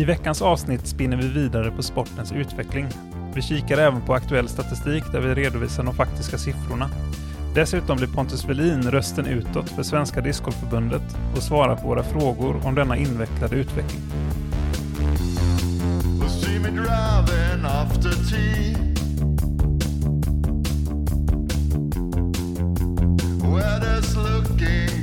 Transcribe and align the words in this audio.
I 0.00 0.04
veckans 0.04 0.42
avsnitt 0.42 0.86
spinner 0.86 1.16
vi 1.16 1.28
vidare 1.28 1.70
på 1.70 1.82
sportens 1.82 2.32
utveckling. 2.32 2.86
Vi 3.34 3.42
kikar 3.42 3.78
även 3.78 4.00
på 4.00 4.14
aktuell 4.14 4.48
statistik 4.48 5.04
där 5.12 5.20
vi 5.20 5.34
redovisar 5.34 5.84
de 5.84 5.94
faktiska 5.94 6.38
siffrorna. 6.38 6.90
Dessutom 7.54 7.96
blir 7.96 8.06
Pontus 8.06 8.44
Welin 8.44 8.90
rösten 8.90 9.26
utåt 9.26 9.70
för 9.70 9.82
Svenska 9.82 10.20
Discgolfförbundet 10.20 11.02
och 11.36 11.42
svarar 11.42 11.76
på 11.76 11.86
våra 11.86 12.02
frågor 12.02 12.66
om 12.66 12.74
denna 12.74 12.96
invecklade 12.96 13.56
utveckling. 13.56 14.00
Weather's 23.42 24.16
looking 24.16 24.99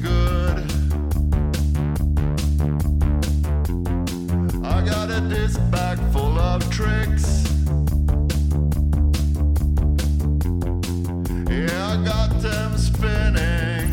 Disc 5.21 5.59
bag 5.71 5.97
full 6.13 6.37
of 6.37 6.61
tricks. 6.69 7.43
Yeah, 11.49 11.87
I 11.91 11.97
got 12.05 12.39
them 12.39 12.77
spinning. 12.77 13.91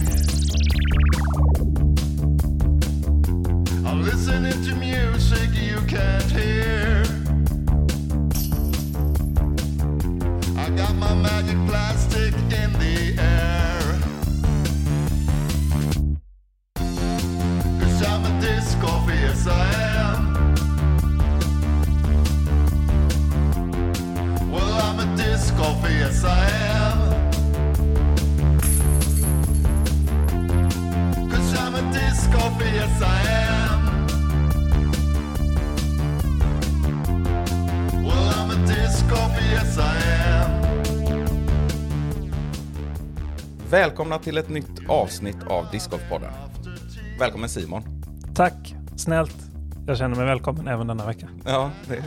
I'm 3.87 4.03
listening 4.03 4.63
to 4.65 4.77
music 4.77 5.49
you 5.55 5.81
can't 5.89 6.31
hear. 6.31 7.03
I 10.59 10.69
got 10.77 10.95
my 10.95 11.15
magic 11.15 11.57
plastic 11.67 11.94
Välkomna 43.75 44.19
till 44.19 44.39
ett 44.39 44.49
nytt 44.49 44.89
avsnitt 44.89 45.37
av 45.47 45.67
Discgolfpodden. 45.73 46.33
Välkommen 47.19 47.49
Simon. 47.49 47.83
Tack, 48.35 48.75
snällt. 48.97 49.37
Jag 49.87 49.99
känner 49.99 50.17
mig 50.17 50.27
välkommen 50.27 50.69
även 50.69 50.87
denna 50.87 51.07
vecka. 51.07 51.29
Ja, 51.45 51.71
det, 51.89 52.05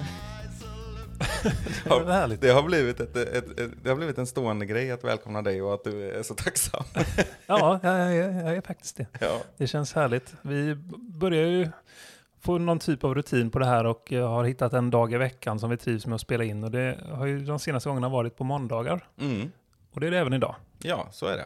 Härligt. 1.86 2.42
det, 2.42 2.50
har 2.50 2.64
blivit 2.64 3.00
ett, 3.00 3.16
ett, 3.16 3.60
ett, 3.60 3.72
det 3.84 3.90
har 3.90 3.96
blivit 3.96 4.18
en 4.18 4.28
stående 4.28 4.66
grej 4.66 4.92
att 4.92 5.04
välkomna 5.04 5.42
dig 5.42 5.62
och 5.62 5.74
att 5.74 5.84
du 5.84 6.12
är 6.12 6.24
så 6.24 6.34
tacksam. 6.36 6.84
Ja, 7.48 7.80
jag, 7.84 8.16
jag, 8.16 8.34
jag 8.34 8.56
är 8.56 8.62
faktiskt 8.62 8.98
det. 8.98 9.08
Ja, 9.20 9.42
Det 9.58 9.68
känns 9.68 9.94
härligt. 9.94 10.34
Vi 10.42 10.76
börjar 11.00 11.48
ju 11.48 11.70
få 12.42 12.58
någon 12.58 12.80
typ 12.80 13.04
av 13.04 13.16
rutin 13.16 13.52
på 13.52 13.60
det 13.60 13.66
här 13.66 13.86
och 13.86 14.12
jag 14.12 14.28
har 14.28 14.44
hittat 14.44 14.74
en 14.74 14.90
dag 14.90 15.14
i 15.14 15.18
veckan 15.18 15.60
som 15.60 15.70
vi 15.70 15.78
trivs 15.78 16.06
med 16.06 16.16
att 16.16 16.22
spela 16.22 16.44
in 16.44 16.64
och 16.64 16.72
det 16.72 17.00
har 17.12 17.26
ju 17.26 17.46
de 17.46 17.60
senaste 17.60 17.90
gångerna 17.90 18.10
varit 18.10 18.38
på 18.38 18.44
måndagar 18.44 19.08
mm. 19.20 19.52
och 19.92 20.00
det 20.00 20.08
är 20.08 20.12
det 20.12 20.20
även 20.20 20.34
idag. 20.34 20.56
ja 20.80 21.08
så 21.12 21.26
är 21.26 21.38
det. 21.38 21.46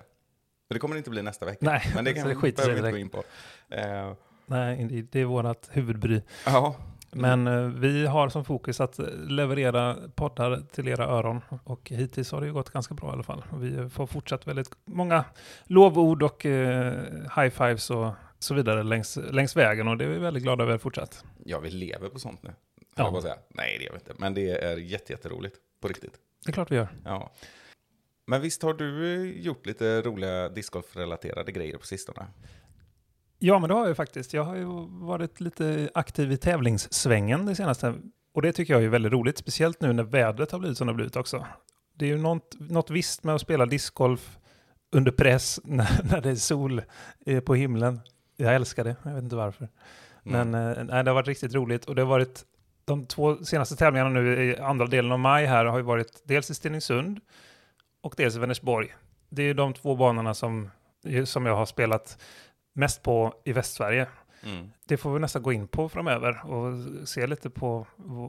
Men 0.70 0.76
det 0.76 0.80
kommer 0.80 0.96
det 0.96 0.98
inte 0.98 1.10
bli 1.10 1.22
nästa 1.22 1.46
vecka. 1.46 1.58
Nej, 1.62 1.92
Men 1.96 2.06
det 2.06 2.12
så 2.16 2.16
kan 2.22 2.30
det 2.30 2.68
vi 2.68 2.78
inte 2.78 2.92
gå 2.92 2.98
in 2.98 3.10
på. 3.10 3.24
Eh, 3.70 4.14
Nej, 4.46 5.08
det 5.12 5.20
är 5.20 5.26
vårt 5.26 5.68
huvudbry. 5.72 6.22
ja, 6.46 6.76
Men 7.12 7.48
eh, 7.48 7.68
vi 7.68 8.06
har 8.06 8.30
som 8.30 8.46
fokus 8.46 8.82
att 8.82 9.00
leverera 9.28 9.98
poddar 10.16 10.64
till 10.72 10.88
era 10.88 11.06
öron 11.06 11.42
och 11.64 11.90
hittills 11.90 12.32
har 12.32 12.42
det 12.42 12.48
ju 12.48 12.54
gått 12.54 12.70
ganska 12.70 12.94
bra 12.94 13.10
i 13.10 13.12
alla 13.12 13.24
fall. 13.24 13.44
Vi 13.54 13.90
får 13.90 14.08
fortsatt 14.08 14.48
väldigt 14.48 14.70
många 14.86 15.26
lovord 15.64 16.24
och 16.24 16.46
eh, 16.46 16.94
high 17.36 17.50
fives 17.50 17.90
och 17.90 18.12
så 18.40 18.54
vidare 18.54 18.84
längs, 18.84 19.18
längs 19.32 19.56
vägen 19.56 19.88
och 19.88 19.98
det 19.98 20.06
är 20.06 20.10
vi 20.10 20.20
väldigt 20.20 20.44
glada 20.44 20.64
över 20.64 20.78
fortsatt. 20.78 21.26
ja, 21.46 21.60
vi 21.60 21.70
lever 21.70 22.10
på 22.10 22.20
sånt 22.20 22.44
nu. 22.44 22.50
Ja. 22.76 22.86
Ja. 22.96 23.12
Jag 23.14 23.24
säga. 23.24 23.38
Nej, 23.50 23.78
det 23.80 23.84
gör 23.84 23.92
vi 23.92 23.98
inte. 23.98 24.14
Men 24.18 24.34
det 24.34 24.50
är 24.50 24.78
jätte, 24.78 25.14
jätteroligt. 25.14 25.56
På 25.82 25.88
riktigt. 25.88 26.14
Det 26.46 26.50
är 26.50 26.54
klart 26.54 26.72
vi 26.72 26.76
gör. 26.76 26.88
Ja. 27.06 27.32
Men 28.28 28.42
visst 28.42 28.64
har 28.64 28.74
du 28.74 29.14
eh, 29.14 29.42
gjort 29.42 29.66
lite 29.66 30.02
roliga 30.02 30.50
discgolf-relaterade 30.50 31.52
grejer 31.52 31.78
på 31.78 31.86
sistone? 31.86 32.28
Ja, 33.44 33.60
men 33.60 33.68
det 33.68 33.74
har 33.74 33.82
jag 33.82 33.90
ju 33.90 33.96
faktiskt. 33.96 34.34
Jag 34.34 34.44
har 34.44 34.56
ju 34.56 34.66
varit 34.90 35.40
lite 35.40 35.90
aktiv 35.94 36.32
i 36.32 36.38
tävlingssvängen 36.38 37.46
det 37.46 37.56
senaste. 37.56 37.94
Och 38.34 38.42
det 38.42 38.54
tycker 38.54 38.74
jag 38.74 38.84
är 38.84 38.88
väldigt 38.88 39.12
roligt, 39.12 39.38
speciellt 39.38 39.82
nu 39.82 39.94
när 39.94 40.04
vädret 40.04 40.52
har 40.52 40.60
blivit 40.60 40.78
som 40.78 40.88
det 40.88 40.94
har 40.94 40.96
blivit 40.96 41.16
också. 41.16 41.46
Det 41.94 42.06
är 42.06 42.10
ju 42.10 42.18
något, 42.18 42.56
något 42.60 42.90
visst 42.90 43.24
med 43.24 43.36
att 43.36 43.42
spela 43.42 43.66
discgolf 43.66 44.38
under 44.92 45.12
press 45.12 45.60
när, 45.64 46.04
när 46.04 46.22
det 46.22 46.30
är 46.30 46.36
sol 46.36 46.82
eh, 47.26 47.40
på 47.40 47.56
himlen. 47.56 48.00
Jag 48.38 48.56
älskar 48.56 48.84
det, 48.84 48.96
jag 49.04 49.14
vet 49.14 49.24
inte 49.24 49.36
varför. 49.36 49.70
Men 50.24 50.54
eh, 50.54 50.84
nej, 50.84 51.04
det 51.04 51.10
har 51.10 51.16
varit 51.16 51.28
riktigt 51.28 51.54
roligt 51.54 51.86
och 51.86 51.96
det 51.96 52.02
har 52.02 52.10
varit 52.10 52.46
de 52.86 53.06
två 53.06 53.46
senaste 53.46 53.76
tävlingarna 53.76 54.10
nu 54.10 54.44
i 54.44 54.58
andra 54.58 54.86
delen 54.86 55.12
av 55.12 55.20
maj 55.20 55.46
här 55.46 55.66
har 55.66 55.78
ju 55.78 55.84
varit 55.84 56.22
dels 56.24 56.50
i 56.50 56.54
Stenungsund 56.54 57.20
och 58.02 58.14
dels 58.18 58.36
i 58.36 58.40
Vänersborg. 58.40 58.96
Det 59.30 59.42
är 59.42 59.46
ju 59.48 59.54
de 59.54 59.74
två 59.74 59.96
banorna 59.96 60.34
som, 60.34 60.70
som 61.26 61.46
jag 61.46 61.56
har 61.56 61.66
spelat 61.66 62.18
mest 62.74 63.04
på 63.04 63.34
i 63.46 63.54
Västsverige. 63.54 64.08
Mm. 64.44 64.72
Det 64.88 64.98
får 64.98 65.14
vi 65.14 65.20
nästan 65.20 65.42
gå 65.44 65.54
in 65.54 65.68
på 65.68 65.90
framöver 65.90 66.46
och 66.52 66.74
se 67.08 67.28
lite 67.28 67.50
på 67.50 67.88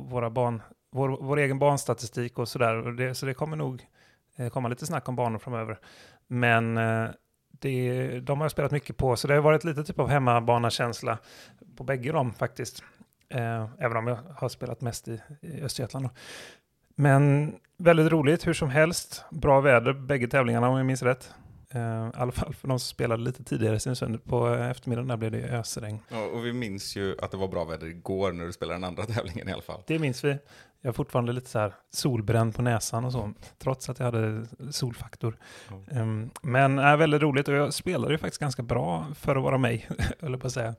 våra 0.09 0.31
ban, 0.31 0.63
vår, 0.93 1.09
vår 1.09 1.37
egen 1.39 1.59
banstatistik 1.59 2.39
och 2.39 2.49
sådär. 2.49 2.93
Det- 2.93 3.15
Så 3.15 3.27
det 3.27 3.35
kommer 3.35 3.57
nog 3.57 3.87
eh, 4.37 4.49
komma 4.49 4.69
lite 4.69 4.87
snack 4.87 5.09
om 5.09 5.17
banor 5.17 5.39
framöver. 5.39 5.79
Men 6.27 6.79
eh, 6.79 7.09
det, 7.49 8.21
de 8.21 8.39
har 8.39 8.45
jag 8.45 8.51
spelat 8.53 8.73
mycket 8.73 8.97
på, 8.97 9.17
så 9.17 9.29
det 9.29 9.35
har 9.35 9.41
varit 9.43 9.65
lite 9.65 9.85
typ 9.85 9.99
av 9.99 10.09
hemmabanakänsla 10.09 11.19
på 11.77 11.85
bägge 11.85 12.13
dem 12.13 12.33
faktiskt. 12.33 12.85
Eh, 13.29 13.67
även 13.79 13.97
om 13.97 14.07
jag 14.07 14.19
har 14.37 14.49
spelat 14.49 14.81
mest 14.81 15.09
i, 15.09 15.21
i 15.41 15.61
Östergötland. 15.63 16.09
Men 16.95 17.55
väldigt 17.79 18.13
roligt 18.13 18.47
hur 18.47 18.53
som 18.53 18.71
helst. 18.71 19.25
Bra 19.31 19.61
väder 19.61 19.93
bägge 19.93 20.29
tävlingarna 20.29 20.69
om 20.69 20.77
jag 20.77 20.87
minns 20.87 21.03
rätt. 21.03 21.35
Eh, 21.75 22.09
I 22.09 22.11
alla 22.15 22.33
fall 22.33 22.55
för 22.55 22.69
de 22.69 22.79
som 22.79 22.87
spelade 22.87 23.23
lite 23.23 23.45
tidigare 23.45 23.77
i 23.77 23.81
Stenungsund. 23.81 24.25
På 24.25 24.49
eftermiddagen 24.49 25.09
där 25.09 25.17
blev 25.17 25.33
det 25.33 25.39
ösregn. 25.39 25.99
Ja, 26.09 26.25
och 26.25 26.47
vi 26.47 26.53
minns 26.53 26.97
ju 26.97 27.17
att 27.23 27.31
det 27.31 27.37
var 27.37 27.49
bra 27.49 27.65
väder 27.65 27.87
igår 27.87 28.33
när 28.33 28.45
du 28.45 28.53
spelade 28.53 28.75
den 28.75 28.85
andra 28.85 29.07
tävlingen 29.07 29.49
i 29.49 29.53
alla 29.53 29.63
fall. 29.63 29.83
Det 29.87 29.99
minns 29.99 30.25
vi. 30.25 30.39
Jag 30.81 30.89
är 30.89 30.93
fortfarande 30.93 31.33
lite 31.33 31.51
så 31.51 31.59
här 31.59 31.75
solbränd 31.91 32.55
på 32.55 32.63
näsan 32.63 33.05
och 33.05 33.13
så, 33.13 33.33
trots 33.59 33.89
att 33.89 33.99
jag 33.99 34.07
hade 34.07 34.47
solfaktor. 34.71 35.37
Ja. 35.71 36.01
Um, 36.01 36.31
men 36.43 36.79
är 36.79 36.97
väldigt 36.97 37.23
roligt 37.23 37.49
och 37.49 37.55
jag 37.55 37.75
spelade 37.75 38.15
ju 38.15 38.19
faktiskt 38.19 38.41
ganska 38.41 38.63
bra 38.63 39.07
för 39.15 39.37
att 39.37 39.43
vara 39.43 39.59
mig, 39.59 39.89
eller 40.21 40.39
på 40.39 40.47
att 40.47 40.53
säga. 40.53 40.75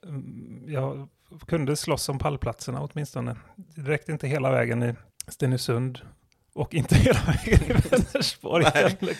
Um, 0.00 0.64
jag 0.66 1.08
kunde 1.46 1.76
slåss 1.76 2.08
om 2.08 2.18
pallplatserna 2.18 2.88
åtminstone. 2.92 3.36
Det 3.56 3.82
räckte 3.82 4.12
inte 4.12 4.28
hela 4.28 4.50
vägen 4.50 4.82
i 4.82 4.94
Stenungsund 5.28 6.00
och 6.56 6.74
inte 6.74 6.94
hela 6.94 7.18
vägen 7.26 7.62
i 7.70 7.72
Vänersborg, 7.72 8.64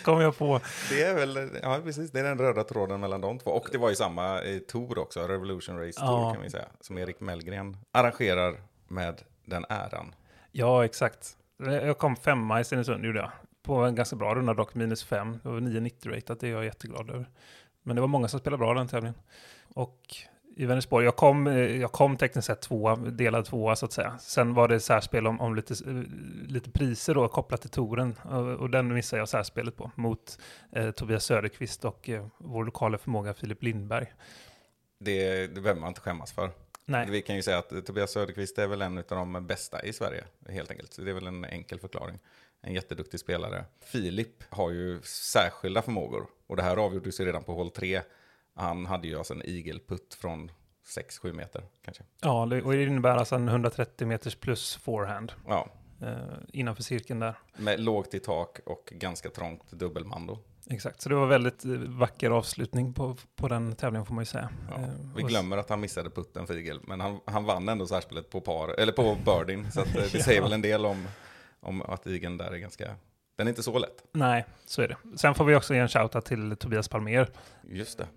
kom 0.03 0.21
jag 0.21 0.37
på. 0.37 0.59
Det 0.89 1.03
är 1.03 1.13
väl, 1.13 1.49
ja 1.61 1.79
precis, 1.83 2.11
det 2.11 2.19
är 2.19 2.23
den 2.23 2.37
röda 2.37 2.63
tråden 2.63 2.99
mellan 2.99 3.21
de 3.21 3.39
två. 3.39 3.51
Och 3.51 3.67
det 3.71 3.77
var 3.77 3.89
ju 3.89 3.95
samma 3.95 4.41
eh, 4.41 4.57
tour 4.59 4.97
också, 4.99 5.27
Revolution 5.27 5.79
Race 5.79 5.99
Tour 5.99 6.09
Ja. 6.21 6.33
kan 6.33 6.41
vi 6.43 6.49
säga, 6.49 6.65
som 6.81 6.97
Erik 6.97 7.19
Mellgren 7.19 7.77
arrangerar 7.91 8.55
med 8.87 9.21
den 9.45 9.65
äran. 9.69 10.15
Ja, 10.51 10.85
exakt. 10.85 11.37
Jag 11.57 11.97
kom 11.97 12.15
femma 12.15 12.59
i 12.59 12.63
Stenungsund, 12.63 13.05
gjorde 13.05 13.19
jag. 13.19 13.31
På 13.63 13.75
en 13.75 13.95
ganska 13.95 14.15
bra 14.15 14.35
runda 14.35 14.53
dock, 14.53 14.75
minus 14.75 15.03
fem. 15.03 15.39
Det 15.43 15.49
var 15.49 15.59
9,90 15.59 16.09
ratat, 16.15 16.39
det 16.39 16.47
är 16.47 16.51
jag 16.51 16.65
jätteglad 16.65 17.09
över. 17.09 17.29
Men 17.83 17.95
det 17.95 18.01
var 18.01 18.07
många 18.07 18.27
som 18.27 18.39
spelade 18.39 18.57
bra 18.59 18.73
den 18.73 18.87
tävlingen. 18.87 19.15
Och 19.73 20.01
i 20.59 20.65
Vänersborg, 20.65 21.05
jag 21.05 21.15
kom, 21.15 21.47
eh, 21.47 21.81
jag 21.81 21.91
kom 21.91 22.17
tekniskt 22.17 22.47
sett 22.47 22.61
tvåa, 22.61 22.95
delad 22.95 23.45
tvåa 23.45 23.75
så 23.75 23.85
att 23.85 23.93
säga. 23.93 24.17
Sen 24.17 24.53
var 24.53 24.67
det 24.67 24.79
särspel 24.79 25.27
om, 25.27 25.41
om 25.41 25.55
lite, 25.55 25.73
eh, 25.73 25.93
lite 26.47 26.71
priser 26.71 27.13
då 27.13 27.27
kopplat 27.27 27.61
till 27.61 27.69
touren. 27.69 28.15
Och, 28.23 28.47
och 28.47 28.69
den 28.69 28.93
missade 28.93 29.19
jag 29.19 29.29
särspelet 29.29 29.75
på 29.75 29.91
mot 29.95 30.39
eh, 30.71 30.91
Tobias 30.91 31.25
Söderqvist 31.25 31.85
och 31.85 32.09
eh, 32.09 32.27
vår 32.37 32.65
lokala 32.65 32.97
förmåga 32.97 33.33
Filip 33.33 33.63
Lindberg. 33.63 34.13
Det, 34.99 35.47
det 35.47 35.61
behöver 35.61 35.81
man 35.81 35.87
inte 35.87 36.01
skämmas 36.01 36.31
för. 36.31 36.49
Nej, 36.85 37.07
Vi 37.09 37.21
kan 37.21 37.35
ju 37.35 37.41
säga 37.41 37.57
att 37.57 37.85
Tobias 37.85 38.11
Söderqvist 38.11 38.57
är 38.57 38.67
väl 38.67 38.81
en 38.81 38.97
av 38.97 39.05
de 39.07 39.47
bästa 39.47 39.83
i 39.83 39.93
Sverige, 39.93 40.23
helt 40.49 40.71
enkelt. 40.71 40.93
Så 40.93 41.01
det 41.01 41.09
är 41.11 41.15
väl 41.15 41.27
en 41.27 41.45
enkel 41.45 41.79
förklaring. 41.79 42.19
En 42.61 42.73
jätteduktig 42.73 43.19
spelare. 43.19 43.65
Filip 43.79 44.43
har 44.49 44.71
ju 44.71 45.01
särskilda 45.01 45.81
förmågor. 45.81 46.27
Och 46.47 46.55
det 46.55 46.63
här 46.63 46.77
avgjordes 46.77 47.19
ju 47.19 47.25
redan 47.25 47.43
på 47.43 47.53
hål 47.53 47.71
3. 47.71 48.01
Han 48.57 48.85
hade 48.85 49.07
ju 49.07 49.17
alltså 49.17 49.33
en 49.33 49.41
igelputt 49.45 50.13
från 50.21 50.51
6-7 50.97 51.33
meter 51.33 51.63
kanske. 51.85 52.03
ja, 52.21 52.45
det, 52.45 52.61
och 52.61 52.71
det 52.73 52.83
innebär 52.83 53.15
alltså 53.17 53.35
en 53.35 53.47
130 53.47 54.07
meters 54.07 54.35
plus 54.35 54.75
forehand 54.75 55.31
Ja, 55.47 55.67
eh, 56.01 56.15
innanför 56.53 56.83
cirkeln 56.83 57.19
där. 57.19 57.35
med 57.57 57.79
lågt 57.79 58.13
i 58.13 58.19
tak 58.19 58.59
och 58.65 58.89
ganska 58.91 59.29
trångt 59.29 59.71
dubbelmando. 59.71 60.39
Exakt, 60.69 61.01
så 61.01 61.09
det 61.09 61.15
var 61.15 61.27
väldigt 61.27 61.65
eh, 61.65 61.71
vacker 61.71 62.29
avslutning 62.31 62.93
på, 62.93 63.17
på 63.35 63.47
den 63.47 63.75
tävlingen 63.75 64.05
får 64.05 64.13
man 64.13 64.21
ju 64.21 64.25
säga. 64.25 64.49
Ja, 64.69 64.75
Eh, 64.77 64.89
vi 65.15 65.23
glömmer 65.23 65.57
att 65.57 65.69
han 65.69 65.79
missade 65.79 66.09
putten 66.09 66.47
för 66.47 66.57
Igel, 66.57 66.79
men 66.83 66.99
han, 67.01 67.19
han 67.25 67.45
vann 67.45 67.69
ändå 67.69 67.87
särspelet 67.87 68.29
på 68.29 68.41
par, 68.41 68.69
eller 68.79 68.91
på 68.93 69.17
birdien, 69.25 69.71
så 69.71 69.79
eh, 69.81 69.87
det 69.93 70.13
Ja. 70.17 70.23
säger 70.23 70.41
väl 70.41 70.53
en 70.53 70.61
del 70.61 70.85
om, 70.85 71.07
om 71.59 71.81
att 71.81 72.07
Igeln 72.07 72.37
där 72.37 72.51
är 72.51 72.57
ganska, 72.57 72.95
den 73.35 73.47
är 73.47 73.51
inte 73.51 73.63
så 73.63 73.79
lätt. 73.79 74.03
Nej, 74.11 74.45
så 74.65 74.81
är 74.81 74.87
det. 74.87 74.97
Sen 75.17 75.35
får 75.35 75.45
vi 75.45 75.55
också 75.55 75.73
ge 75.73 75.79
en 75.79 75.87
shoutout 75.87 76.25
till 76.25 76.57
Tobias 76.57 76.87
Palmer 76.87 77.27
Just 77.63 77.97
det. 77.97 78.07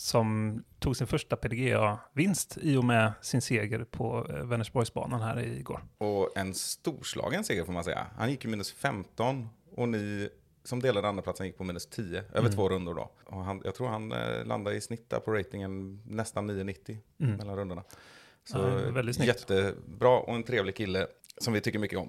Som 0.00 0.62
tog 0.78 0.96
sin 0.96 1.06
första 1.06 1.36
PDGA-vinst 1.36 2.58
i 2.62 2.76
och 2.76 2.84
med 2.84 3.12
sin 3.20 3.40
seger 3.42 3.84
på 3.84 4.26
eh, 4.30 4.44
Vänersborgsbanan 4.44 5.20
här 5.20 5.38
igår. 5.38 5.80
Och 5.98 6.36
en 6.36 6.54
storslagen 6.54 7.44
seger 7.44 7.64
får 7.64 7.72
man 7.72 7.84
säga. 7.84 8.06
Han 8.16 8.30
gick 8.30 8.44
ju 8.44 8.50
minus 8.50 8.72
15 8.72 9.48
och 9.76 9.88
ni 9.88 10.28
som 10.64 10.80
delade 10.80 11.08
andraplatsen 11.08 11.46
gick 11.46 11.58
på 11.58 11.64
minus 11.64 11.86
10 11.86 12.18
över 12.18 12.38
Mm. 12.40 12.52
två 12.52 12.68
rundor 12.68 12.94
då. 12.94 13.10
Och 13.24 13.44
han, 13.44 13.62
jag 13.64 13.74
tror 13.74 13.88
han 13.88 14.12
eh, 14.12 14.44
landade 14.44 14.76
i 14.76 14.80
snitt 14.80 15.10
där 15.10 15.20
på 15.20 15.30
ratingen 15.32 16.02
nästan 16.06 16.50
9,90 16.50 16.96
Mm. 17.20 17.36
mellan 17.36 17.56
rundorna. 17.56 17.82
Så 18.44 18.58
Ja, 18.58 18.90
väldigt 18.92 19.16
snyggt. 19.16 19.28
jättebra 19.28 20.18
och 20.18 20.34
en 20.34 20.42
trevlig 20.42 20.76
kille 20.76 21.06
som 21.38 21.52
vi 21.52 21.60
tycker 21.60 21.78
mycket 21.78 21.98
om. 21.98 22.08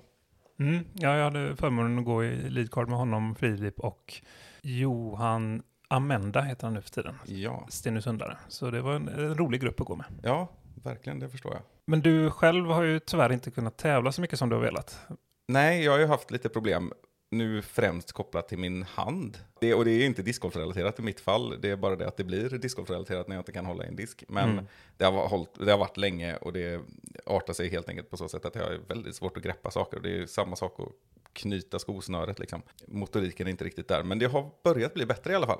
Mm, 0.59 0.85
ja, 0.93 1.15
jag 1.17 1.23
hade 1.23 1.55
förmånen 1.55 1.99
att 1.99 2.05
gå 2.05 2.23
i 2.23 2.49
leadcard 2.49 2.89
med 2.89 2.97
honom, 2.97 3.35
Filip 3.35 3.79
och 3.79 4.13
Johan 4.61 5.63
Amenda 5.91 6.41
heter 6.41 6.63
han 6.67 6.73
nu 6.73 6.81
för 6.81 6.89
tiden. 6.89 7.15
Ja, 7.25 7.65
Stenungsundare. 7.69 8.37
Så 8.47 8.71
det 8.71 8.81
var 8.81 8.93
en, 8.93 9.07
en 9.07 9.35
rolig 9.37 9.61
grupp 9.61 9.81
att 9.81 9.87
gå 9.87 9.95
med. 9.95 10.05
ja 10.23 10.47
verkligen, 10.83 11.19
det 11.19 11.29
förstår 11.29 11.53
jag. 11.53 11.61
Men 11.87 12.01
du 12.01 12.29
själv 12.31 12.65
har 12.65 12.83
ju 12.83 12.99
tyvärr 12.99 13.31
inte 13.31 13.51
kunnat 13.51 13.77
tävla 13.77 14.11
så 14.11 14.21
mycket 14.21 14.39
som 14.39 14.49
du 14.49 14.55
har 14.55 14.63
velat. 14.63 14.99
Nej, 15.47 15.83
jag 15.83 15.91
har 15.91 15.99
ju 15.99 16.05
haft 16.05 16.31
lite 16.31 16.49
problem. 16.49 16.93
Nu 17.31 17.61
främst 17.61 18.11
kopplat 18.11 18.47
till 18.49 18.57
min 18.57 18.83
hand. 18.83 19.37
Det, 19.59 19.73
och 19.73 19.85
det 19.85 19.91
är 19.91 20.05
inte 20.05 20.21
discgolfrelaterat 20.21 20.99
i 20.99 21.01
mitt 21.01 21.19
fall. 21.19 21.61
Det 21.61 21.69
är 21.69 21.75
bara 21.75 21.95
det 21.95 22.07
att 22.07 22.17
det 22.17 22.23
blir 22.23 22.49
discgolfrelaterat 22.49 23.27
när 23.27 23.35
jag 23.35 23.41
inte 23.41 23.51
kan 23.51 23.65
hålla 23.65 23.83
i 23.85 23.87
en 23.87 23.95
disk. 23.95 24.23
Men 24.27 24.49
Mm. 24.51 24.65
det, 24.97 25.05
har, 25.05 25.27
hållit, 25.27 25.49
det 25.65 25.71
har 25.71 25.77
varit 25.77 25.97
länge 25.97 26.35
och 26.35 26.53
det 26.53 26.81
artar 27.25 27.53
sig 27.53 27.69
helt 27.69 27.89
enkelt 27.89 28.09
på 28.09 28.17
så 28.17 28.29
sätt 28.29 28.45
att 28.45 28.55
jag 28.55 28.63
har 28.63 28.79
väldigt 28.87 29.15
svårt 29.15 29.37
att 29.37 29.43
greppa 29.43 29.71
saker. 29.71 29.97
Och 29.97 30.03
det 30.03 30.17
är 30.21 30.25
samma 30.25 30.55
sak 30.55 30.79
att 30.79 30.87
knyta 31.33 31.79
skosnöret 31.79 32.39
liksom. 32.39 32.61
Motoriken 32.87 33.47
är 33.47 33.51
inte 33.51 33.63
riktigt 33.63 33.87
där. 33.87 34.03
Men 34.03 34.19
det 34.19 34.25
har 34.25 34.49
börjat 34.63 34.93
bli 34.93 35.05
bättre 35.05 35.31
i 35.31 35.35
alla 35.35 35.47
fall. 35.47 35.59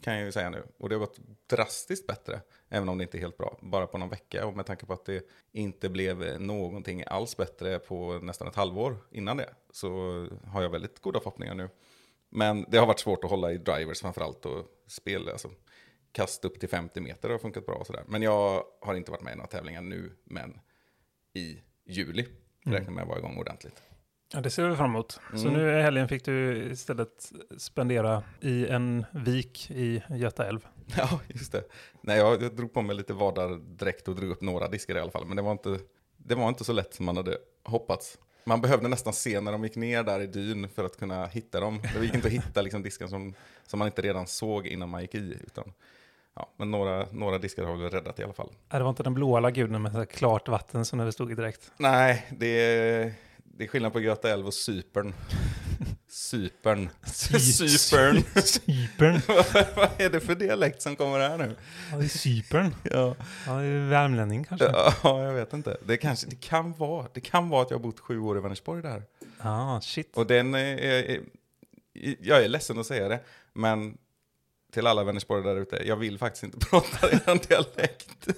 Kan 0.00 0.14
jag 0.14 0.24
ju 0.24 0.32
säga 0.32 0.50
nu. 0.50 0.62
Och 0.78 0.88
det 0.88 0.94
har 0.94 1.00
gått 1.00 1.18
drastiskt 1.46 2.06
bättre. 2.06 2.40
Även 2.68 2.88
om 2.88 2.98
det 2.98 3.04
inte 3.04 3.18
är 3.18 3.20
helt 3.20 3.38
bra. 3.38 3.58
Bara 3.62 3.86
på 3.86 3.98
någon 3.98 4.08
vecka. 4.08 4.46
Och 4.46 4.56
med 4.56 4.66
tanke 4.66 4.86
på 4.86 4.92
att 4.92 5.04
det 5.04 5.26
inte 5.52 5.88
blev 5.88 6.40
någonting 6.40 7.04
alls 7.06 7.36
bättre 7.36 7.78
på 7.78 8.18
nästan 8.18 8.48
ett 8.48 8.54
halvår 8.54 8.96
innan 9.10 9.36
det. 9.36 9.54
Så 9.70 9.90
har 10.46 10.62
jag 10.62 10.70
väldigt 10.70 11.00
goda 11.00 11.20
förhoppningar 11.20 11.54
nu. 11.54 11.68
Men 12.28 12.64
det 12.68 12.78
har 12.78 12.86
varit 12.86 13.00
svårt 13.00 13.24
att 13.24 13.30
hålla 13.30 13.52
i 13.52 13.58
drivers 13.58 14.00
framförallt. 14.00 14.46
Och 14.46 14.66
spela, 14.86 15.32
alltså 15.32 15.50
kast 16.12 16.44
upp 16.44 16.60
till 16.60 16.68
50 16.68 17.00
meter 17.00 17.30
har 17.30 17.38
funkat 17.38 17.66
bra 17.66 17.74
och 17.74 17.86
sådär. 17.86 18.04
Men 18.06 18.22
jag 18.22 18.64
har 18.80 18.94
inte 18.94 19.10
varit 19.10 19.22
med 19.22 19.32
i 19.32 19.36
några 19.36 19.48
tävlingar 19.48 19.82
nu. 19.82 20.12
Men 20.24 20.60
i 21.32 21.62
juli 21.84 22.26
räknar 22.64 22.92
med 22.92 23.02
att 23.02 23.08
vara 23.08 23.18
igång 23.18 23.38
ordentligt. 23.38 23.82
Ja, 24.32 24.40
det 24.40 24.50
ser 24.50 24.68
vi 24.68 24.76
fram 24.76 24.90
emot. 24.90 25.20
Så 25.34 25.48
Mm. 25.48 25.60
nu 25.60 25.78
i 25.78 25.82
helgen 25.82 26.08
fick 26.08 26.24
du 26.24 26.64
istället 26.72 27.32
spendera 27.58 28.22
i 28.40 28.66
en 28.68 29.04
vik 29.10 29.70
i 29.70 30.02
Göta 30.10 30.46
älv. 30.48 30.66
Ja, 30.96 31.20
just 31.28 31.52
det. 31.52 31.62
Nej, 32.00 32.18
jag, 32.18 32.42
jag 32.42 32.56
drog 32.56 32.72
på 32.74 32.82
mig 32.82 32.96
lite 32.96 33.12
vardardräkt 33.12 34.08
och 34.08 34.16
drog 34.16 34.30
upp 34.30 34.40
några 34.40 34.68
diskar 34.68 34.96
i 34.96 35.00
alla 35.00 35.10
fall. 35.10 35.26
Men 35.26 35.36
det 35.36 35.42
var, 35.42 35.52
inte, 35.52 35.78
det 36.16 36.34
var 36.34 36.48
inte 36.48 36.64
så 36.64 36.72
lätt 36.72 36.94
som 36.94 37.06
man 37.06 37.16
hade 37.16 37.38
hoppats. 37.64 38.18
Man 38.44 38.60
behövde 38.60 38.88
nästan 38.88 39.12
se 39.12 39.40
när 39.40 39.52
de 39.52 39.64
gick 39.64 39.76
ner 39.76 40.02
där 40.02 40.20
i 40.20 40.26
dyn 40.26 40.68
för 40.68 40.84
att 40.84 40.98
kunna 40.98 41.26
hitta 41.26 41.60
dem. 41.60 41.80
Det 41.94 42.04
gick 42.04 42.14
inte 42.14 42.26
att 42.26 42.32
hitta 42.32 42.62
liksom 42.62 42.82
disken 42.82 43.08
som, 43.08 43.34
som 43.66 43.78
man 43.78 43.88
inte 43.88 44.02
redan 44.02 44.26
såg 44.26 44.66
innan 44.66 44.88
man 44.88 45.00
gick 45.02 45.14
i. 45.14 45.38
Utan, 45.46 45.72
ja, 46.34 46.48
men 46.56 46.70
några, 46.70 47.06
några 47.12 47.38
diskar 47.38 47.64
har 47.64 47.76
vi 47.76 47.88
räddat 47.88 48.18
i 48.18 48.24
alla 48.24 48.32
fall. 48.32 48.50
Äh, 48.72 48.78
Det 48.78 48.82
var 48.82 48.90
inte 48.90 49.02
den 49.02 49.14
blåa 49.14 49.40
lagunen 49.40 49.82
med 49.82 49.92
så 49.92 50.06
klart 50.06 50.48
vatten 50.48 50.84
som 50.84 50.98
när 50.98 51.04
vi 51.06 51.12
stod 51.12 51.32
i 51.32 51.34
direkt. 51.34 51.72
Nej, 51.76 52.26
det 52.38 53.12
det 53.60 53.64
är 53.64 53.68
skillnad 53.68 53.92
på 53.92 54.00
Göta 54.00 54.30
älv 54.30 54.46
och 54.46 54.54
Cypern. 54.54 55.14
Cypern. 56.08 56.88
Cypern. 57.04 58.22
Cypern. 58.42 59.20
Vad 59.76 59.88
är 60.00 60.10
det 60.10 60.20
för 60.20 60.34
dialekt 60.34 60.82
som 60.82 60.96
kommer 60.96 61.20
här 61.20 61.38
nu? 61.38 61.56
Ja, 61.90 61.96
det 61.96 62.04
är 62.04 62.08
Cypern. 62.08 62.74
Ja. 62.82 63.16
Ja, 63.46 63.52
det 63.52 63.66
är 63.66 63.88
värmlänning 63.88 64.44
kanske. 64.44 64.66
Ja, 64.66 64.94
Ja, 65.02 65.24
jag 65.24 65.32
vet 65.32 65.52
inte. 65.52 65.76
Det, 65.86 65.96
kanske, 65.96 66.26
det, 66.26 66.36
kan 66.36 66.72
vara, 66.72 67.06
det 67.14 67.20
kan 67.20 67.48
vara 67.48 67.62
att 67.62 67.70
jag 67.70 67.78
har 67.78 67.82
bott 67.82 68.00
sju 68.00 68.18
år 68.20 68.38
i 68.38 68.40
Vänersborg 68.40 68.82
där. 68.82 69.02
ah, 69.38 69.80
shit. 69.80 70.16
Och 70.16 70.26
den 70.26 70.54
är, 70.54 70.78
är, 70.78 71.20
jag 72.20 72.44
är 72.44 72.48
ledsen 72.48 72.78
att 72.78 72.86
säga 72.86 73.08
det, 73.08 73.20
men 73.52 73.98
till 74.72 74.86
alla 74.86 75.04
Vänersborg 75.04 75.42
där 75.42 75.56
ute, 75.56 75.82
jag 75.86 75.96
vill 75.96 76.18
faktiskt 76.18 76.44
inte 76.44 76.58
prata 76.70 77.10
er 77.10 77.48
dialekt. 77.48 78.28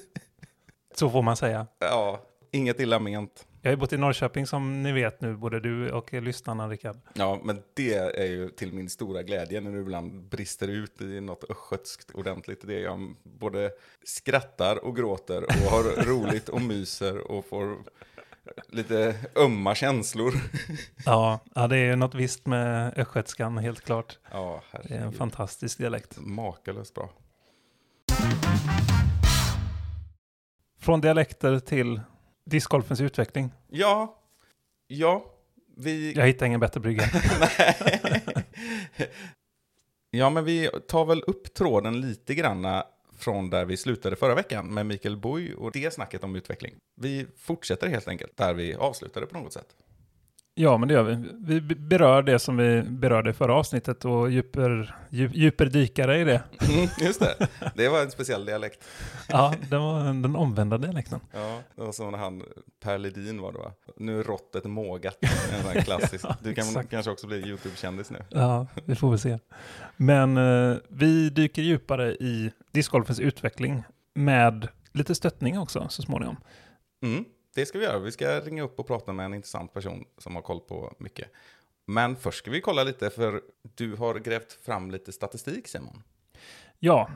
Så 0.94 1.10
får 1.10 1.22
man 1.22 1.36
säga. 1.36 1.66
Ja, 1.78 2.22
inget 2.50 2.80
illa 2.80 2.98
ment. 2.98 3.46
Jag 3.64 3.70
har 3.70 3.72
ju 3.72 3.80
bott 3.80 3.92
i 3.92 3.96
Norrköping 3.96 4.46
som 4.46 4.82
ni 4.82 4.92
vet 4.92 5.20
nu, 5.20 5.36
både 5.36 5.60
du 5.60 5.90
och 5.90 6.12
lyssnarna 6.12 6.68
Rickard. 6.68 6.96
Ja, 7.14 7.40
men 7.44 7.62
det 7.74 7.94
är 7.94 8.26
ju 8.26 8.48
till 8.48 8.72
min 8.72 8.90
stora 8.90 9.22
glädje 9.22 9.60
när 9.60 9.70
du 9.72 9.80
ibland 9.80 10.22
brister 10.28 10.68
ut 10.68 11.00
i 11.00 11.20
något 11.20 11.50
östgötskt 11.50 12.10
ordentligt. 12.10 12.60
Det 12.66 12.74
är 12.74 12.82
jag 12.82 13.14
både 13.22 13.70
skrattar 14.04 14.84
och 14.84 14.96
gråter 14.96 15.42
och 15.44 15.52
har 15.52 16.04
roligt 16.06 16.48
och 16.48 16.62
myser 16.62 17.30
och 17.30 17.44
får 17.46 17.76
lite 18.68 19.14
ömma 19.36 19.74
känslor. 19.74 20.32
Ja, 21.06 21.40
ja 21.54 21.66
det 21.68 21.76
är 21.78 21.96
något 21.96 22.14
visst 22.14 22.46
med 22.46 22.98
östgötskan, 22.98 23.58
helt 23.58 23.80
klart. 23.80 24.18
Ja, 24.30 24.62
Det 24.72 24.76
är 24.78 24.82
en 24.94 24.98
herregud. 24.98 25.18
fantastisk 25.18 25.78
dialekt. 25.78 26.16
Makalöst 26.20 26.94
bra. 26.94 27.10
Från 30.80 31.00
dialekter 31.00 31.58
till 31.58 32.00
discgolfens 32.44 33.00
utveckling. 33.00 33.50
Ja, 33.68 34.18
ja, 34.86 35.24
vi... 35.76 36.12
Jag 36.12 36.26
hittar 36.26 36.46
ingen 36.46 36.60
bättre 36.60 36.80
brygga. 36.80 37.04
ja, 40.10 40.30
men 40.30 40.44
vi 40.44 40.70
tar 40.88 41.04
väl 41.04 41.22
upp 41.22 41.54
tråden 41.54 42.00
lite 42.00 42.34
granna 42.34 42.84
från 43.18 43.50
där 43.50 43.64
vi 43.64 43.76
slutade 43.76 44.16
förra 44.16 44.34
veckan 44.34 44.74
med 44.74 44.86
Mikael 44.86 45.16
Boy 45.16 45.54
och 45.54 45.72
det 45.72 45.94
snacket 45.94 46.24
om 46.24 46.36
utveckling. 46.36 46.74
Vi 47.00 47.26
fortsätter 47.36 47.88
helt 47.88 48.08
enkelt 48.08 48.36
där 48.36 48.54
vi 48.54 48.74
avslutade 48.74 49.26
på 49.26 49.38
något 49.38 49.52
sätt. 49.52 49.76
Ja, 50.54 50.78
men 50.78 50.88
det 50.88 50.94
gör 50.94 51.02
vi. 51.02 51.28
Vi 51.40 51.60
berör 51.60 52.22
det 52.22 52.38
som 52.38 52.56
vi 52.56 52.82
berörde 52.82 53.30
i 53.30 53.32
förra 53.32 53.54
avsnittet 53.54 54.04
och 54.04 54.30
djuper, 54.30 54.96
djup, 55.10 55.34
djuperdykare 55.34 56.20
i 56.20 56.24
det. 56.24 56.42
Mm, 56.60 56.88
just 57.00 57.20
det, 57.20 57.48
det 57.74 57.88
var 57.88 58.02
en 58.02 58.10
speciell 58.10 58.44
dialekt. 58.44 58.84
Ja, 59.28 59.54
det 59.70 59.78
var 59.78 60.04
den 60.04 60.36
omvända 60.36 60.78
dialekten. 60.78 61.20
Ja, 61.32 61.60
det 61.76 61.82
var 61.82 61.92
som 61.92 62.10
när 62.10 62.18
han, 62.18 62.42
Per 62.80 62.98
Ledin 62.98 63.40
var 63.40 63.52
det 63.52 63.58
va? 63.58 63.72
Nu 63.96 64.20
är 64.20 64.24
råttet 64.24 64.64
mågat, 64.64 65.18
en 65.52 65.62
sån 65.62 65.82
klassisk. 65.82 66.26
Du 66.42 66.54
kan 66.54 66.66
exakt. 66.66 66.90
kanske 66.90 67.10
också 67.10 67.26
bli 67.26 67.36
YouTube-kändis 67.36 68.10
nu. 68.10 68.18
Ja, 68.28 68.66
vi 68.84 68.94
får 68.94 69.10
väl 69.10 69.18
se. 69.18 69.38
Men 69.96 70.36
eh, 70.36 70.76
vi 70.88 71.30
dyker 71.30 71.62
djupare 71.62 72.12
i 72.12 72.52
discgolfens 72.72 73.20
utveckling 73.20 73.82
med 74.14 74.68
lite 74.92 75.14
stöttning 75.14 75.58
också 75.58 75.86
så 75.88 76.02
småningom. 76.02 76.36
Mm, 77.02 77.24
det 77.54 77.66
ska 77.66 77.78
vi 77.78 77.84
göra. 77.84 77.98
Vi 77.98 78.12
ska 78.12 78.40
ringa 78.40 78.62
upp 78.62 78.78
och 78.78 78.86
prata 78.86 79.12
med 79.12 79.26
en 79.26 79.34
intressant 79.34 79.72
person 79.72 80.04
som 80.18 80.34
har 80.34 80.42
koll 80.42 80.60
på 80.60 80.94
mycket. 80.98 81.28
Men 81.86 82.16
först 82.16 82.38
ska 82.38 82.50
vi 82.50 82.60
kolla 82.60 82.84
lite, 82.84 83.10
för 83.10 83.40
du 83.74 83.94
har 83.96 84.14
grävt 84.14 84.52
fram 84.52 84.90
lite 84.90 85.12
statistik, 85.12 85.68
Simon. 85.68 86.02
Ja, 86.78 87.10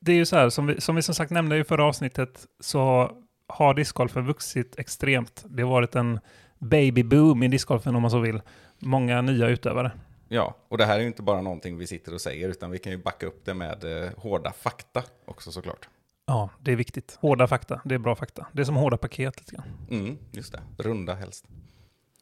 det 0.00 0.12
är 0.12 0.16
ju 0.16 0.26
så 0.26 0.36
här, 0.36 0.50
som 0.50 0.66
vi 0.66 0.80
som, 0.80 0.96
vi 0.96 1.02
som 1.02 1.14
sagt 1.14 1.30
nämnde 1.30 1.58
i 1.58 1.64
förra 1.64 1.84
avsnittet 1.84 2.46
så 2.60 3.12
har 3.46 3.74
discgolfen 3.74 4.26
vuxit 4.26 4.78
extremt. 4.78 5.44
Det 5.48 5.62
har 5.62 5.70
varit 5.70 5.94
en 5.94 6.20
babyboom 6.58 7.42
i 7.42 7.48
discgolfen 7.48 7.96
om 7.96 8.02
man 8.02 8.10
så 8.10 8.18
vill. 8.18 8.40
Många 8.78 9.22
nya 9.22 9.48
utövare. 9.48 9.92
Ja, 10.28 10.56
och 10.68 10.78
det 10.78 10.84
här 10.84 10.96
är 10.96 11.00
ju 11.00 11.06
inte 11.06 11.22
bara 11.22 11.40
någonting 11.40 11.78
vi 11.78 11.86
sitter 11.86 12.14
och 12.14 12.20
säger, 12.20 12.48
utan 12.48 12.70
vi 12.70 12.78
kan 12.78 12.92
ju 12.92 12.98
backa 12.98 13.26
upp 13.26 13.44
det 13.44 13.54
med 13.54 14.04
eh, 14.04 14.10
hårda 14.16 14.52
fakta 14.52 15.02
också 15.24 15.52
såklart. 15.52 15.88
Ja, 16.28 16.50
det 16.60 16.72
är 16.72 16.76
viktigt. 16.76 17.18
Hårda 17.20 17.46
fakta, 17.46 17.80
det 17.84 17.94
är 17.94 17.98
bra 17.98 18.16
fakta. 18.16 18.46
Det 18.52 18.60
är 18.60 18.64
som 18.64 18.76
hårda 18.76 18.96
paket 18.96 19.40
lite 19.40 19.56
grann. 19.56 19.66
Mm, 19.90 20.18
just 20.32 20.52
det. 20.52 20.60
Runda 20.78 21.14
helst. 21.14 21.44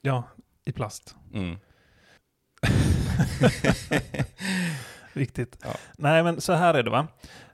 Ja, 0.00 0.22
i 0.64 0.72
plast. 0.72 1.16
Mm. 1.32 1.56
Viktigt. 5.12 5.58
Ja. 5.64 5.74
Nej, 5.98 6.22
men 6.22 6.40
så 6.40 6.52
här 6.52 6.74
är 6.74 6.82
det 6.82 6.90
va. 6.90 7.06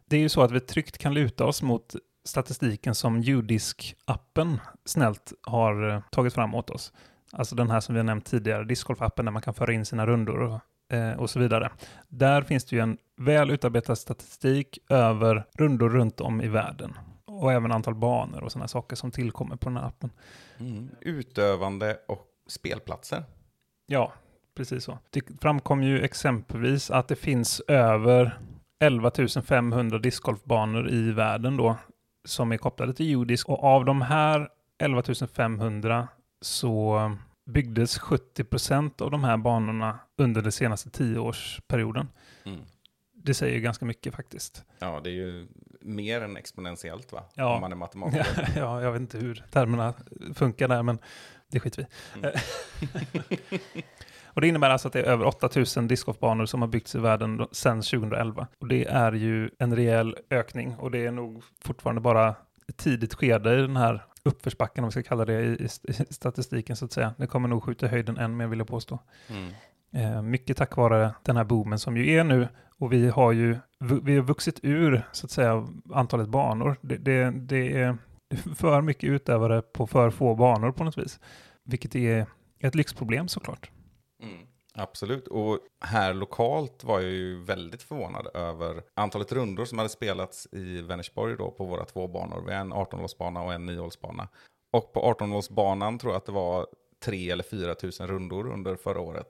Det 0.06 0.16
är 0.16 0.20
ju 0.20 0.28
så 0.28 0.42
att 0.42 0.50
vi 0.50 0.60
tryggt 0.60 0.98
kan 0.98 1.14
luta 1.14 1.44
oss 1.44 1.62
mot 1.62 1.94
statistiken 2.24 2.94
som 2.94 3.22
Udisk-appen 3.22 4.58
snällt 4.84 5.32
har 5.42 5.90
eh, 5.90 6.00
tagit 6.10 6.34
fram 6.34 6.54
åt 6.54 6.70
oss. 6.70 6.92
Alltså 7.32 7.54
den 7.54 7.70
här 7.70 7.80
som 7.80 7.94
vi 7.94 7.98
har 7.98 8.04
nämnt 8.04 8.26
tidigare, 8.26 8.64
discgolf-appen 8.64 9.24
där 9.24 9.30
man 9.30 9.42
kan 9.42 9.54
föra 9.54 9.72
in 9.72 9.84
sina 9.84 10.06
rundor 10.06 10.38
och, 10.38 10.60
eh, 10.96 11.18
och 11.18 11.30
så 11.30 11.38
vidare. 11.38 11.70
Där 12.08 12.42
finns 12.42 12.64
det 12.64 12.76
ju 12.76 12.82
en 12.82 12.98
väl 13.24 13.50
utarbetad 13.50 13.96
statistik 13.96 14.78
över 14.88 15.44
rundor 15.58 15.90
runt 15.90 16.20
om 16.20 16.40
i 16.40 16.48
världen. 16.48 16.94
Och 17.24 17.52
även 17.52 17.72
antal 17.72 17.94
banor 17.94 18.44
och 18.44 18.52
sådana 18.52 18.68
saker 18.68 18.96
som 18.96 19.10
tillkommer 19.10 19.56
på 19.56 19.68
den 19.68 19.76
här 19.76 19.86
appen. 19.86 20.10
Mm. 20.58 20.90
Utövande 21.00 21.98
och 22.08 22.26
spelplatser. 22.48 23.24
Ja, 23.86 24.12
precis 24.54 24.84
så. 24.84 24.98
Det 25.10 25.40
framkom 25.40 25.82
ju 25.82 26.00
exempelvis 26.00 26.90
att 26.90 27.08
det 27.08 27.16
finns 27.16 27.60
över 27.60 28.38
11 28.80 29.10
500 29.44 29.98
discgolfbanor 29.98 30.90
i 30.90 31.12
världen 31.12 31.56
då 31.56 31.76
som 32.24 32.52
är 32.52 32.56
kopplade 32.56 32.94
till 32.94 33.06
judisk 33.06 33.48
och 33.48 33.64
av 33.64 33.84
de 33.84 34.02
här 34.02 34.48
11 34.78 35.02
500 35.34 36.08
så 36.40 37.16
byggdes 37.46 38.00
70% 38.00 39.02
av 39.02 39.10
de 39.10 39.24
här 39.24 39.36
banorna 39.36 39.98
under 40.18 40.42
den 40.42 40.52
senaste 40.52 40.90
tioårsperioden. 40.90 42.08
Mm. 42.44 42.60
Det 43.24 43.34
säger 43.34 43.54
ju 43.54 43.60
ganska 43.60 43.84
mycket 43.84 44.14
faktiskt. 44.14 44.64
Ja, 44.78 45.00
det 45.04 45.10
är 45.10 45.14
ju 45.14 45.48
mer 45.80 46.20
än 46.20 46.36
exponentiellt 46.36 47.12
va? 47.12 47.24
Ja. 47.34 47.54
Om 47.54 47.60
man 47.60 47.72
är 47.72 47.76
matematiker. 47.76 48.48
ja, 48.56 48.82
jag 48.82 48.92
vet 48.92 49.00
inte 49.00 49.18
hur 49.18 49.44
termerna 49.50 49.94
funkar 50.34 50.68
där, 50.68 50.82
men 50.82 50.98
det 51.48 51.60
skiter 51.60 51.86
vi 52.12 52.20
Mm. 52.20 52.34
Och 54.34 54.40
det 54.40 54.48
innebär 54.48 54.70
alltså 54.70 54.88
att 54.88 54.92
det 54.92 55.00
är 55.00 55.04
över 55.04 55.26
8000 55.26 55.88
discgolfbanor 55.88 56.46
som 56.46 56.62
har 56.62 56.68
byggts 56.68 56.94
i 56.94 56.98
världen 56.98 57.46
sedan 57.52 57.82
2011. 57.82 58.46
Och 58.58 58.68
det 58.68 58.84
är 58.84 59.12
ju 59.12 59.50
en 59.58 59.76
rejäl 59.76 60.16
ökning 60.30 60.76
och 60.76 60.90
det 60.90 61.06
är 61.06 61.10
nog 61.10 61.42
fortfarande 61.60 62.00
bara 62.00 62.34
ett 62.68 62.76
tidigt 62.76 63.14
skede 63.14 63.58
i 63.58 63.60
den 63.60 63.76
här 63.76 64.04
uppförsbacken, 64.22 64.84
om 64.84 64.88
vi 64.88 64.92
ska 64.92 65.02
kalla 65.02 65.24
det, 65.24 65.42
i, 65.42 65.68
i 65.82 65.92
statistiken 66.10 66.76
så 66.76 66.84
att 66.84 66.92
säga. 66.92 67.14
Det 67.18 67.26
kommer 67.26 67.48
nog 67.48 67.64
skjuta 67.64 67.86
höjden 67.86 68.18
än 68.18 68.36
mer, 68.36 68.46
vill 68.46 68.58
jag 68.58 68.68
påstå. 68.68 68.98
Mm. 69.28 69.52
Eh, 69.94 70.22
mycket 70.22 70.56
tack 70.56 70.76
vare 70.76 71.14
den 71.22 71.36
här 71.36 71.44
boomen 71.44 71.78
som 71.78 71.96
ju 71.96 72.10
är 72.10 72.24
nu. 72.24 72.48
Och 72.82 72.92
vi 72.92 73.08
har 73.08 73.32
ju 73.32 73.58
vi 74.02 74.16
har 74.16 74.22
vuxit 74.22 74.60
ur, 74.62 75.08
så 75.12 75.26
att 75.26 75.30
säga, 75.30 75.68
antalet 75.92 76.28
banor. 76.28 76.76
Det, 76.80 76.96
det, 76.96 77.30
det 77.30 77.80
är 77.80 77.98
för 78.56 78.80
mycket 78.80 79.10
utövare 79.10 79.62
på 79.62 79.86
för 79.86 80.10
få 80.10 80.34
banor 80.34 80.72
på 80.72 80.84
något 80.84 80.98
vis. 80.98 81.20
Vilket 81.64 81.94
är 81.94 82.26
ett 82.60 82.74
lyxproblem 82.74 83.28
såklart. 83.28 83.70
Mm. 84.22 84.46
Absolut, 84.74 85.28
och 85.28 85.58
här 85.84 86.14
lokalt 86.14 86.84
var 86.84 87.00
jag 87.00 87.10
ju 87.10 87.44
väldigt 87.44 87.82
förvånad 87.82 88.26
över 88.34 88.82
antalet 88.94 89.32
rundor 89.32 89.64
som 89.64 89.78
hade 89.78 89.90
spelats 89.90 90.48
i 90.52 90.82
Vänersborg 90.82 91.36
då 91.36 91.50
på 91.50 91.64
våra 91.64 91.84
två 91.84 92.08
banor. 92.08 92.44
Vi 92.46 92.52
har 92.52 92.60
en 92.60 92.72
18-hålsbana 92.72 93.44
och 93.44 93.52
en 93.52 93.70
9-hålsbana. 93.70 94.28
Och 94.70 94.92
på 94.92 95.00
18-hålsbanan 95.00 95.98
tror 95.98 96.12
jag 96.12 96.18
att 96.18 96.26
det 96.26 96.32
var 96.32 96.66
3 97.04 97.30
eller 97.30 97.44
4 97.44 97.74
tusen 97.74 98.06
rundor 98.06 98.52
under 98.52 98.76
förra 98.76 99.00
året. 99.00 99.28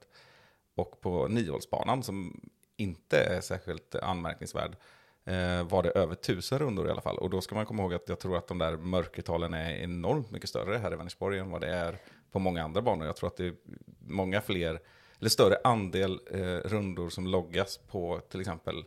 Och 0.77 1.01
på 1.01 1.29
9-hålsbanan, 1.29 2.03
som 2.03 2.41
inte 2.83 3.19
är 3.25 3.41
särskilt 3.41 3.95
anmärkningsvärd, 3.95 4.77
eh, 5.25 5.63
var 5.69 5.83
det 5.83 5.91
över 5.91 6.15
1000 6.15 6.59
rundor 6.59 6.87
i 6.89 6.91
alla 6.91 7.01
fall. 7.01 7.19
Och 7.19 7.31
då 7.31 7.41
ska 7.41 7.55
man 7.55 7.67
komma 7.67 7.83
ihåg 7.83 7.95
att 7.95 8.09
jag 8.09 8.19
tror 8.21 8.37
att 8.37 8.49
de 8.49 8.59
där 8.59 8.77
mörkertalen 8.77 9.55
är 9.55 9.75
enormt 9.75 10.31
mycket 10.31 10.49
större 10.49 10.79
här 10.79 10.93
i 10.93 10.97
Vänersborg 10.97 11.39
än 11.39 11.51
vad 11.51 11.61
det 11.61 11.69
är 11.75 11.97
på 12.33 12.39
många 12.39 12.63
andra 12.65 12.83
banor. 12.83 13.07
Jag 13.07 13.17
tror 13.17 13.27
att 13.29 13.37
det 13.37 13.47
är 13.47 13.55
många 13.99 14.41
fler, 14.41 14.81
eller 15.19 15.31
större 15.31 15.57
andel 15.65 16.21
eh, 16.31 16.69
rundor 16.69 17.09
som 17.11 17.27
loggas 17.27 17.79
på 17.79 18.21
till 18.31 18.41
exempel 18.41 18.85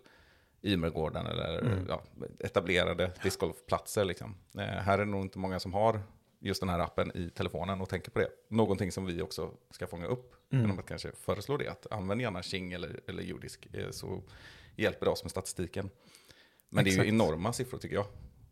Ymergården 0.63 1.25
eller 1.25 1.59
Mm. 1.59 1.85
ja, 1.89 2.01
etablerade 2.39 3.11
discgolfplatser. 3.23 4.05
Liksom. 4.05 4.35
Eh, 4.57 4.61
här 4.63 4.93
är 4.93 5.05
det 5.05 5.11
nog 5.11 5.21
inte 5.21 5.39
många 5.39 5.59
som 5.59 5.73
har 5.73 5.99
just 6.39 6.59
den 6.61 6.69
här 6.69 6.79
appen 6.79 7.11
i 7.17 7.29
telefonen 7.29 7.81
och 7.81 7.89
tänker 7.89 8.11
på 8.11 8.19
det. 8.19 8.29
Någonting 8.49 8.91
som 8.91 9.05
vi 9.05 9.21
också 9.21 9.51
ska 9.71 9.87
fånga 9.87 10.07
upp 10.07 10.34
Mm. 10.51 10.63
genom 10.63 10.79
att 10.79 10.85
kanske 10.85 11.11
föreslå 11.11 11.57
det. 11.57 11.67
Att 11.67 11.91
använd 11.91 12.21
gärna 12.21 12.41
Qing 12.41 12.73
eller, 12.73 12.99
eller 13.07 13.23
Judisk 13.23 13.67
eh, 13.73 13.89
så 13.91 14.23
hjälper 14.75 15.05
det 15.05 15.11
oss 15.11 15.23
med 15.23 15.31
statistiken. 15.31 15.89
Men 16.69 16.83
det 16.83 16.89
är 16.89 16.91
Exakt. 16.91 17.07
ju 17.07 17.09
enorma 17.09 17.53
siffror 17.53 17.77
tycker 17.77 17.95
jag. 17.95 18.05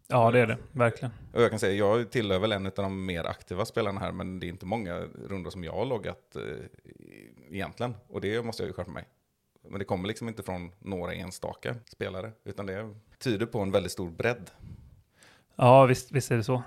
Ja, 0.08 0.32
det 0.32 0.40
är 0.40 0.48
det, 0.48 0.58
verkligen. 0.72 1.14
Och 1.34 1.42
jag 1.42 1.50
kan 1.50 1.60
säga, 1.60 1.74
jag 1.74 2.12
tillhör 2.12 2.40
väl 2.40 2.52
en 2.52 2.66
av 2.66 2.72
de 2.76 3.06
mer 3.06 3.24
aktiva 3.24 3.66
spelarna 3.66 4.00
här, 4.00 4.12
men 4.12 4.40
det 4.40 4.46
är 4.46 4.50
inte 4.50 4.66
många 4.66 5.00
rundor 5.00 5.52
som 5.52 5.64
jag 5.64 5.74
har 5.74 5.86
loggat 5.86 6.36
eh, 6.36 6.66
egentligen. 7.50 7.96
Och 8.08 8.22
det 8.22 8.46
måste 8.46 8.64
jag 8.64 8.68
ju 8.68 8.74
skärpa 8.74 8.92
mig. 8.92 9.08
Men 9.70 9.80
det 9.80 9.86
kommer 9.86 10.08
liksom 10.08 10.28
inte 10.28 10.44
från 10.44 10.72
några 10.80 11.14
enstaka 11.14 11.76
spelare, 11.86 12.32
utan 12.44 12.66
det 12.66 12.96
tyder 13.20 13.46
på 13.46 13.60
en 13.60 13.72
väldigt 13.72 13.92
stor 13.92 14.10
bredd. 14.10 14.52
Ja, 15.56 15.86
visst, 15.86 16.12
visst 16.12 16.32
är 16.32 16.38
det 16.38 16.44
så. 16.44 16.64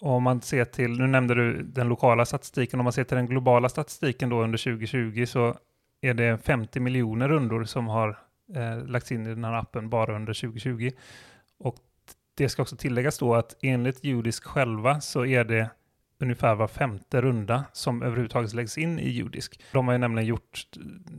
Och 0.00 0.12
om 0.12 0.22
man 0.22 0.40
ser 0.40 0.64
till, 0.64 0.98
nu 0.98 1.06
nämnde 1.06 1.34
du 1.34 1.62
den 1.62 1.88
lokala 1.88 2.26
statistiken, 2.26 2.80
om 2.80 2.84
man 2.84 2.92
ser 2.92 3.04
till 3.04 3.16
den 3.16 3.26
globala 3.26 3.68
statistiken 3.68 4.28
då 4.28 4.42
under 4.42 4.58
2020 4.58 5.24
så 5.26 5.54
är 6.00 6.14
det 6.14 6.38
50 6.44 6.80
miljoner 6.80 7.28
rundor 7.28 7.64
som 7.64 7.88
har 7.88 8.18
eh, 8.54 8.86
lagts 8.86 9.12
in 9.12 9.26
i 9.26 9.28
den 9.28 9.44
här 9.44 9.52
appen 9.52 9.88
bara 9.90 10.16
under 10.16 10.34
2020. 10.34 10.90
Och 11.58 11.76
det 12.34 12.48
ska 12.48 12.62
också 12.62 12.76
tilläggas 12.76 13.18
då 13.18 13.34
att 13.34 13.54
enligt 13.62 14.04
Judisk 14.04 14.44
själva 14.44 15.00
så 15.00 15.26
är 15.26 15.44
det 15.44 15.70
ungefär 16.20 16.54
var 16.54 16.68
femte 16.68 17.20
runda 17.20 17.64
som 17.72 18.02
överhuvudtaget 18.02 18.54
läggs 18.54 18.78
in 18.78 18.98
i 18.98 19.08
Judisk. 19.08 19.60
De 19.72 19.86
har 19.86 19.94
ju 19.94 19.98
nämligen 19.98 20.28
gjort 20.28 20.68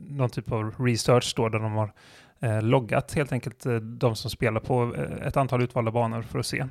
någon 0.09 0.29
typ 0.29 0.51
av 0.51 0.75
research 0.79 1.33
då 1.35 1.49
där 1.49 1.59
de 1.59 1.71
har 1.71 1.93
eh, 2.39 2.61
loggat 2.61 3.13
helt 3.13 3.31
enkelt 3.31 3.65
eh, 3.65 3.75
de 3.75 4.15
som 4.15 4.31
spelar 4.31 4.59
på 4.59 4.95
eh, 4.95 5.27
ett 5.27 5.37
antal 5.37 5.61
utvalda 5.61 5.91
banor 5.91 6.21
för 6.21 6.39
att 6.39 6.45
se. 6.45 6.65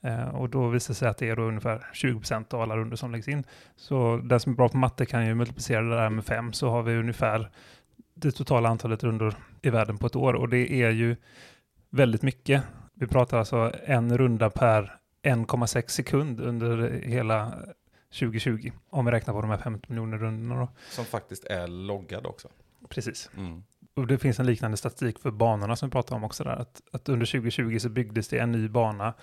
Eh, 0.00 0.28
och 0.28 0.50
då 0.50 0.68
visar 0.68 0.94
det 0.94 0.98
sig 0.98 1.08
att 1.08 1.18
det 1.18 1.28
är 1.28 1.36
då 1.36 1.42
ungefär 1.42 1.86
20% 1.94 2.54
av 2.54 2.60
alla 2.60 2.76
rundor 2.76 2.96
som 2.96 3.12
läggs 3.12 3.28
in. 3.28 3.44
Så 3.76 4.20
den 4.24 4.40
som 4.40 4.52
är 4.52 4.56
bra 4.56 4.68
på 4.68 4.76
matte 4.76 5.06
kan 5.06 5.26
ju 5.26 5.34
multiplicera 5.34 5.82
det 5.82 5.96
där 5.96 6.10
med 6.10 6.24
fem 6.24 6.52
så 6.52 6.70
har 6.70 6.82
vi 6.82 6.96
ungefär 6.96 7.50
det 8.14 8.30
totala 8.30 8.68
antalet 8.68 9.04
rundor 9.04 9.34
i 9.62 9.70
världen 9.70 9.98
på 9.98 10.06
ett 10.06 10.16
år. 10.16 10.34
Och 10.34 10.48
det 10.48 10.72
är 10.72 10.90
ju 10.90 11.16
väldigt 11.90 12.22
mycket. 12.22 12.62
Vi 12.94 13.06
pratar 13.06 13.38
alltså 13.38 13.72
en 13.84 14.18
runda 14.18 14.50
per 14.50 14.98
1,6 15.22 15.88
sekund 15.88 16.40
under 16.40 16.90
hela 16.90 17.52
2020. 18.12 18.70
Om 18.90 19.04
vi 19.04 19.10
räknar 19.10 19.34
på 19.34 19.40
de 19.40 19.50
här 19.50 19.58
50 19.58 19.86
miljoner 19.88 20.18
rundorna 20.18 20.60
då. 20.60 20.68
Som 20.90 21.04
faktiskt 21.04 21.44
är 21.44 21.66
loggad 21.66 22.26
också. 22.26 22.48
Precis. 22.88 23.30
Mm. 23.36 23.62
Och 23.94 24.06
det 24.06 24.18
finns 24.18 24.40
en 24.40 24.46
liknande 24.46 24.76
statistik 24.76 25.18
för 25.18 25.30
banorna 25.30 25.76
som 25.76 25.88
vi 25.88 25.92
pratade 25.92 26.16
om 26.16 26.24
också 26.24 26.44
där. 26.44 26.56
Att, 26.56 26.82
att 26.92 27.08
under 27.08 27.26
2020 27.26 27.78
så 27.78 27.88
byggdes 27.88 28.28
det 28.28 28.38
en 28.38 28.52
ny 28.52 28.68
bana. 28.68 29.14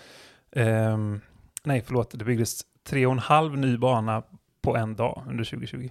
Ehm, 0.55 1.21
nej, 1.63 1.81
förlåt. 1.85 2.11
Det 2.11 2.25
byggdes 2.25 2.65
tre 2.83 3.05
och 3.05 3.11
en 3.11 3.19
halv 3.19 3.57
ny 3.57 3.77
bana 3.77 4.23
på 4.61 4.75
en 4.75 4.95
dag 4.95 5.23
under 5.29 5.43
2020. 5.43 5.89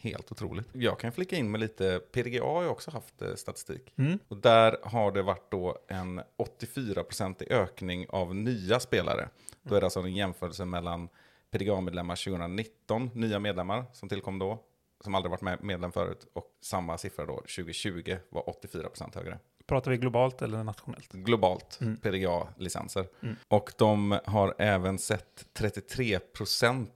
Helt 0.00 0.32
otroligt. 0.32 0.68
Jag 0.72 0.98
kan 0.98 1.12
flika 1.12 1.36
in 1.36 1.50
med 1.50 1.60
lite, 1.60 2.00
PDGA 2.12 2.44
har 2.44 2.62
ju 2.62 2.68
också 2.68 2.90
haft 2.90 3.22
eh, 3.22 3.34
statistik. 3.34 3.92
Mm. 3.96 4.18
Och 4.28 4.36
där 4.36 4.76
har 4.82 5.12
det 5.12 5.22
varit 5.22 5.50
då 5.50 5.78
en 5.88 6.20
84-procentig 6.20 7.52
ökning 7.52 8.06
av 8.08 8.34
nya 8.34 8.80
spelare. 8.80 9.28
Då 9.62 9.74
är 9.74 9.80
det 9.80 9.86
alltså 9.86 10.00
en 10.00 10.14
jämförelse 10.14 10.64
mellan 10.64 11.08
PDGA-medlemmar 11.50 12.16
2019, 12.16 13.10
nya 13.14 13.38
medlemmar 13.38 13.84
som 13.92 14.08
tillkom 14.08 14.38
då, 14.38 14.62
som 15.00 15.14
aldrig 15.14 15.30
varit 15.30 15.42
med 15.42 15.62
medlem 15.62 15.92
förut, 15.92 16.26
och 16.32 16.46
samma 16.60 16.98
siffra 16.98 17.26
då 17.26 17.34
2020 17.36 18.16
var 18.28 18.42
84% 18.42 19.14
högre. 19.14 19.38
Pratar 19.68 19.90
vi 19.90 19.96
globalt 19.96 20.42
eller 20.42 20.64
nationellt? 20.64 21.12
Globalt, 21.12 21.78
Mm. 21.80 21.96
PDGA-licenser. 21.96 23.06
Mm. 23.22 23.36
Och 23.48 23.72
de 23.78 24.18
har 24.24 24.54
även 24.58 24.98
sett 24.98 25.44
33% 25.58 26.86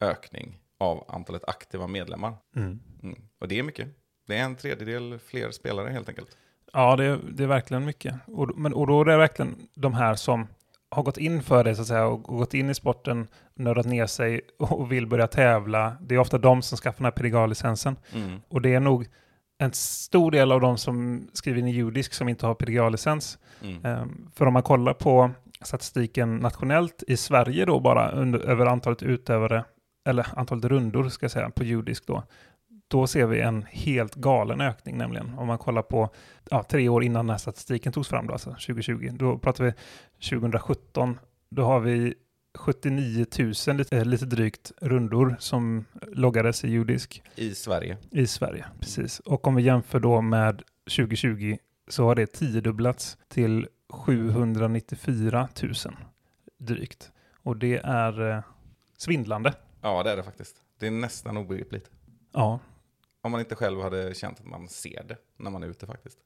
ökning 0.00 0.58
av 0.78 1.04
antalet 1.08 1.48
aktiva 1.48 1.86
medlemmar. 1.86 2.34
Mm. 2.56 2.80
Mm. 3.02 3.18
Och 3.40 3.48
det 3.48 3.58
är 3.58 3.62
mycket. 3.62 3.88
Det 4.26 4.36
är 4.36 4.44
en 4.44 4.56
tredjedel 4.56 5.18
fler 5.26 5.50
spelare 5.50 5.90
helt 5.90 6.08
enkelt. 6.08 6.36
Ja, 6.72 6.96
det, 6.96 7.04
är- 7.04 7.20
det 7.32 7.42
är 7.42 7.46
verkligen 7.46 7.84
mycket. 7.84 8.14
Och, 8.26 8.58
men, 8.58 8.74
och 8.74 8.86
då 8.86 9.00
är 9.00 9.04
det 9.04 9.16
verkligen 9.16 9.56
de 9.74 9.94
här 9.94 10.14
som 10.14 10.46
har 10.90 11.02
gått 11.02 11.18
in 11.18 11.42
för 11.42 11.64
det 11.64 11.74
så 11.74 11.82
att 11.82 11.88
säga 11.88 12.06
och 12.06 12.22
gått 12.22 12.54
in 12.54 12.70
i 12.70 12.74
sporten, 12.74 13.28
nördat 13.54 13.86
ner 13.86 14.06
sig 14.06 14.40
och 14.58 14.92
vill 14.92 15.06
börja 15.06 15.26
tävla. 15.26 15.96
Det 16.00 16.14
är 16.14 16.18
ofta 16.18 16.38
de 16.38 16.62
som 16.62 16.78
skaffar 16.78 16.98
den 16.98 17.04
här 17.04 17.10
PDGA-licensen. 17.12 17.96
Mm. 18.14 18.40
Och 18.48 18.62
det 18.62 18.74
är 18.74 18.80
nog 18.80 19.06
en 19.62 19.72
stor 19.72 20.30
del 20.30 20.52
av 20.52 20.60
de 20.60 20.78
som 20.78 21.28
skriver 21.32 21.58
in 21.58 21.68
i 21.68 21.70
judisk 21.70 22.12
som 22.12 22.28
inte 22.28 22.46
har 22.46 22.54
PDGA-licens. 22.54 23.38
Mm. 23.62 23.84
Ehm, 23.84 24.30
För 24.34 24.46
om 24.46 24.52
man 24.52 24.62
kollar 24.62 24.94
på 24.94 25.30
statistiken 25.60 26.36
nationellt 26.36 27.02
i 27.06 27.16
Sverige 27.16 27.64
då 27.64 27.80
bara 27.80 28.10
under, 28.10 28.38
över 28.38 28.66
antalet 28.66 29.02
utövare, 29.02 29.64
eller 30.08 30.26
antalet 30.36 30.64
rundor 30.64 31.08
ska 31.08 31.24
jag 31.24 31.30
säga, 31.30 31.50
på 31.50 31.64
judisk 31.64 32.06
då, 32.06 32.22
då 32.88 33.06
ser 33.06 33.26
vi 33.26 33.40
en 33.40 33.66
helt 33.70 34.14
galen 34.14 34.60
ökning 34.60 34.98
nämligen. 34.98 35.38
Om 35.38 35.46
man 35.46 35.58
kollar 35.58 35.82
på 35.82 36.08
ja, 36.50 36.62
tre 36.62 36.88
år 36.88 37.04
innan 37.04 37.26
den 37.26 37.30
här 37.30 37.38
statistiken 37.38 37.92
togs 37.92 38.08
fram, 38.08 38.26
då, 38.26 38.32
alltså 38.32 38.50
2020, 38.50 39.10
då 39.12 39.38
pratar 39.38 39.64
vi 39.64 39.72
2017, 40.30 41.18
då 41.50 41.62
har 41.62 41.80
vi 41.80 42.14
79 42.58 43.26
000, 43.66 43.76
lite, 43.76 43.96
eh, 43.98 44.04
lite 44.04 44.26
drygt, 44.26 44.72
rundor 44.80 45.36
som 45.38 45.84
loggades 46.12 46.64
i 46.64 46.68
judisk 46.70 47.22
I 47.34 47.54
Sverige. 47.54 47.96
i 48.10 48.26
Sverige. 48.26 48.66
Precis. 48.80 49.20
Och 49.20 49.46
om 49.46 49.54
vi 49.54 49.62
jämför 49.62 50.00
då 50.00 50.20
med 50.20 50.62
2020 50.96 51.56
så 51.88 52.04
har 52.04 52.14
det 52.14 52.26
tiodubblats 52.26 53.18
till 53.28 53.68
794 53.90 55.48
000 55.62 55.72
drygt. 56.58 57.12
Och 57.42 57.56
det 57.56 57.76
är 57.84 58.30
eh, 58.30 58.42
svindlande. 58.96 59.54
Ja, 59.80 60.02
det 60.02 60.10
är 60.10 60.16
det 60.16 60.22
faktiskt. 60.22 60.56
Det 60.78 60.86
är 60.86 60.90
nästan 60.90 61.36
obegripligt. 61.36 61.90
Ja. 62.32 62.58
Om 63.22 63.30
man 63.32 63.40
inte 63.40 63.54
själv 63.54 63.80
hade 63.80 64.14
känt 64.14 64.40
att 64.40 64.46
man 64.46 64.68
ser 64.68 65.04
det 65.08 65.16
när 65.36 65.50
man 65.50 65.62
är 65.62 65.66
ute 65.66 65.86
faktiskt. 65.86 66.18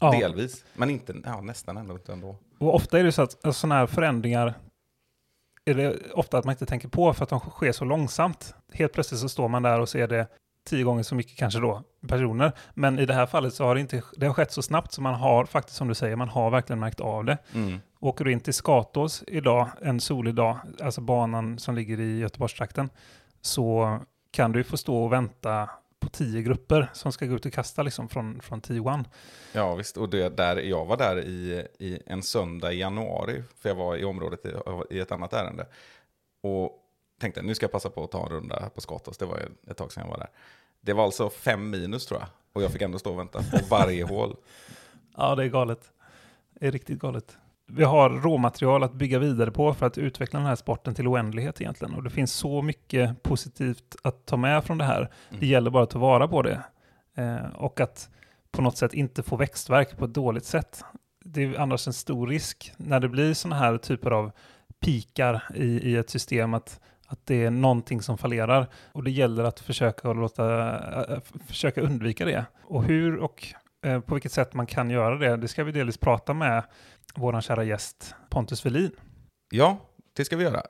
ja. 0.00 0.10
Delvis, 0.10 0.64
men 0.74 0.90
inte, 0.90 1.14
ja, 1.24 1.40
nästan 1.40 1.76
ändå 1.76 1.94
inte 1.94 2.12
ändå. 2.12 2.36
Och 2.58 2.74
ofta 2.74 2.98
är 2.98 3.04
det 3.04 3.12
så 3.12 3.22
att 3.22 3.54
sådana 3.56 3.74
här 3.74 3.86
förändringar 3.86 4.54
är 5.64 5.74
det 5.74 6.12
ofta 6.12 6.38
att 6.38 6.44
man 6.44 6.52
inte 6.52 6.66
tänker 6.66 6.88
på 6.88 7.12
för 7.12 7.22
att 7.22 7.30
de 7.30 7.40
sker 7.40 7.72
så 7.72 7.84
långsamt. 7.84 8.54
Helt 8.72 8.92
plötsligt 8.92 9.20
så 9.20 9.28
står 9.28 9.48
man 9.48 9.62
där 9.62 9.80
och 9.80 9.88
ser 9.88 10.08
det 10.08 10.26
tio 10.66 10.84
gånger 10.84 11.02
så 11.02 11.14
mycket 11.14 11.38
kanske 11.38 11.60
då 11.60 11.82
personer. 12.08 12.52
Men 12.74 12.98
i 12.98 13.06
det 13.06 13.14
här 13.14 13.26
fallet 13.26 13.54
så 13.54 13.64
har 13.64 13.74
det 13.74 13.80
inte, 13.80 14.02
det 14.16 14.26
har 14.26 14.34
skett 14.34 14.52
så 14.52 14.62
snabbt 14.62 14.92
så 14.92 15.02
man 15.02 15.14
har 15.14 15.44
faktiskt 15.44 15.76
som 15.76 15.88
du 15.88 15.94
säger, 15.94 16.16
man 16.16 16.28
har 16.28 16.50
verkligen 16.50 16.80
märkt 16.80 17.00
av 17.00 17.24
det. 17.24 17.38
Mm. 17.54 17.80
Åker 18.00 18.24
du 18.24 18.32
in 18.32 18.40
till 18.40 18.54
Skatås 18.54 19.24
idag, 19.26 19.68
en 19.82 20.00
solig 20.00 20.34
dag, 20.34 20.58
alltså 20.82 21.00
banan 21.00 21.58
som 21.58 21.74
ligger 21.74 22.00
i 22.00 22.18
Göteborgstrakten, 22.18 22.90
så 23.40 23.98
kan 24.30 24.52
du 24.52 24.64
få 24.64 24.76
stå 24.76 25.04
och 25.04 25.12
vänta 25.12 25.70
på 26.02 26.08
tio 26.08 26.42
grupper 26.42 26.90
som 26.92 27.12
ska 27.12 27.26
gå 27.26 27.34
ut 27.34 27.46
och 27.46 27.52
kasta 27.52 27.82
liksom 27.82 28.08
från, 28.08 28.40
från 28.40 28.62
T1. 28.62 29.04
Ja 29.52 29.74
visst, 29.74 29.96
och 29.96 30.08
det 30.08 30.36
där, 30.36 30.56
jag 30.56 30.84
var 30.84 30.96
där 30.96 31.20
i, 31.20 31.66
i 31.78 32.02
en 32.06 32.22
söndag 32.22 32.72
i 32.72 32.78
januari, 32.78 33.42
för 33.58 33.68
jag 33.68 33.76
var 33.76 33.96
i 33.96 34.04
området 34.04 34.46
i, 34.46 34.52
i 34.90 34.98
ett 35.00 35.12
annat 35.12 35.32
ärende. 35.32 35.66
Och 36.40 36.78
tänkte 37.20 37.42
nu 37.42 37.54
ska 37.54 37.64
jag 37.64 37.72
passa 37.72 37.90
på 37.90 38.04
att 38.04 38.10
ta 38.10 38.22
en 38.22 38.32
runda 38.32 38.70
på 38.74 38.80
Skatås, 38.80 39.18
det 39.18 39.26
var 39.26 39.48
ett 39.66 39.76
tag 39.76 39.92
sedan 39.92 40.02
jag 40.04 40.10
var 40.10 40.18
där. 40.18 40.30
Det 40.80 40.92
var 40.92 41.04
alltså 41.04 41.30
fem 41.30 41.70
minus 41.70 42.06
tror 42.06 42.20
jag, 42.20 42.28
och 42.52 42.62
jag 42.62 42.72
fick 42.72 42.82
ändå 42.82 42.98
stå 42.98 43.10
och 43.10 43.18
vänta 43.18 43.42
på 43.42 43.58
varje 43.70 44.04
hål. 44.04 44.36
Ja, 45.16 45.34
det 45.34 45.44
är 45.44 45.48
galet. 45.48 45.92
Det 46.50 46.66
är 46.66 46.70
riktigt 46.70 46.98
galet. 46.98 47.36
Vi 47.66 47.84
har 47.84 48.10
råmaterial 48.10 48.82
att 48.82 48.94
bygga 48.94 49.18
vidare 49.18 49.50
på 49.50 49.74
för 49.74 49.86
att 49.86 49.98
utveckla 49.98 50.38
den 50.38 50.48
här 50.48 50.56
sporten 50.56 50.94
till 50.94 51.08
oändlighet 51.08 51.60
egentligen. 51.60 51.94
Och 51.94 52.02
det 52.02 52.10
finns 52.10 52.32
så 52.32 52.62
mycket 52.62 53.22
positivt 53.22 53.96
att 54.02 54.26
ta 54.26 54.36
med 54.36 54.64
från 54.64 54.78
det 54.78 54.84
här. 54.84 55.10
Det 55.40 55.46
gäller 55.46 55.70
bara 55.70 55.82
att 55.82 55.90
ta 55.90 55.98
vara 55.98 56.28
på 56.28 56.42
det. 56.42 56.62
Eh, 57.16 57.54
och 57.54 57.80
att 57.80 58.10
på 58.52 58.62
något 58.62 58.76
sätt 58.76 58.94
inte 58.94 59.22
få 59.22 59.36
växtverk 59.36 59.96
på 59.98 60.04
ett 60.04 60.14
dåligt 60.14 60.44
sätt. 60.44 60.84
Det 61.24 61.42
är 61.42 61.60
annars 61.60 61.86
en 61.86 61.92
stor 61.92 62.26
risk 62.26 62.72
när 62.76 63.00
det 63.00 63.08
blir 63.08 63.34
sådana 63.34 63.56
här 63.56 63.78
typer 63.78 64.10
av 64.10 64.32
pikar 64.80 65.42
i, 65.54 65.64
i 65.64 65.96
ett 65.96 66.10
system 66.10 66.54
att, 66.54 66.80
att 67.06 67.26
det 67.26 67.44
är 67.44 67.50
någonting 67.50 68.02
som 68.02 68.18
fallerar. 68.18 68.66
Och 68.92 69.04
det 69.04 69.10
gäller 69.10 69.44
att 69.44 69.60
försöka, 69.60 70.12
låta, 70.12 70.76
äh, 71.14 71.18
försöka 71.46 71.80
undvika 71.80 72.24
det. 72.24 72.44
Och 72.62 72.84
hur 72.84 73.16
och 73.16 73.46
eh, 73.84 74.00
på 74.00 74.14
vilket 74.14 74.32
sätt 74.32 74.54
man 74.54 74.66
kan 74.66 74.90
göra 74.90 75.18
det, 75.18 75.36
det 75.36 75.48
ska 75.48 75.64
vi 75.64 75.72
delvis 75.72 75.98
prata 75.98 76.34
med 76.34 76.62
vår 77.14 77.40
kära 77.40 77.64
gäst 77.64 78.14
Pontus 78.30 78.66
Velin. 78.66 78.90
Ja, 79.50 79.78
det 80.12 80.24
ska 80.24 80.36
vi 80.36 80.44
göra. 80.44 80.62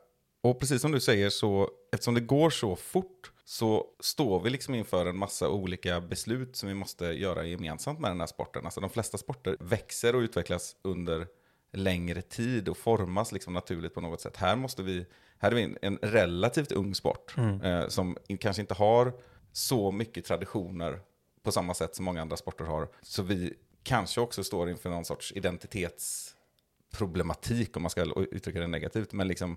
Och 0.42 0.61
precis 0.61 0.82
som 0.82 0.92
du 0.92 1.00
säger 1.00 1.30
så, 1.30 1.70
eftersom 1.92 2.14
det 2.14 2.20
går 2.20 2.50
så 2.50 2.76
fort, 2.76 3.32
så 3.44 3.87
står 4.00 4.40
vi 4.40 4.50
liksom 4.50 4.75
inför 4.75 5.06
en 5.06 5.16
massa 5.16 5.49
olika 5.49 6.00
beslut 6.00 6.56
som 6.56 6.68
vi 6.68 6.75
måste 6.75 7.04
göra 7.04 7.44
gemensamt 7.44 8.00
med 8.00 8.11
den 8.11 8.20
här 8.20 8.26
sporten. 8.26 8.64
Alltså 8.64 8.80
de 8.80 8.90
flesta 8.90 9.18
sporter 9.18 9.56
växer 9.61 10.14
och 10.14 10.20
utvecklas 10.20 10.76
under 10.82 11.26
längre 11.72 12.22
tid 12.22 12.68
och 12.68 12.76
formas 12.76 13.32
liksom 13.32 13.54
naturligt 13.54 13.94
på 13.94 14.00
något 14.00 14.20
sätt. 14.20 14.37
Här 14.37 14.56
måste 14.56 14.82
vi, 14.82 15.06
här 15.38 15.50
är 15.50 15.54
vi 15.54 15.62
en, 15.62 15.78
en 15.82 15.99
relativt 16.02 16.72
ung 16.72 16.94
sport 16.94 17.34
eh, 17.62 17.88
som 17.88 18.16
kanske 18.40 18.62
inte 18.62 18.75
har 18.75 19.12
så 19.52 19.90
mycket 19.90 20.25
traditioner 20.25 21.00
på 21.42 21.52
samma 21.52 21.75
sätt 21.75 21.94
som 21.94 22.04
många 22.04 22.22
andra 22.22 22.37
sporter 22.37 22.64
har. 22.64 22.88
Så 23.02 23.22
vi 23.22 23.54
kanske 23.82 24.20
också 24.20 24.44
står 24.44 24.70
inför 24.70 24.90
någon 24.90 25.04
sorts 25.04 25.32
identitetsproblematik 25.32 27.76
om 27.76 27.82
man 27.82 27.90
ska 27.90 28.12
uttrycka 28.30 28.60
det 28.60 28.66
negativt. 28.66 29.12
Men 29.12 29.28
liksom, 29.28 29.56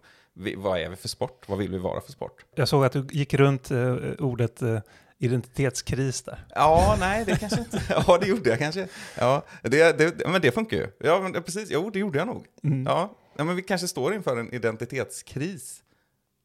vad 0.58 0.80
är 0.80 0.90
vi 0.90 0.96
för 0.96 1.08
sport? 1.08 1.50
Vad 1.50 1.58
vill 1.58 1.72
vi 1.72 1.78
vara 1.78 2.02
för 2.02 2.12
sport? 2.12 2.46
Jag 2.56 2.68
såg 2.68 2.86
att 2.86 2.92
du 2.92 3.08
gick 3.12 3.34
runt 3.34 3.72
eh, 3.72 3.96
ordet 4.20 4.62
eh, 4.62 4.80
identitetskris 5.18 6.22
där. 6.22 6.46
Ja, 6.50 6.96
nej, 7.00 7.26
det 7.26 7.40
kanske 7.40 7.60
inte. 7.60 7.82
Ja, 8.08 8.18
det 8.18 8.28
gjorde 8.28 8.50
jag 8.50 8.60
kanske. 8.60 8.88
Ja, 9.18 9.46
det, 9.62 9.98
det, 9.98 10.28
men 10.28 10.42
det 10.42 10.52
funkar 10.52 10.78
ju. 10.78 10.88
Ja, 11.00 11.22
men 11.22 11.44
precis. 11.44 11.70
Jo, 11.72 11.90
det 11.90 12.00
gjorde 12.00 12.18
jag 12.18 12.28
nog. 12.28 12.46
Ja, 12.86 13.16
ja, 13.38 13.44
men 13.44 13.56
vi 13.56 13.62
kanske 13.62 13.88
står 13.88 14.14
inför 14.14 14.38
en 14.38 14.54
identitetskris. 14.54 15.84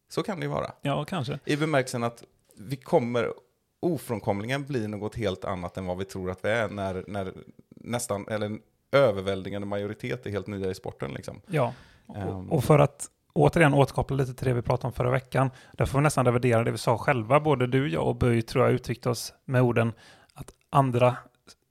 Så 0.08 0.22
kan 0.22 0.40
det 0.40 0.44
ju 0.44 0.50
vara. 0.50 0.72
Ja, 0.82 1.04
kanske. 1.04 1.38
I 1.44 1.56
bemärkelsen 1.56 2.02
att 2.02 2.25
vi 2.56 2.76
kommer 2.76 3.32
ofrånkomligen 3.80 4.64
bli 4.64 4.88
något 4.88 5.14
helt 5.14 5.44
annat 5.44 5.76
än 5.76 5.87
vad 5.87 5.99
vi 5.99 6.04
tror 6.04 6.30
att 6.30 6.44
vi 6.44 6.49
är 6.49 6.68
när, 6.68 7.04
när 7.06 7.32
nästan, 7.80 8.26
eller 8.28 8.46
en 8.46 8.61
överväldigande 8.92 9.66
majoritet 9.66 10.26
är 10.26 10.31
helt 10.31 10.46
nya 10.46 10.70
i 10.70 10.74
sporten. 10.74 11.12
Liksom. 11.14 11.40
Ja, 11.46 11.72
Ehm. 12.16 12.50
och, 12.50 12.57
och 12.57 12.64
för 12.64 12.78
att 12.78 13.07
återigen 13.33 13.74
återkoppla 13.74 14.16
lite 14.16 14.35
till 14.35 14.46
det 14.46 14.55
vi 14.55 14.62
pratade 14.62 14.87
om 14.87 14.92
förra 14.92 15.11
veckan, 15.11 15.50
där 15.72 15.87
får 15.87 15.98
vi 15.98 16.02
nästan 16.02 16.24
revidera 16.24 16.64
det 16.64 16.70
vi 16.70 16.78
sa 16.78 16.98
själva. 16.98 17.40
Både 17.40 17.66
du, 17.66 17.88
jag 17.88 18.07
och 18.07 18.16
Böj 18.16 18.42
tror 18.42 18.64
jag 18.64 18.74
uttryckte 18.74 19.11
oss 19.11 19.35
med 19.44 19.62
orden 19.62 19.92
att 20.35 20.50
andra, 20.70 21.16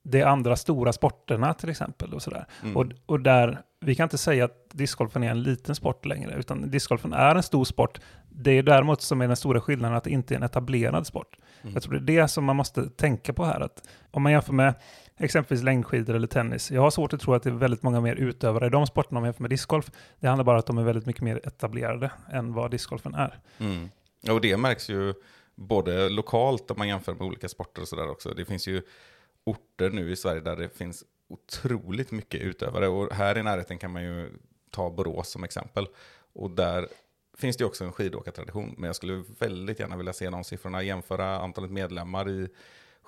det 0.03 0.21
är 0.21 0.25
andra 0.25 0.55
stora 0.55 0.93
sporterna 0.93 1.53
till 1.53 1.69
exempel 1.69 2.13
och 2.13 2.21
sådär. 2.21 2.45
Mm. 2.63 2.77
Och, 2.77 2.86
och 3.05 3.19
där, 3.19 3.62
vi 3.81 3.95
kan 3.95 4.03
inte 4.03 4.17
säga 4.17 4.45
att 4.45 4.69
discgolfen 4.71 5.23
är 5.23 5.31
en 5.31 5.43
liten 5.43 5.75
sport 5.75 6.05
längre, 6.05 6.36
utan 6.39 6.71
discgolfen 6.71 7.13
är 7.13 7.36
en 7.36 7.43
stor 7.43 7.65
sport. 7.65 7.99
Det 8.29 8.51
är 8.51 8.63
däremot 8.63 9.01
som 9.01 9.21
är 9.21 9.27
den 9.27 9.36
stora 9.36 9.62
skillnaden 9.62 9.97
att 9.97 10.03
det 10.03 10.10
inte 10.10 10.34
är 10.34 10.36
en 10.36 10.43
etablerad 10.43 11.07
sport. 11.07 11.38
Mm. 11.62 11.73
Jag 11.73 11.84
tror 11.84 11.93
det 11.93 12.13
är 12.13 12.21
det 12.21 12.27
som 12.27 12.45
man 12.45 12.55
måste 12.55 12.89
tänka 12.89 13.34
på 13.34 13.45
här. 13.45 13.60
Att 13.60 13.88
om 14.12 14.23
man 14.23 14.31
jämför 14.31 14.53
med 14.53 14.73
exempelvis 15.19 15.63
längdskidor 15.63 16.15
eller 16.15 16.27
tennis. 16.27 16.71
Jag 16.71 16.82
har 16.82 16.91
svårt 16.91 17.13
att 17.13 17.19
tro 17.19 17.34
att 17.34 17.43
det 17.43 17.49
är 17.49 17.53
väldigt 17.53 17.84
många 17.84 18.01
mer 18.01 18.15
utövare 18.15 18.65
i 18.65 18.69
de 18.69 18.88
sporterna 18.88 19.17
om 19.17 19.23
jag 19.23 19.27
jämför 19.27 19.43
med 19.43 19.49
discgolf. 19.49 19.91
Det 20.19 20.27
handlar 20.27 20.43
bara 20.43 20.55
om 20.55 20.60
att 20.60 20.65
de 20.65 20.77
är 20.77 20.84
väldigt 20.84 21.05
mycket 21.05 21.21
mer 21.21 21.47
etablerade 21.47 22.12
än 22.32 22.53
vad 22.53 22.71
discgolfen 22.71 23.15
är. 23.15 23.39
Mm. 23.58 23.89
Och 24.29 24.41
det 24.41 24.58
märks 24.58 24.89
ju 24.89 25.13
både 25.55 26.10
lokalt 26.10 26.71
om 26.71 26.77
man 26.77 26.88
jämför 26.88 27.13
med 27.13 27.21
olika 27.21 27.49
sporter 27.49 27.82
och 27.82 27.88
sådär 27.88 28.10
också. 28.10 28.34
Det 28.34 28.45
finns 28.45 28.67
ju 28.67 28.82
orter 29.43 29.89
nu 29.89 30.12
i 30.12 30.15
Sverige 30.15 30.41
där 30.41 30.55
det 30.55 30.77
finns 30.77 31.03
otroligt 31.29 32.12
mycket 32.12 32.41
utövare. 32.41 32.88
Och 32.88 33.13
här 33.13 33.38
i 33.38 33.43
närheten 33.43 33.77
kan 33.77 33.91
man 33.91 34.03
ju 34.03 34.29
ta 34.71 34.89
Borås 34.89 35.29
som 35.29 35.43
exempel. 35.43 35.88
Och 36.34 36.51
där 36.51 36.88
finns 37.38 37.58
det 37.58 37.65
också 37.65 37.84
en 37.84 37.91
skidåkartradition. 37.91 38.75
Men 38.77 38.88
jag 38.88 38.95
skulle 38.95 39.23
väldigt 39.39 39.79
gärna 39.79 39.97
vilja 39.97 40.13
se 40.13 40.29
de 40.29 40.43
siffrorna, 40.43 40.84
jämföra 40.84 41.39
antalet 41.39 41.71
medlemmar 41.71 42.29
i 42.29 42.47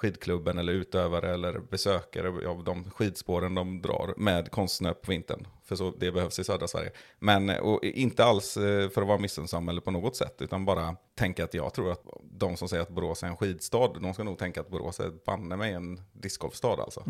skidklubben 0.01 0.57
eller 0.57 0.73
utövare 0.73 1.33
eller 1.33 1.59
besökare 1.59 2.49
av 2.49 2.63
de 2.63 2.91
skidspåren 2.91 3.55
de 3.55 3.81
drar 3.81 4.13
med 4.17 4.51
konstsnö 4.51 4.93
på 4.93 5.11
vintern. 5.11 5.47
För 5.63 5.75
så 5.75 5.93
det 5.99 6.11
behövs 6.11 6.39
i 6.39 6.43
södra 6.43 6.67
Sverige. 6.67 6.91
Men 7.19 7.49
och 7.49 7.83
inte 7.83 8.25
alls 8.25 8.57
eh, 8.57 8.89
för 8.89 9.01
att 9.01 9.07
vara 9.07 9.17
missunnsam 9.17 9.69
eller 9.69 9.81
på 9.81 9.91
något 9.91 10.15
sätt, 10.15 10.35
utan 10.39 10.65
bara 10.65 10.95
tänka 11.15 11.43
att 11.43 11.53
jag 11.53 11.73
tror 11.73 11.91
att 11.91 12.03
de 12.23 12.57
som 12.57 12.69
säger 12.69 12.83
att 12.83 12.89
Borås 12.89 13.23
är 13.23 13.27
en 13.27 13.37
skidstad, 13.37 13.93
de 14.01 14.13
ska 14.13 14.23
nog 14.23 14.37
tänka 14.37 14.61
att 14.61 14.69
Borås 14.69 14.99
är 14.99 15.11
banne 15.25 15.55
mig 15.55 15.73
en 15.73 16.01
discgolfstad 16.13 16.81
alltså. 16.83 17.03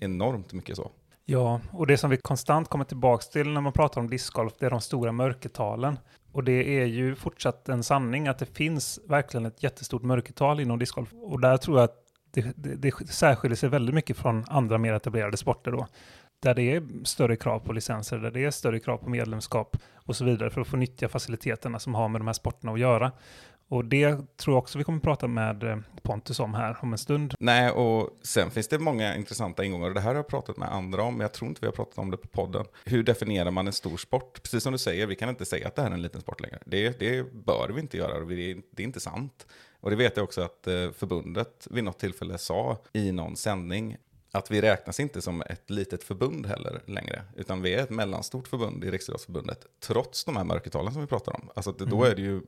Enormt 0.00 0.52
mycket 0.52 0.76
så. 0.76 0.90
Ja, 1.24 1.60
och 1.72 1.86
det 1.86 1.96
som 1.96 2.10
vi 2.10 2.16
konstant 2.16 2.68
kommer 2.68 2.84
tillbaka 2.84 3.24
till 3.24 3.48
när 3.48 3.60
man 3.60 3.72
pratar 3.72 4.00
om 4.00 4.10
discgolf, 4.10 4.52
det 4.58 4.66
är 4.66 4.70
de 4.70 4.80
stora 4.80 5.12
mörkertalen. 5.12 5.98
Och 6.32 6.44
det 6.44 6.80
är 6.80 6.86
ju 6.86 7.14
fortsatt 7.14 7.68
en 7.68 7.82
sanning 7.82 8.28
att 8.28 8.38
det 8.38 8.46
finns 8.46 9.00
verkligen 9.08 9.46
ett 9.46 9.62
jättestort 9.62 10.02
mörkertal 10.02 10.60
inom 10.60 10.78
discgolf. 10.78 11.12
Och 11.12 11.40
där 11.40 11.56
tror 11.56 11.78
jag 11.78 11.84
att 11.84 12.01
det, 12.32 12.52
det, 12.56 12.74
det 12.74 13.08
särskiljer 13.08 13.56
sig 13.56 13.68
väldigt 13.68 13.94
mycket 13.94 14.16
från 14.16 14.44
andra 14.48 14.78
mer 14.78 14.92
etablerade 14.92 15.36
sporter 15.36 15.70
då. 15.70 15.86
Där 16.42 16.54
det 16.54 16.62
är 16.62 17.04
större 17.04 17.36
krav 17.36 17.58
på 17.58 17.72
licenser, 17.72 18.18
där 18.18 18.30
det 18.30 18.44
är 18.44 18.50
större 18.50 18.80
krav 18.80 18.96
på 18.96 19.10
medlemskap 19.10 19.76
och 19.94 20.16
så 20.16 20.24
vidare 20.24 20.50
för 20.50 20.60
att 20.60 20.68
få 20.68 20.76
nyttja 20.76 21.08
faciliteterna 21.08 21.78
som 21.78 21.94
har 21.94 22.08
med 22.08 22.20
de 22.20 22.26
här 22.26 22.34
sporterna 22.34 22.72
att 22.72 22.80
göra. 22.80 23.12
Och 23.68 23.84
det 23.84 24.36
tror 24.36 24.54
jag 24.54 24.58
också 24.58 24.78
vi 24.78 24.84
kommer 24.84 25.00
prata 25.00 25.28
med 25.28 25.62
eh, 25.62 25.76
Pontus 26.02 26.40
om 26.40 26.54
här 26.54 26.76
om 26.82 26.92
en 26.92 26.98
stund. 26.98 27.34
Nej, 27.40 27.70
och 27.70 28.18
sen 28.22 28.50
finns 28.50 28.68
det 28.68 28.78
många 28.78 29.16
intressanta 29.16 29.64
ingångar. 29.64 29.88
Och 29.88 29.94
det 29.94 30.00
här 30.00 30.08
har 30.08 30.14
jag 30.14 30.28
pratat 30.28 30.56
med 30.56 30.72
andra 30.72 31.02
om, 31.02 31.14
men 31.14 31.20
jag 31.20 31.32
tror 31.32 31.48
inte 31.48 31.60
vi 31.60 31.66
har 31.66 31.72
pratat 31.72 31.98
om 31.98 32.10
det 32.10 32.16
på 32.16 32.28
podden. 32.28 32.66
Hur 32.84 33.02
definierar 33.02 33.50
man 33.50 33.66
en 33.66 33.72
stor 33.72 33.96
sport? 33.96 34.42
Precis 34.42 34.62
som 34.62 34.72
du 34.72 34.78
säger, 34.78 35.06
vi 35.06 35.16
kan 35.16 35.28
inte 35.28 35.44
säga 35.44 35.68
att 35.68 35.76
det 35.76 35.82
här 35.82 35.90
är 35.90 35.94
en 35.94 36.02
liten 36.02 36.20
sport 36.20 36.40
längre. 36.40 36.58
Det, 36.66 36.98
det 36.98 37.32
bör 37.32 37.70
vi 37.74 37.80
inte 37.80 37.96
göra, 37.96 38.24
det 38.24 38.50
är, 38.50 38.62
det 38.70 38.82
är 38.82 38.86
inte 38.86 39.00
sant. 39.00 39.46
Och 39.82 39.90
det 39.90 39.96
vet 39.96 40.16
jag 40.16 40.24
också 40.24 40.40
att 40.40 40.66
eh, 40.66 40.90
förbundet 40.92 41.66
vid 41.70 41.84
något 41.84 41.98
tillfälle 41.98 42.38
sa 42.38 42.78
i 42.92 43.12
någon 43.12 43.36
sändning. 43.36 43.96
Att 44.32 44.50
vi 44.50 44.60
räknas 44.60 45.00
inte 45.00 45.22
som 45.22 45.42
ett 45.42 45.70
litet 45.70 46.04
förbund 46.04 46.46
heller 46.46 46.82
längre, 46.86 47.24
utan 47.36 47.62
vi 47.62 47.74
är 47.74 47.82
ett 47.82 47.90
mellanstort 47.90 48.48
förbund 48.48 48.84
i 48.84 48.90
Riksidrottsförbundet, 48.90 49.66
trots 49.80 50.24
de 50.24 50.36
här 50.36 50.44
mörkertalen 50.44 50.92
som 50.92 51.00
vi 51.00 51.06
pratar 51.08 51.32
om. 51.32 51.50
Alltså 51.54 51.72
då 51.72 52.04
är 52.04 52.14
det 52.14 52.22
ju 52.22 52.42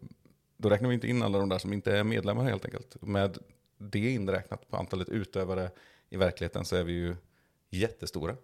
då 0.57 0.68
räknar 0.68 0.88
vi 0.88 0.94
inte 0.94 1.09
in 1.09 1.23
alla 1.23 1.38
de 1.38 1.49
där 1.49 1.59
som 1.59 1.73
inte 1.73 1.97
är 1.97 2.05
medlemmar 2.05 2.44
helt 2.44 2.64
enkelt. 2.64 3.03
Med 3.03 3.38
det 3.79 4.11
inräknat 4.11 4.68
på 4.68 4.77
antalet 4.77 5.09
utövare 5.09 5.70
i 6.11 6.16
verkligheten 6.16 6.64
så 6.64 6.77
är 6.77 6.85
vi 6.85 6.92
ju 6.92 7.16
jättestora. 7.70 8.37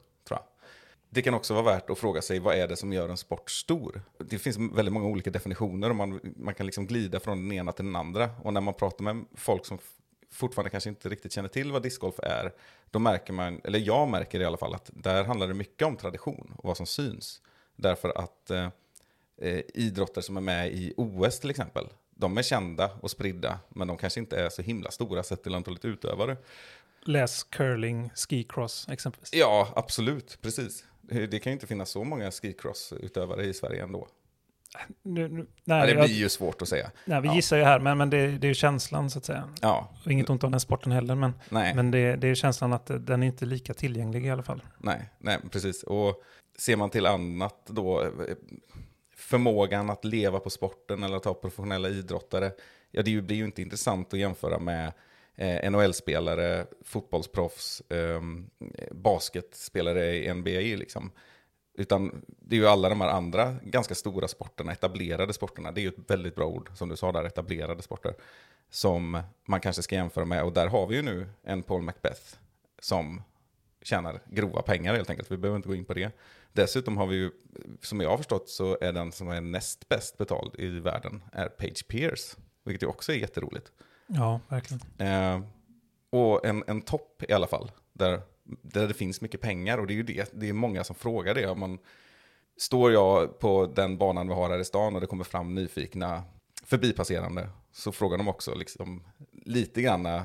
Det 1.13 1.23
kan 1.23 1.35
också 1.35 1.55
vara 1.55 1.65
värt 1.65 1.91
att 1.91 1.99
fråga 1.99 2.23
sig 2.23 2.39
vad 2.39 2.57
är 2.57 2.69
det 2.69 2.77
som 2.77 2.93
gör 2.93 3.09
en 3.09 3.17
sport 3.17 3.51
stor? 3.51 4.03
Det 4.19 4.39
finns 4.39 4.59
väldigt 4.59 4.93
många 4.93 5.07
olika 5.07 5.31
definitioner 5.31 5.91
och 5.91 5.97
man, 5.97 6.21
man 6.37 6.55
kan 6.55 6.67
liksom 6.67 6.87
glida 6.87 7.21
från 7.21 7.49
den 7.49 7.53
ena 7.53 7.73
till 7.73 7.85
den 7.85 7.97
andra. 7.97 8.31
Och 8.43 8.53
när 8.53 8.61
man 8.61 8.75
pratar 8.75 9.05
med 9.05 9.25
folk 9.35 9.67
som 9.67 9.79
fortfarande 10.31 10.71
kanske 10.71 10.91
inte 10.91 11.09
riktigt 11.09 11.33
känner 11.33 11.49
till 11.49 11.73
vad 11.73 11.83
discgolf 11.83 12.19
är, 12.19 12.53
då 12.91 12.99
märker 12.99 13.33
man, 13.33 13.61
eller 13.65 13.79
jag 13.79 14.09
märker 14.09 14.41
i 14.41 14.45
alla 14.45 14.57
fall, 14.57 14.75
att 14.75 14.91
där 14.95 15.25
handlar 15.25 15.49
det 15.49 15.55
mycket 15.55 15.87
om 15.87 15.97
tradition 15.97 16.55
och 16.57 16.65
vad 16.65 16.77
som 16.77 16.87
syns. 16.87 17.41
Därför 17.77 18.19
att 18.19 18.51
eh, 18.51 18.69
eh, 19.39 19.61
idrotter 19.75 20.21
som 20.21 20.37
är 20.37 20.41
med 20.41 20.73
i 20.73 20.95
OS 20.97 21.41
till 21.41 21.51
exempel, 21.51 21.89
de 22.15 22.39
är 22.39 22.43
kända 22.43 22.91
och 23.01 23.11
spridda, 23.11 23.59
men 23.69 23.89
de 23.89 23.97
kanske 23.97 24.21
inte 24.21 24.37
är 24.37 24.49
så 24.49 24.63
himla 24.63 24.91
stora 24.91 25.23
sett 25.23 25.43
till 25.43 25.55
antalet 25.55 25.85
utövare. 25.85 26.37
Läs 27.03 27.45
curling, 27.45 28.11
skicross 28.15 28.87
exempelvis. 28.91 29.35
Ja, 29.35 29.73
absolut, 29.77 30.39
precis. 30.43 30.85
Det 31.03 31.39
kan 31.39 31.51
ju 31.51 31.55
inte 31.55 31.67
finnas 31.67 31.91
så 31.91 32.05
många 32.05 32.31
skicross-utövare 32.31 33.45
i 33.45 33.55
Sverige 33.55 33.83
ändå. 33.83 34.09
Nu, 35.03 35.29
nu, 35.29 35.47
nej, 35.65 35.87
det 35.87 35.93
jag, 35.93 36.05
blir 36.05 36.17
ju 36.17 36.29
svårt 36.29 36.63
att 36.63 36.69
säga. 36.69 36.91
nej, 37.05 37.21
vi 37.21 37.29
ja. 37.29 37.35
gissar 37.35 37.57
ju 37.57 37.63
här, 37.63 37.81
men, 37.81 37.99
men 37.99 38.11
det, 38.11 38.27
det 38.27 38.47
är 38.47 38.49
ju 38.49 38.55
känslan 38.55 39.11
så 39.11 39.19
att 39.19 39.25
säga. 39.25 39.49
Ja, 39.61 39.95
Och 40.05 40.13
inget 40.13 40.31
ont 40.31 40.45
om 40.45 40.51
den 40.51 40.61
sporten 40.61 40.93
heller, 40.93 41.15
men, 41.15 41.35
nej. 41.49 41.75
men 41.75 41.91
det, 41.91 42.17
det 42.17 42.29
är 42.29 42.35
känslan 42.35 42.73
att 42.73 42.87
den 42.87 43.23
är 43.23 43.27
inte 43.27 43.47
lika 43.47 43.75
tillgänglig 43.75 44.27
i 44.27 44.31
alla 44.31 44.43
fall. 44.43 44.63
Nej, 44.79 45.11
nej, 45.19 45.39
precis. 45.51 45.83
Och 45.83 46.23
ser 46.59 46.77
man 46.77 46.91
till 46.91 47.07
annat 47.07 47.67
då, 47.67 48.13
förmågan 49.17 49.91
att 49.91 50.05
leva 50.05 50.41
på 50.41 50.51
sporten 50.51 51.03
eller 51.03 51.17
att 51.17 51.25
ha 51.25 51.35
professionella 51.35 51.89
idrottare, 51.89 52.51
ja 52.91 53.03
det 53.03 53.23
blir 53.23 53.37
ju 53.37 53.45
inte 53.45 53.63
intressant 53.63 54.15
att 54.15 54.21
jämföra 54.21 54.59
med 54.59 54.93
eh, 55.41 55.71
NHL-spelare, 55.71 56.67
fotbollsproffs, 56.85 57.81
eh, 57.81 58.21
basketspelare 58.91 60.17
i 60.17 60.35
NBA 60.35 60.51
liksom. 60.51 61.11
Utan 61.75 62.25
det 62.27 62.57
är 62.57 62.61
ju 62.61 62.67
alla 62.67 62.89
de 62.89 63.01
här 63.01 63.09
andra 63.09 63.57
ganska 63.63 63.95
stora 63.95 64.29
sporterna, 64.29 64.73
etablerade 64.73 65.33
sporterna, 65.33 65.73
det 65.73 65.81
är 65.81 65.83
ju 65.83 65.89
ett 65.89 66.11
väldigt 66.11 66.35
bra 66.35 66.47
ord 66.47 66.71
som 66.75 66.89
du 66.89 66.97
sa 66.97 67.13
där, 67.13 67.25
etablerade 67.25 67.83
sporter, 67.83 68.15
som 68.71 69.23
man 69.45 69.61
kanske 69.61 69.83
ska 69.83 69.95
jämföra 69.95 70.25
med. 70.25 70.43
Och 70.45 70.53
där 70.53 70.67
har 70.67 70.87
vi 70.87 70.97
ju 70.97 71.03
nu 71.03 71.29
en 71.43 71.63
Paul 71.63 71.83
Macbeth 71.83 72.37
som 72.79 73.23
tjänar 73.83 74.21
grova 74.27 74.63
pengar 74.63 74.95
helt 74.95 75.11
enkelt. 75.11 75.31
Vi 75.31 75.37
behöver 75.37 75.57
inte 75.57 75.69
gå 75.69 75.75
in 75.75 75.85
på 75.85 75.95
det. 75.95 76.13
Dessutom 76.53 76.97
har 76.97 77.07
vi 77.07 77.17
ju, 77.17 77.31
som 77.81 78.01
jag 78.01 78.11
har 78.11 78.17
förstått, 78.17 78.49
så 78.49 78.79
är 78.81 78.93
den 78.93 79.13
som 79.13 79.29
är 79.29 79.41
näst 79.41 79.89
bäst 79.89 80.19
betald 80.19 80.55
i 80.59 80.67
världen 80.69 81.23
är 81.33 81.49
Page 81.49 81.89
Pierce. 81.89 82.37
Vilket 82.65 82.83
ju 82.83 82.87
också 82.87 83.13
är 83.13 83.17
jätteroligt. 83.17 83.73
Ja, 84.15 84.41
verkligen. 84.49 84.83
Eh, 84.99 85.41
och 86.11 86.47
en, 86.47 86.65
en 86.67 86.83
topp 86.83 87.23
i 87.29 87.33
alla 87.33 87.47
fall, 87.47 87.71
där, 87.93 88.21
där 88.63 88.89
det 88.89 88.95
finns 88.95 89.21
mycket 89.21 89.41
pengar. 89.41 89.79
Och 89.79 89.87
det 89.87 89.93
är 89.93 89.97
ju 89.97 90.03
det, 90.03 90.31
det 90.33 90.49
är 90.49 90.53
många 90.53 90.85
som 90.85 90.97
frågar 90.97 91.35
det. 91.35 91.47
Om 91.47 91.61
man, 91.61 91.79
står 92.57 92.93
jag 92.93 93.39
på 93.39 93.67
den 93.67 93.99
banan 93.99 94.29
vi 94.29 94.35
har 94.35 94.51
här 94.51 94.59
i 94.59 94.65
stan 94.65 94.95
och 94.95 95.01
det 95.01 95.07
kommer 95.07 95.25
fram 95.25 95.55
nyfikna 95.55 96.23
förbipasserande, 96.65 97.49
så 97.73 97.93
frågar 97.93 98.19
de 98.19 98.29
också 98.29 98.55
liksom, 98.55 99.03
lite 99.33 99.83
grann 99.83 100.07
eh, 100.07 100.23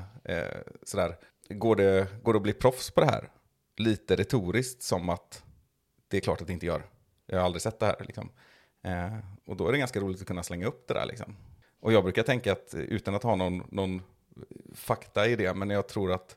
sådär, 0.82 1.16
går 1.48 1.76
det, 1.76 2.22
går 2.22 2.32
det 2.32 2.36
att 2.36 2.42
bli 2.42 2.52
proffs 2.52 2.90
på 2.90 3.00
det 3.00 3.06
här? 3.06 3.30
Lite 3.76 4.16
retoriskt 4.16 4.82
som 4.82 5.08
att 5.08 5.44
det 6.08 6.16
är 6.16 6.20
klart 6.20 6.40
att 6.40 6.46
det 6.46 6.52
inte 6.52 6.66
gör. 6.66 6.86
Jag 7.26 7.38
har 7.38 7.44
aldrig 7.44 7.62
sett 7.62 7.80
det 7.80 7.86
här. 7.86 8.04
Liksom. 8.06 8.30
Eh, 8.84 9.18
och 9.46 9.56
då 9.56 9.68
är 9.68 9.72
det 9.72 9.78
ganska 9.78 10.00
roligt 10.00 10.20
att 10.20 10.26
kunna 10.26 10.42
slänga 10.42 10.66
upp 10.66 10.88
det 10.88 10.94
där. 10.94 11.06
Liksom. 11.06 11.36
Och 11.80 11.92
jag 11.92 12.02
brukar 12.02 12.22
tänka 12.22 12.52
att, 12.52 12.74
utan 12.74 13.14
att 13.14 13.22
ha 13.22 13.36
någon, 13.36 13.62
någon 13.68 14.02
fakta 14.74 15.26
i 15.26 15.36
det, 15.36 15.54
men 15.54 15.70
jag 15.70 15.88
tror 15.88 16.12
att 16.12 16.36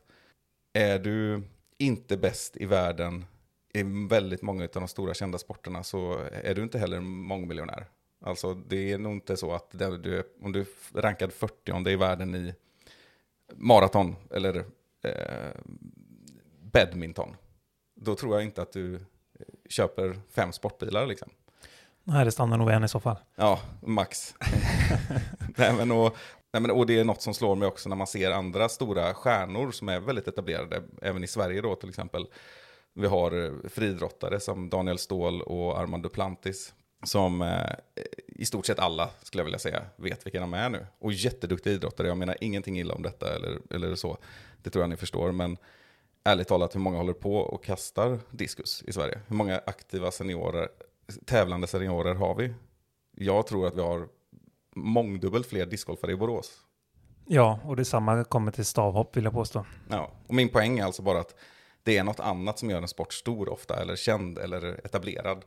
är 0.72 0.98
du 0.98 1.42
inte 1.78 2.16
bäst 2.16 2.56
i 2.56 2.66
världen 2.66 3.24
i 3.72 3.82
väldigt 4.08 4.42
många 4.42 4.64
av 4.64 4.70
de 4.72 4.88
stora 4.88 5.14
kända 5.14 5.38
sporterna 5.38 5.82
så 5.82 6.18
är 6.32 6.54
du 6.54 6.62
inte 6.62 6.78
heller 6.78 7.00
mångmiljonär. 7.00 7.86
Alltså 8.20 8.54
det 8.54 8.92
är 8.92 8.98
nog 8.98 9.12
inte 9.12 9.36
så 9.36 9.52
att 9.52 9.70
du, 9.70 10.22
om 10.42 10.52
du 10.52 10.60
är 10.60 10.66
rankad 11.00 11.32
40 11.32 11.88
i 11.90 11.96
världen 11.96 12.34
i 12.34 12.54
maraton 13.54 14.16
eller 14.30 14.64
eh, 15.02 15.60
badminton, 16.62 17.36
då 17.94 18.14
tror 18.14 18.34
jag 18.34 18.44
inte 18.44 18.62
att 18.62 18.72
du 18.72 19.00
köper 19.68 20.20
fem 20.30 20.52
sportbilar 20.52 21.06
liksom. 21.06 21.30
Nej, 22.12 22.24
det 22.24 22.32
stannar 22.32 22.58
nog 22.58 22.66
vid 22.66 22.76
en 22.76 22.84
i 22.84 22.88
så 22.88 23.00
fall. 23.00 23.16
Ja, 23.36 23.60
max. 23.80 24.34
nej, 25.56 25.72
men 25.72 25.90
och, 25.90 26.16
nej, 26.52 26.62
men, 26.62 26.70
och 26.70 26.86
det 26.86 26.98
är 26.98 27.04
något 27.04 27.22
som 27.22 27.34
slår 27.34 27.56
mig 27.56 27.68
också 27.68 27.88
när 27.88 27.96
man 27.96 28.06
ser 28.06 28.30
andra 28.30 28.68
stora 28.68 29.14
stjärnor 29.14 29.70
som 29.70 29.88
är 29.88 30.00
väldigt 30.00 30.28
etablerade, 30.28 30.82
även 31.02 31.24
i 31.24 31.26
Sverige 31.26 31.60
då 31.60 31.74
till 31.74 31.88
exempel. 31.88 32.26
Vi 32.94 33.06
har 33.06 33.44
eh, 33.44 33.52
friidrottare 33.68 34.40
som 34.40 34.68
Daniel 34.68 34.98
Ståhl 34.98 35.42
och 35.42 35.80
Armand 35.80 36.02
Duplantis, 36.02 36.74
som 37.04 37.42
eh, 37.42 37.72
i 38.26 38.44
stort 38.44 38.66
sett 38.66 38.78
alla, 38.78 39.10
skulle 39.22 39.40
jag 39.40 39.44
vilja 39.44 39.58
säga, 39.58 39.82
vet 39.96 40.26
vilka 40.26 40.40
de 40.40 40.54
är 40.54 40.68
nu. 40.68 40.86
Och 40.98 41.12
jätteduktiga 41.12 41.72
idrottare, 41.72 42.08
jag 42.08 42.18
menar 42.18 42.36
ingenting 42.40 42.78
illa 42.78 42.94
om 42.94 43.02
detta 43.02 43.36
eller, 43.36 43.58
eller 43.70 43.94
så, 43.94 44.18
det 44.62 44.70
tror 44.70 44.82
jag 44.82 44.90
ni 44.90 44.96
förstår, 44.96 45.32
men 45.32 45.56
ärligt 46.24 46.48
talat 46.48 46.74
hur 46.74 46.80
många 46.80 46.98
håller 46.98 47.12
på 47.12 47.36
och 47.36 47.64
kastar 47.64 48.18
diskus 48.30 48.82
i 48.86 48.92
Sverige? 48.92 49.20
Hur 49.26 49.36
många 49.36 49.60
aktiva 49.66 50.10
seniorer, 50.10 50.68
tävlande 51.26 51.66
seniorer 51.66 52.14
har 52.14 52.34
vi? 52.34 52.54
Jag 53.16 53.46
tror 53.46 53.66
att 53.66 53.74
vi 53.74 53.80
har 53.80 54.08
mångdubbelt 54.76 55.46
fler 55.46 55.66
discgolfare 55.66 56.12
i 56.12 56.16
Borås. 56.16 56.60
Ja, 57.26 57.60
och 57.64 57.76
detsamma 57.76 58.24
kommer 58.24 58.52
till 58.52 58.64
stavhopp 58.64 59.16
vill 59.16 59.24
jag 59.24 59.32
påstå. 59.32 59.64
Ja, 59.88 60.10
och 60.26 60.34
min 60.34 60.48
poäng 60.48 60.78
är 60.78 60.84
alltså 60.84 61.02
bara 61.02 61.20
att 61.20 61.34
det 61.82 61.98
är 61.98 62.04
något 62.04 62.20
annat 62.20 62.58
som 62.58 62.70
gör 62.70 62.82
en 62.82 62.88
sport 62.88 63.12
stor 63.12 63.48
ofta, 63.48 63.82
eller 63.82 63.96
känd 63.96 64.38
eller 64.38 64.86
etablerad, 64.86 65.44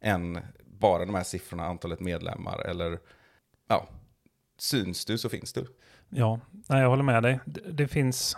än 0.00 0.38
bara 0.64 1.04
de 1.04 1.14
här 1.14 1.24
siffrorna, 1.24 1.66
antalet 1.66 2.00
medlemmar, 2.00 2.58
eller 2.58 2.98
ja, 3.68 3.88
syns 4.58 5.04
du 5.04 5.18
så 5.18 5.28
finns 5.28 5.52
du. 5.52 5.66
Ja, 6.08 6.40
nej, 6.50 6.82
jag 6.82 6.88
håller 6.88 7.02
med 7.02 7.22
dig. 7.22 7.40
Det, 7.44 7.60
det, 7.60 7.88
finns, 7.88 8.36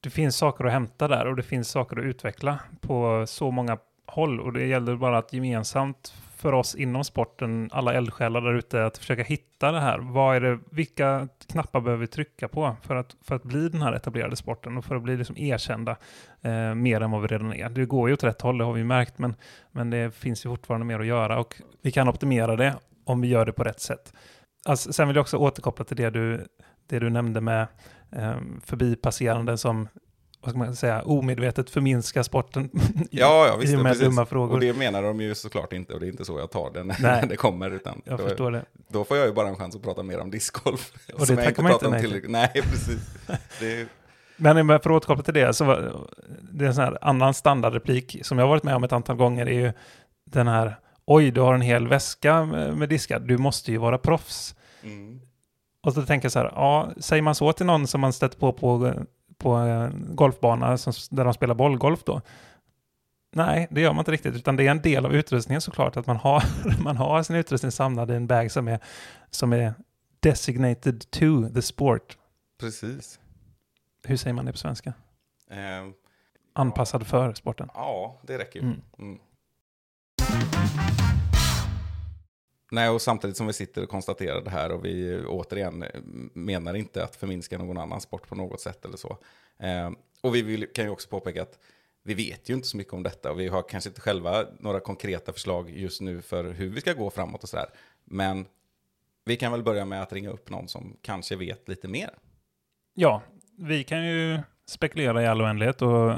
det 0.00 0.10
finns 0.10 0.36
saker 0.36 0.64
att 0.64 0.72
hämta 0.72 1.08
där 1.08 1.26
och 1.26 1.36
det 1.36 1.42
finns 1.42 1.70
saker 1.70 1.96
att 1.98 2.04
utveckla 2.04 2.60
på 2.80 3.24
så 3.26 3.50
många 3.50 3.78
håll. 4.10 4.40
Och 4.40 4.52
det 4.52 4.66
gäller 4.66 4.96
bara 4.96 5.18
att 5.18 5.32
gemensamt 5.32 6.14
för 6.40 6.52
oss 6.52 6.74
inom 6.74 7.04
sporten, 7.04 7.70
alla 7.72 7.94
eldsjälar 7.94 8.40
där 8.40 8.54
ute, 8.54 8.84
att 8.84 8.98
försöka 8.98 9.22
hitta 9.22 9.72
det 9.72 9.80
här. 9.80 9.98
Vad 9.98 10.36
är 10.36 10.40
det, 10.40 10.58
vilka 10.70 11.28
knappar 11.46 11.80
behöver 11.80 12.00
vi 12.00 12.06
trycka 12.06 12.48
på 12.48 12.76
för 12.82 12.96
att, 12.96 13.16
för 13.22 13.34
att 13.34 13.42
bli 13.42 13.68
den 13.68 13.82
här 13.82 13.92
etablerade 13.92 14.36
sporten 14.36 14.76
och 14.76 14.84
för 14.84 14.96
att 14.96 15.02
bli 15.02 15.16
liksom 15.16 15.36
erkända 15.38 15.96
eh, 16.42 16.74
mer 16.74 17.00
än 17.00 17.10
vad 17.10 17.22
vi 17.22 17.28
redan 17.28 17.54
är. 17.54 17.68
Det 17.68 17.84
går 17.84 18.08
ju 18.08 18.14
åt 18.14 18.24
rätt 18.24 18.40
håll, 18.40 18.58
det 18.58 18.64
har 18.64 18.72
vi 18.72 18.84
märkt, 18.84 19.18
men, 19.18 19.34
men 19.72 19.90
det 19.90 20.14
finns 20.14 20.46
ju 20.46 20.50
fortfarande 20.50 20.86
mer 20.86 21.00
att 21.00 21.06
göra 21.06 21.38
och 21.38 21.62
vi 21.82 21.92
kan 21.92 22.08
optimera 22.08 22.56
det 22.56 22.74
om 23.04 23.20
vi 23.20 23.28
gör 23.28 23.46
det 23.46 23.52
på 23.52 23.64
rätt 23.64 23.80
sätt. 23.80 24.12
Alltså, 24.64 24.92
sen 24.92 25.08
vill 25.08 25.16
jag 25.16 25.22
också 25.22 25.36
återkoppla 25.36 25.84
till 25.84 25.96
det 25.96 26.10
du, 26.10 26.46
det 26.86 26.98
du 26.98 27.10
nämnde 27.10 27.40
med 27.40 27.66
eh, 28.12 28.36
förbipasserande 28.64 29.58
som 29.58 29.88
vad 30.42 30.50
ska 30.50 30.58
man 30.58 30.76
säga, 30.76 31.02
omedvetet 31.02 31.70
förminskar 31.70 32.22
sporten 32.22 32.70
Ja, 33.10 33.46
ja 33.46 33.56
visst. 33.56 33.72
i 33.72 33.76
med 33.76 33.84
precis. 33.84 34.02
dumma 34.02 34.26
frågor. 34.26 34.54
Och 34.54 34.60
det 34.60 34.72
menar 34.76 35.02
de 35.02 35.20
ju 35.20 35.34
såklart 35.34 35.72
inte, 35.72 35.94
och 35.94 36.00
det 36.00 36.06
är 36.06 36.10
inte 36.10 36.24
så 36.24 36.38
jag 36.38 36.50
tar 36.50 36.70
det 36.70 36.84
när, 36.84 37.26
det 37.28 37.36
kommer. 37.36 37.70
Utan 37.70 38.02
jag 38.04 38.18
då, 38.18 38.28
förstår 38.28 38.50
det. 38.50 38.64
då 38.88 39.04
får 39.04 39.16
jag 39.16 39.26
ju 39.26 39.32
bara 39.32 39.48
en 39.48 39.56
chans 39.56 39.76
att 39.76 39.82
prata 39.82 40.02
mer 40.02 40.20
om 40.20 40.30
discgolf. 40.30 40.92
Och 41.14 41.26
det 41.26 41.36
tackar 41.36 41.62
man 41.62 41.72
inte 41.72 41.88
nej 41.88 42.00
till. 42.02 42.22
Nej, 42.28 42.50
precis. 42.54 43.00
Det 43.60 43.88
Men 44.36 44.66
för 44.68 44.74
att 44.74 44.86
återkoppla 44.86 45.24
till 45.24 45.34
det, 45.34 45.54
så 45.54 45.64
var, 45.64 46.06
det 46.52 46.64
är 46.64 46.68
en 46.68 46.74
sån 46.74 46.84
här 46.84 46.98
annan 47.00 47.34
standardreplik 47.34 48.20
som 48.22 48.38
jag 48.38 48.48
varit 48.48 48.62
med 48.62 48.74
om 48.76 48.84
ett 48.84 48.92
antal 48.92 49.16
gånger, 49.16 49.46
är 49.46 49.60
ju 49.60 49.72
den 50.26 50.48
här 50.48 50.76
oj, 51.06 51.30
du 51.30 51.40
har 51.40 51.54
en 51.54 51.60
hel 51.60 51.88
väska 51.88 52.44
med, 52.44 52.76
med 52.76 52.88
diskar, 52.88 53.20
du 53.20 53.38
måste 53.38 53.72
ju 53.72 53.78
vara 53.78 53.98
proffs. 53.98 54.54
mm. 54.82 55.20
Och 55.82 55.92
så 55.94 56.02
tänker 56.02 56.24
jag 56.24 56.32
så 56.32 56.38
här, 56.38 56.52
ja, 56.54 56.90
säger 56.96 57.22
man 57.22 57.34
så 57.34 57.52
till 57.52 57.66
någon 57.66 57.86
som 57.86 58.00
man 58.00 58.12
stött 58.12 58.38
på 58.38 58.52
på, 58.52 58.94
på 59.40 59.50
en 59.52 60.16
golfbana 60.16 60.78
som, 60.78 60.92
där 61.10 61.24
de 61.24 61.34
spelar 61.34 61.54
bollgolf 61.54 62.04
då? 62.04 62.20
Nej, 63.32 63.68
det 63.70 63.80
gör 63.80 63.92
man 63.92 63.98
inte 63.98 64.10
riktigt, 64.12 64.34
utan 64.34 64.56
det 64.56 64.66
är 64.66 64.70
en 64.70 64.82
del 64.82 65.06
av 65.06 65.14
utrustningen 65.14 65.60
såklart, 65.60 65.96
att 65.96 66.06
man 66.06 66.16
har, 66.16 66.44
man 66.82 66.96
har 66.96 67.22
sin 67.22 67.36
utrustning 67.36 67.72
samlad 67.72 68.10
i 68.10 68.14
en 68.14 68.26
bag 68.26 68.50
som 68.50 68.68
är, 68.68 68.78
som 69.30 69.52
är 69.52 69.74
designated 70.20 71.10
to 71.10 71.48
the 71.54 71.62
sport. 71.62 72.16
Precis. 72.60 73.20
Hur 74.04 74.16
säger 74.16 74.34
man 74.34 74.44
det 74.44 74.52
på 74.52 74.58
svenska? 74.58 74.92
Eh, 75.50 75.56
Anpassad 76.52 77.06
för 77.06 77.34
sporten. 77.34 77.68
ja, 77.74 78.18
det 78.22 78.38
räcker 78.38 78.60
ju. 78.60 78.66
Mm. 78.66 78.80
Mm. 78.98 79.18
Nej, 82.70 82.88
och 82.88 83.02
samtidigt 83.02 83.36
som 83.36 83.46
vi 83.46 83.52
sitter 83.52 83.82
och 83.82 83.88
konstaterar 83.88 84.40
det 84.40 84.50
här 84.50 84.72
och 84.72 84.84
vi 84.84 85.24
återigen 85.26 85.84
menar 86.34 86.74
inte 86.74 87.04
att 87.04 87.16
förminska 87.16 87.58
någon 87.58 87.78
annan 87.78 88.00
sport 88.00 88.28
på 88.28 88.34
något 88.34 88.60
sätt 88.60 88.84
eller 88.84 88.96
så. 88.96 89.18
Eh, 89.58 89.90
och 90.20 90.34
vi 90.34 90.42
vill, 90.42 90.66
kan 90.72 90.84
ju 90.84 90.90
också 90.90 91.08
påpeka 91.08 91.42
att 91.42 91.58
vi 92.02 92.14
vet 92.14 92.48
ju 92.48 92.54
inte 92.54 92.68
så 92.68 92.76
mycket 92.76 92.92
om 92.92 93.02
detta 93.02 93.30
och 93.30 93.40
vi 93.40 93.48
har 93.48 93.62
kanske 93.68 93.90
inte 93.90 94.00
själva 94.00 94.44
några 94.58 94.80
konkreta 94.80 95.32
förslag 95.32 95.70
just 95.70 96.00
nu 96.00 96.22
för 96.22 96.44
hur 96.44 96.70
vi 96.70 96.80
ska 96.80 96.92
gå 96.92 97.10
framåt 97.10 97.42
och 97.42 97.48
sådär. 97.48 97.68
Men 98.04 98.46
vi 99.24 99.36
kan 99.36 99.52
väl 99.52 99.62
börja 99.62 99.84
med 99.84 100.02
att 100.02 100.12
ringa 100.12 100.30
upp 100.30 100.50
någon 100.50 100.68
som 100.68 100.96
kanske 101.02 101.36
vet 101.36 101.68
lite 101.68 101.88
mer. 101.88 102.10
Ja, 102.94 103.22
vi 103.58 103.84
kan 103.84 104.06
ju 104.06 104.40
spekulera 104.66 105.22
i 105.22 105.26
all 105.26 105.42
oändlighet 105.42 105.82
och 105.82 106.14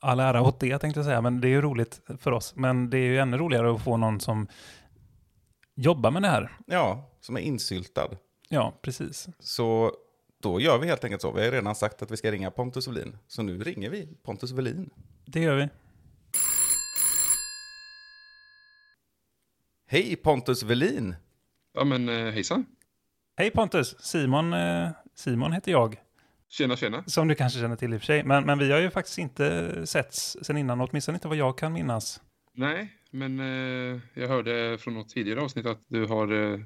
all 0.00 0.20
ära 0.20 0.42
åt 0.42 0.60
det 0.60 0.78
tänkte 0.78 0.98
jag 1.00 1.04
säga, 1.04 1.20
men 1.20 1.40
det 1.40 1.48
är 1.48 1.50
ju 1.50 1.60
roligt 1.60 2.00
för 2.18 2.32
oss. 2.32 2.56
Men 2.56 2.90
det 2.90 2.98
är 2.98 3.06
ju 3.06 3.18
ännu 3.18 3.36
roligare 3.36 3.74
att 3.74 3.84
få 3.84 3.96
någon 3.96 4.20
som 4.20 4.46
jobbar 5.80 6.10
med 6.10 6.22
det 6.22 6.28
här. 6.28 6.56
Ja, 6.66 7.10
som 7.20 7.36
är 7.36 7.40
insyltad. 7.40 8.08
Ja, 8.48 8.78
precis. 8.82 9.28
Så 9.38 9.94
då 10.42 10.60
gör 10.60 10.78
vi 10.78 10.86
helt 10.86 11.04
enkelt 11.04 11.22
så. 11.22 11.32
Vi 11.32 11.44
har 11.44 11.52
redan 11.52 11.74
sagt 11.74 12.02
att 12.02 12.10
vi 12.10 12.16
ska 12.16 12.32
ringa 12.32 12.50
Pontus 12.50 12.88
Welin. 12.88 13.18
Så 13.26 13.42
nu 13.42 13.62
ringer 13.62 13.90
vi 13.90 14.08
Pontus 14.22 14.52
Welin. 14.52 14.90
Det 15.24 15.40
gör 15.40 15.56
vi. 15.56 15.68
Hej 19.86 20.16
Pontus 20.16 20.62
Welin! 20.62 21.14
Ja 21.74 21.84
men 21.84 22.08
eh, 22.08 22.32
hejsan. 22.32 22.66
Hej 23.36 23.50
Pontus! 23.50 23.96
Simon, 24.00 24.52
eh, 24.52 24.88
Simon 25.14 25.52
heter 25.52 25.72
jag, 25.72 25.96
Tjena 26.48 26.76
tjena. 26.76 27.04
som 27.06 27.28
du 27.28 27.34
kanske 27.34 27.60
känner 27.60 27.76
till 27.76 27.94
i 27.94 27.96
och 27.96 28.00
för 28.00 28.06
sig. 28.06 28.24
Men, 28.24 28.44
men 28.44 28.58
vi 28.58 28.72
har 28.72 28.78
ju 28.78 28.90
faktiskt 28.90 29.18
inte 29.18 29.86
setts 29.86 30.36
sen 30.42 30.56
innan, 30.56 30.80
åtminstone 30.80 31.16
inte 31.16 31.28
vad 31.28 31.36
jag 31.36 31.58
kan 31.58 31.72
minnas. 31.72 32.20
Nej, 32.52 32.96
men 33.10 33.40
eh, 33.40 34.00
jag 34.14 34.28
hörde 34.28 34.78
från 34.78 34.94
något 34.94 35.08
tidigare 35.08 35.40
avsnitt 35.40 35.66
att 35.66 35.84
du 35.88 36.06
har 36.06 36.52
eh, 36.52 36.60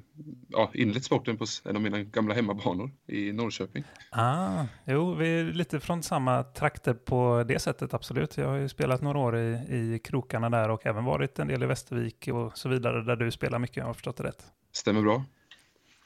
ja, 0.49 0.71
inlett 0.73 1.03
sporten 1.03 1.37
på 1.37 1.45
en 1.63 1.75
av 1.75 1.81
mina 1.81 2.03
gamla 2.03 2.33
hemmabanor 2.33 2.91
i 3.07 3.31
Norrköping. 3.31 3.83
Ah, 4.11 4.65
jo, 4.85 5.13
vi 5.13 5.39
är 5.39 5.43
lite 5.43 5.79
från 5.79 6.03
samma 6.03 6.43
trakter 6.43 6.93
på 6.93 7.43
det 7.47 7.59
sättet, 7.59 7.93
absolut. 7.93 8.37
Jag 8.37 8.47
har 8.47 8.55
ju 8.55 8.69
spelat 8.69 9.01
några 9.01 9.19
år 9.19 9.37
i, 9.37 9.51
i 9.69 9.99
krokarna 10.03 10.49
där 10.49 10.69
och 10.69 10.85
även 10.85 11.03
varit 11.05 11.39
en 11.39 11.47
del 11.47 11.63
i 11.63 11.65
Västervik 11.65 12.27
och 12.27 12.57
så 12.57 12.69
vidare, 12.69 13.01
där 13.01 13.15
du 13.15 13.31
spelar 13.31 13.59
mycket, 13.59 13.77
om 13.77 13.81
jag 13.81 13.87
har 13.87 13.93
förstått 13.93 14.17
det 14.17 14.23
rätt. 14.23 14.45
Stämmer 14.71 15.01
bra? 15.01 15.23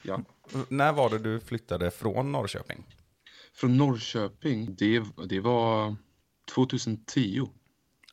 Ja. 0.02 0.20
När 0.68 0.92
var 0.92 1.10
det 1.10 1.18
du 1.18 1.40
flyttade 1.40 1.90
från 1.90 2.32
Norrköping? 2.32 2.86
Från 3.54 3.76
Norrköping, 3.76 4.74
det, 4.74 5.02
det 5.28 5.40
var 5.40 5.96
2010 6.54 7.48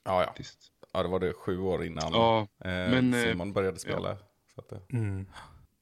Ja, 0.07 0.23
ja. 0.23 0.43
Ja 0.97 1.03
det 1.03 1.09
var 1.09 1.19
det 1.19 1.33
sju 1.33 1.59
år 1.59 1.83
innan 1.85 2.13
Ja, 2.13 2.41
eh, 2.59 2.65
men, 2.69 3.13
eh, 3.13 3.23
Simon 3.23 3.53
började 3.53 3.79
spela. 3.79 4.17
Så 4.55 4.61
att, 4.61 4.71
eh, 4.71 4.77
Mm. 4.89 5.25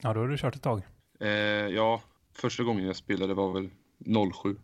Ja, 0.01 0.13
då 0.13 0.19
har 0.19 0.27
du 0.27 0.37
kört 0.37 0.55
ett 0.55 0.63
tag. 0.63 0.81
eh, 1.19 1.29
ja, 1.67 2.01
första 2.33 2.63
gången 2.63 2.85
jag 2.85 2.95
spelade 2.95 3.33
var 3.33 3.53
väl 3.53 3.69
07. 4.43 4.55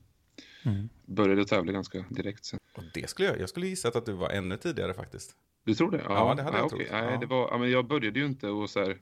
Mm. 0.66 0.90
Började 1.06 1.46
tävla 1.46 1.72
ganska 1.72 2.06
direkt 2.10 2.46
sen. 2.46 2.60
och 2.78 2.84
det 2.94 3.10
skulle 3.10 3.28
jag, 3.30 3.40
jag 3.40 3.50
skulle 3.50 3.68
gissat 3.68 3.96
att 3.96 4.06
du 4.06 4.14
var 4.14 4.30
ännu 4.30 4.58
tidigare 4.58 4.94
faktiskt. 4.94 5.36
Du 5.64 5.76
tror 5.76 5.92
det? 5.92 6.02
Ja, 6.10 6.34
det 6.36 6.44
hade 6.44 6.58
jag 6.58 6.62
nej, 6.64 6.70
trott. 6.70 6.92
Nej, 6.92 7.12
Ja. 7.14 7.18
det 7.18 7.26
var, 7.26 7.48
ja, 7.52 7.58
men 7.58 7.72
jag 7.72 7.86
började 7.88 8.20
ju 8.20 8.26
inte 8.26 8.48
att 8.64 8.70
så 8.70 8.80
här 8.80 8.98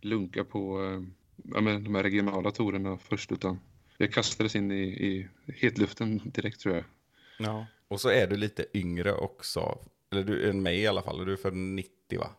lunka 0.00 0.44
på 0.44 0.82
eh, 0.84 1.02
ja, 1.54 1.60
men 1.60 1.84
de 1.84 1.94
här 1.94 2.02
regionala 2.02 2.50
torerna 2.50 2.98
först, 2.98 3.32
utan 3.32 3.60
jag 3.98 4.12
kastades 4.12 4.56
in 4.56 4.70
i, 4.72 4.82
i 4.84 5.28
hetluften 5.54 6.20
direkt 6.24 6.60
tror 6.60 6.74
jag. 6.74 6.84
Ja. 7.38 7.66
Och 7.88 8.00
så 8.00 8.08
är 8.08 8.26
du 8.26 8.36
lite 8.36 8.66
yngre 8.74 9.12
också. 9.14 9.78
Eller 10.14 10.24
du 10.24 10.50
än 10.50 10.62
mig 10.62 10.80
i 10.80 10.86
alla 10.86 11.02
fall. 11.02 11.24
Du 11.24 11.32
är 11.32 11.36
född 11.36 11.54
90 11.54 12.18
va? 12.18 12.30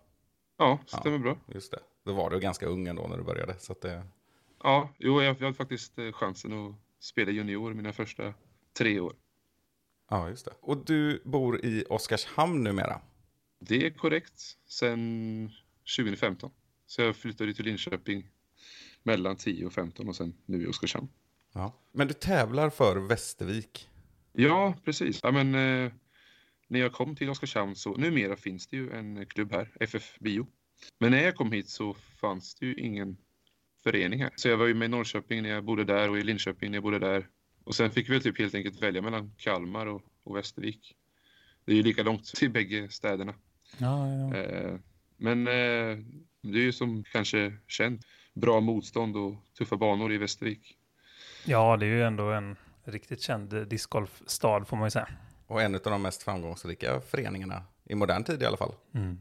Ja, 0.57 0.79
stämmer 0.85 1.17
bra. 1.17 1.37
Just 1.53 1.71
det. 1.71 1.79
Då 2.03 2.13
var 2.13 2.29
du 2.29 2.39
ganska 2.39 2.65
ung 2.65 2.87
ändå 2.87 3.07
när 3.07 3.17
du 3.17 3.23
började. 3.23 3.55
Så 3.59 3.71
att 3.71 3.81
det... 3.81 4.03
Ja, 4.63 4.89
jo, 4.97 5.21
jag, 5.21 5.35
jag 5.35 5.41
hade 5.41 5.53
faktiskt 5.53 5.99
eh, 5.99 6.11
chansen 6.11 6.53
att 6.53 6.75
spela 6.99 7.31
junior 7.31 7.73
mina 7.73 7.93
första 7.93 8.33
tre 8.77 8.99
år. 8.99 9.13
Ja, 10.09 10.29
just 10.29 10.45
det. 10.45 10.51
Och 10.61 10.85
du 10.85 11.21
bor 11.25 11.65
i 11.65 11.85
Oskarshamn 11.89 12.63
numera. 12.63 13.01
Det 13.59 13.85
är 13.85 13.89
korrekt. 13.89 14.41
Sen 14.67 15.51
2015. 15.97 16.51
Så 16.85 17.01
jag 17.01 17.15
flyttade 17.15 17.53
till 17.53 17.65
Linköping 17.65 18.29
mellan 19.03 19.35
10 19.35 19.65
och 19.65 19.73
15 19.73 20.07
och 20.07 20.15
sen 20.15 20.33
nu 20.45 20.63
i 20.63 20.67
Oskarshamn. 20.67 21.07
Ja. 21.53 21.73
Men 21.91 22.07
du 22.07 22.13
tävlar 22.13 22.69
för 22.69 22.95
Västervik. 22.95 23.89
Ja, 24.33 24.73
precis. 24.85 25.19
Ja, 25.23 25.31
men, 25.31 25.55
eh, 25.55 25.91
när 26.67 26.79
jag 26.79 26.93
kom 26.93 27.15
till 27.15 27.29
Oskarshamn 27.29 27.75
så, 27.75 27.95
numera 27.95 28.35
finns 28.35 28.67
det 28.67 28.77
ju 28.77 28.91
en 28.91 29.25
klubb 29.25 29.51
här, 29.51 29.71
FF 29.79 30.19
Bio. 30.19 30.47
Men 30.99 31.11
när 31.11 31.23
jag 31.23 31.35
kom 31.35 31.51
hit 31.51 31.69
så 31.69 31.93
fanns 31.93 32.55
det 32.55 32.65
ju 32.65 32.75
ingen 32.75 33.17
förening 33.83 34.21
här. 34.21 34.31
Så 34.35 34.47
jag 34.47 34.57
var 34.57 34.65
ju 34.65 34.73
med 34.73 34.85
i 34.85 34.89
Norrköping 34.89 35.43
när 35.43 35.49
jag 35.49 35.63
bodde 35.63 35.83
där 35.83 36.09
och 36.09 36.17
i 36.17 36.23
Linköping 36.23 36.71
när 36.71 36.75
jag 36.75 36.83
bodde 36.83 36.99
där. 36.99 37.27
Och 37.63 37.75
sen 37.75 37.91
fick 37.91 38.09
vi 38.09 38.13
väl 38.13 38.23
typ 38.23 38.39
helt 38.39 38.55
enkelt 38.55 38.81
välja 38.81 39.01
mellan 39.01 39.33
Kalmar 39.37 39.85
och, 39.85 40.01
och 40.23 40.35
Västervik. 40.35 40.95
Det 41.65 41.71
är 41.71 41.75
ju 41.75 41.83
lika 41.83 42.03
långt 42.03 42.25
till 42.25 42.51
bägge 42.51 42.89
städerna. 42.89 43.33
Ja, 43.77 44.07
ja. 44.07 44.35
Eh, 44.35 44.79
men 45.17 45.47
eh, 45.47 45.97
det 46.41 46.59
är 46.59 46.63
ju 46.63 46.71
som 46.71 47.03
kanske 47.03 47.53
känt, 47.67 48.01
bra 48.33 48.59
motstånd 48.59 49.17
och 49.17 49.35
tuffa 49.57 49.77
banor 49.77 50.13
i 50.13 50.17
Västervik. 50.17 50.77
ja, 51.45 51.77
det 51.77 51.85
är 51.85 51.89
ju 51.89 52.03
ändå 52.03 52.31
en 52.31 52.55
riktigt 52.83 53.21
känd 53.21 53.67
discgolfstad 53.67 54.65
får 54.65 54.77
man 54.77 54.85
ju 54.85 54.91
säga. 54.91 55.07
Och 55.47 55.61
en 55.61 55.75
av 55.75 55.81
de 55.83 56.01
mest 56.01 56.23
framgångsrika 56.23 57.01
föreningarna. 57.01 57.63
I 57.83 57.95
modern 57.95 58.23
tid 58.23 58.41
i 58.41 58.45
alla 58.45 58.57
fall. 58.57 58.73
Mm. 58.93 59.19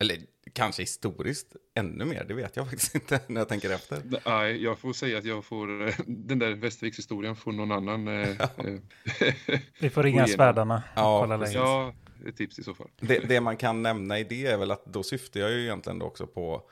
Eller 0.00 0.18
kanske 0.52 0.82
historiskt 0.82 1.56
ännu 1.74 2.04
mer. 2.04 2.24
Det 2.24 2.34
vet 2.34 2.56
jag 2.56 2.66
faktiskt 2.70 2.94
inte 2.94 3.20
när 3.26 3.40
jag 3.40 3.48
tänker 3.48 3.70
efter. 3.70 4.02
Nej, 4.26 4.62
jag 4.62 4.78
får 4.78 4.92
säga 4.92 5.18
att 5.18 5.24
jag 5.24 5.44
får, 5.44 5.86
eh, 5.86 5.94
den 6.06 6.38
där 6.38 6.54
Västerviks 6.54 6.98
historien 6.98 7.36
får 7.36 7.52
någon 7.52 7.72
annan 7.72 8.08
eh, 8.08 8.28
eh, 8.40 9.60
Vi 9.80 9.90
får 9.90 10.02
ringa 10.02 10.26
svärdarna 10.26 10.74
och 10.76 11.00
Ja, 11.00 11.20
kolla 11.20 11.36
läget. 11.36 11.54
Ja, 11.54 11.94
ett 12.26 12.36
tips 12.36 12.58
i 12.58 12.62
så 12.62 12.74
fall. 12.74 12.88
Det, 13.00 13.18
det 13.18 13.40
man 13.40 13.56
kan 13.56 13.82
nämna 13.82 14.18
i 14.18 14.24
det 14.24 14.46
är 14.46 14.56
väl 14.56 14.70
att 14.70 14.84
då 14.84 15.02
syftar 15.02 15.40
jag 15.40 15.50
ju 15.50 15.62
egentligen 15.62 15.98
då 15.98 16.06
också 16.06 16.26
på 16.26 16.70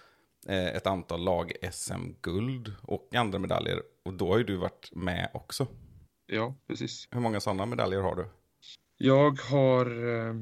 ett 0.48 0.86
antal 0.86 1.24
lag-SM-guld 1.24 2.74
och 2.82 3.14
andra 3.14 3.38
medaljer. 3.38 3.82
Och 4.04 4.14
då 4.14 4.28
har 4.28 4.38
ju 4.38 4.44
du 4.44 4.56
varit 4.56 4.88
med 4.92 5.30
också. 5.34 5.66
Ja, 6.26 6.54
precis. 6.68 7.08
Hur 7.10 7.20
många 7.20 7.40
sådana 7.40 7.66
medaljer 7.66 8.00
har 8.00 8.16
du? 8.16 8.26
Jag 8.98 9.40
har 9.40 9.86
eh, 9.86 10.34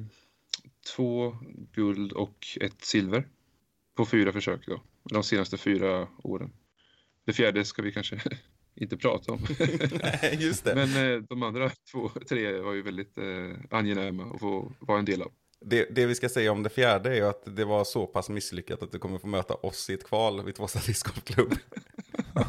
två 0.97 1.37
guld 1.73 2.13
och 2.13 2.47
ett 2.61 2.85
silver 2.85 3.29
på 3.97 4.07
fyra 4.07 4.33
försök 4.33 4.67
då, 4.67 4.83
de 5.03 5.23
senaste 5.23 5.57
fyra 5.57 6.09
åren. 6.23 6.53
Det 7.25 7.33
fjärde 7.33 7.65
ska 7.65 7.83
vi 7.83 7.93
kanske 7.93 8.21
inte 8.75 8.97
prata 8.97 9.33
om. 9.33 9.41
Nej, 10.03 10.37
just 10.41 10.65
det. 10.65 10.75
Men 10.75 11.15
eh, 11.15 11.23
de 11.29 11.43
andra 11.43 11.71
två, 11.93 12.09
tre 12.29 12.61
var 12.61 12.73
ju 12.73 12.83
väldigt 12.83 13.19
eh, 13.19 13.57
angenäma 13.71 14.25
att 14.25 14.41
få 14.41 14.73
vara 14.81 14.99
en 14.99 15.05
del 15.05 15.23
av. 15.23 15.33
det. 15.65 15.87
Det 15.95 16.07
vi 16.07 16.15
ska 16.15 16.29
säga 16.29 16.53
om 16.53 16.63
det 16.63 16.71
fjärde 16.71 17.11
är 17.11 17.15
ju 17.15 17.29
att 17.29 17.57
det 17.57 17.65
var 17.65 17.85
så 17.85 18.07
pass 18.07 18.29
misslyckat 18.29 18.83
att 18.83 18.93
du 18.93 18.99
kommer 18.99 19.19
få 19.19 19.27
möta 19.27 19.55
oss 19.55 19.91
i 19.91 19.95
ett 19.95 20.05
kval 20.09 20.45
vid 20.45 20.55
Tvåsta 20.55 20.81
discgolfklubb. 20.87 21.55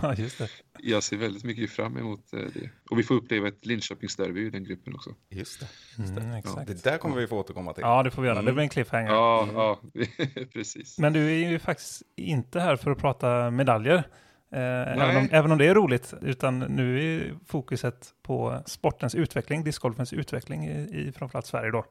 Ja, 0.02 0.14
just 0.16 0.38
det. 0.38 0.50
Jag 0.80 1.04
ser 1.04 1.18
väldigt 1.18 1.44
mycket 1.44 1.72
fram 1.72 1.98
emot 1.98 2.34
eh, 2.34 2.40
det. 2.40 2.70
Och 2.90 3.00
vi 3.00 3.04
får 3.04 3.16
uppleva 3.16 3.48
ett 3.48 3.66
Linköpingsderby 3.66 4.48
i 4.48 4.50
den 4.50 4.64
gruppen 4.64 4.96
också. 4.96 5.10
Just 5.30 5.60
det. 5.60 5.68
Mm, 6.18 6.34
exakt. 6.34 6.68
Det 6.68 6.84
där 6.84 6.98
kommer 6.98 7.16
vi 7.16 7.28
få 7.28 7.38
återkomma 7.40 7.74
till. 7.74 7.82
Ja, 7.82 8.04
det 8.04 8.12
får 8.12 8.22
vi 8.22 8.28
göra. 8.28 8.36
Det 8.36 8.42
Mm. 8.42 8.54
blir 8.56 8.64
en 8.64 8.70
cliffhanger. 8.70 9.10
Ja, 9.12 9.48
ja, 9.54 9.80
precis. 10.54 11.00
Men 11.00 11.14
du 11.14 11.26
är 11.44 11.50
ju 11.50 11.60
faktiskt 11.60 12.02
inte 12.16 12.60
här 12.60 12.76
för 12.76 12.92
att 12.92 12.98
prata 12.98 13.52
medaljer. 13.52 13.96
Eh, 14.52 14.60
även, 14.62 15.18
om, 15.18 15.30
även 15.32 15.52
om 15.52 15.58
det 15.58 15.66
är 15.68 15.76
roligt. 15.76 16.14
Utan 16.22 16.60
nu 16.60 17.16
är 17.16 17.34
fokuset 17.48 18.10
på 18.22 18.64
sportens 18.66 19.16
utveckling, 19.16 19.64
discgolfens 19.64 20.14
utveckling 20.14 20.66
i, 20.68 21.08
i 21.08 21.12
framförallt 21.12 21.46
Sverige 21.46 21.72
då. 21.72 21.86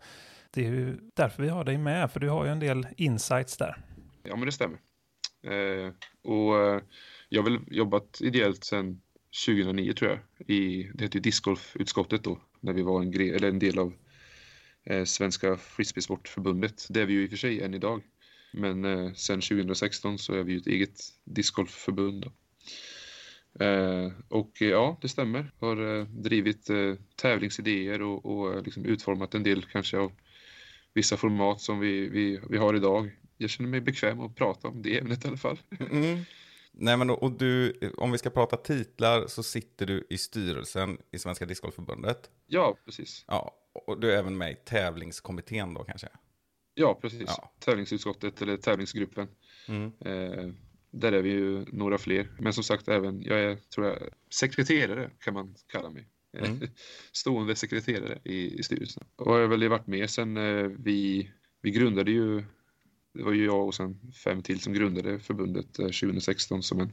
Det 0.55 0.67
är 0.67 0.71
ju 0.71 0.99
därför 1.15 1.43
vi 1.43 1.49
har 1.49 1.65
dig 1.65 1.79
med, 1.79 2.11
för 2.11 2.21
du 2.21 2.29
har 2.29 2.45
ju 2.45 2.51
en 2.51 2.61
del 2.61 2.87
insights 2.97 3.57
där. 3.57 3.77
Ja, 4.23 4.37
men 4.37 4.47
det 4.47 4.53
stämmer. 4.53 4.79
Eh, 5.47 5.93
och 6.23 6.61
eh, 6.61 6.83
jag 7.29 7.43
har 7.43 7.51
väl 7.51 7.61
jobbat 7.71 8.21
ideellt 8.21 8.65
sedan 8.65 9.01
2009 9.47 9.93
tror 9.93 10.11
jag. 10.11 10.51
I, 10.51 10.91
det 10.95 11.05
heter 11.05 11.17
ju 11.17 11.23
discgolfutskottet 11.23 12.25
då, 12.25 12.41
när 12.61 12.73
vi 12.73 12.83
var 12.83 13.03
en, 13.03 13.13
gre- 13.13 13.35
eller 13.35 13.49
en 13.49 13.59
del 13.59 13.79
av 13.79 13.95
eh, 14.85 15.05
Svenska 15.05 15.57
Frisbeesportförbundet. 15.57 16.87
Det 16.91 17.01
är 17.01 17.07
vi 17.07 17.13
ju 17.13 17.23
i 17.23 17.27
och 17.27 17.31
för 17.31 17.37
sig 17.37 17.63
än 17.63 17.75
idag. 17.75 18.03
Men 18.53 18.85
eh, 18.85 19.13
sedan 19.13 19.41
2016 19.41 20.19
så 20.19 20.35
är 20.35 20.43
vi 20.43 20.53
ju 20.53 20.59
ett 20.59 20.67
eget 20.67 21.01
discgolfförbund. 21.25 22.23
Då. 22.23 22.33
Eh, 23.61 24.13
och 24.29 24.63
eh, 24.63 24.69
ja, 24.69 24.99
det 25.01 25.09
stämmer. 25.09 25.53
Har 25.59 25.99
eh, 25.99 26.05
drivit 26.05 26.71
eh, 26.71 26.95
tävlingsidéer 27.17 28.03
och, 28.03 28.27
och 28.27 28.55
eh, 28.55 28.63
liksom 28.63 28.85
utformat 28.85 29.35
en 29.35 29.43
del 29.43 29.65
kanske 29.65 29.99
av 29.99 30.13
vissa 30.95 31.17
format 31.17 31.61
som 31.61 31.81
vi, 31.81 32.09
vi, 32.09 32.41
vi 32.51 32.59
har 32.59 32.75
idag. 32.75 33.11
Jag 33.37 33.51
känner 33.51 33.71
mig 33.71 33.81
bekväm 33.81 34.21
att 34.21 34.37
prata 34.37 34.69
om 34.69 34.83
det 34.83 34.99
ämnet 34.99 35.25
i 35.25 35.29
alla 35.29 35.37
fall. 35.37 35.59
Mm. 35.91 36.19
Nej, 36.73 36.97
men 36.97 37.11
och 37.11 37.33
du, 37.33 37.79
om 37.97 38.13
vi 38.13 38.19
ska 38.19 38.31
prata 38.31 38.57
titlar 38.57 39.27
så 39.27 39.43
sitter 39.43 39.87
du 39.87 40.07
i 40.11 40.19
styrelsen 40.19 40.99
i 41.11 41.19
Svenska 41.19 41.47
Discgolfförbundet. 41.47 42.31
Ja, 42.47 42.77
precis. 42.85 43.25
Ja, 43.29 43.55
och 43.87 44.01
du 44.01 44.13
är 44.13 44.19
även 44.19 44.39
med 44.39 44.53
i 44.53 44.55
tävlingskommittén 44.55 45.75
då 45.75 45.85
kanske? 45.85 46.09
Ja, 46.75 46.99
precis. 47.03 47.23
Ja. 47.27 47.53
Tävlingsutskottet 47.59 48.43
eller 48.43 48.57
tävlingsgruppen. 48.57 49.29
Mm. 49.69 49.93
Eh, 50.93 50.99
där 50.99 51.13
är 51.13 51.23
vi 51.23 51.31
ju 51.31 51.65
några 51.73 51.99
fler. 51.99 52.29
Men 52.39 52.53
som 52.53 52.65
sagt, 52.65 52.89
även 52.89 53.23
jag 53.23 53.41
är, 53.41 53.57
tror 53.57 53.87
jag, 53.87 53.99
sekreterare 54.31 55.11
kan 55.19 55.35
man 55.35 55.55
kalla 55.67 55.91
mig. 55.91 56.09
Mm. 56.39 56.61
Stående 57.13 57.57
sekreterare 57.57 58.19
i, 58.25 58.59
i 58.59 58.63
styrelsen. 58.63 59.05
Och 59.17 59.33
jag 59.35 59.41
har 59.41 59.47
väl 59.49 59.69
varit 59.69 59.87
med 59.87 60.11
sen 60.11 60.37
eh, 60.37 60.65
vi, 60.79 61.31
vi 61.63 61.71
grundade 61.71 62.11
ju, 62.11 62.45
det 63.15 63.23
var 63.23 63.33
ju 63.33 63.45
jag 63.45 63.67
och 63.67 63.75
sen 63.75 64.13
fem 64.25 64.43
till 64.43 64.61
som 64.61 64.73
grundade 64.73 65.19
förbundet 65.19 65.79
eh, 65.79 65.85
2016 65.87 66.63
som 66.63 66.81
en, 66.81 66.93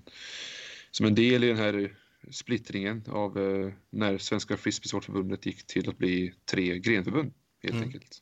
som 0.91 1.05
en 1.05 1.15
del 1.15 1.43
i 1.43 1.47
den 1.47 1.57
här 1.57 1.95
splittringen 2.31 3.03
av 3.07 3.38
eh, 3.38 3.73
när 3.89 4.17
Svenska 4.17 4.57
Frisbeesportförbundet 4.57 5.45
gick 5.45 5.67
till 5.67 5.89
att 5.89 5.97
bli 5.97 6.33
tre 6.45 6.79
grenförbund 6.79 7.33
helt 7.63 7.75
Mm. 7.75 7.85
enkelt. 7.85 8.17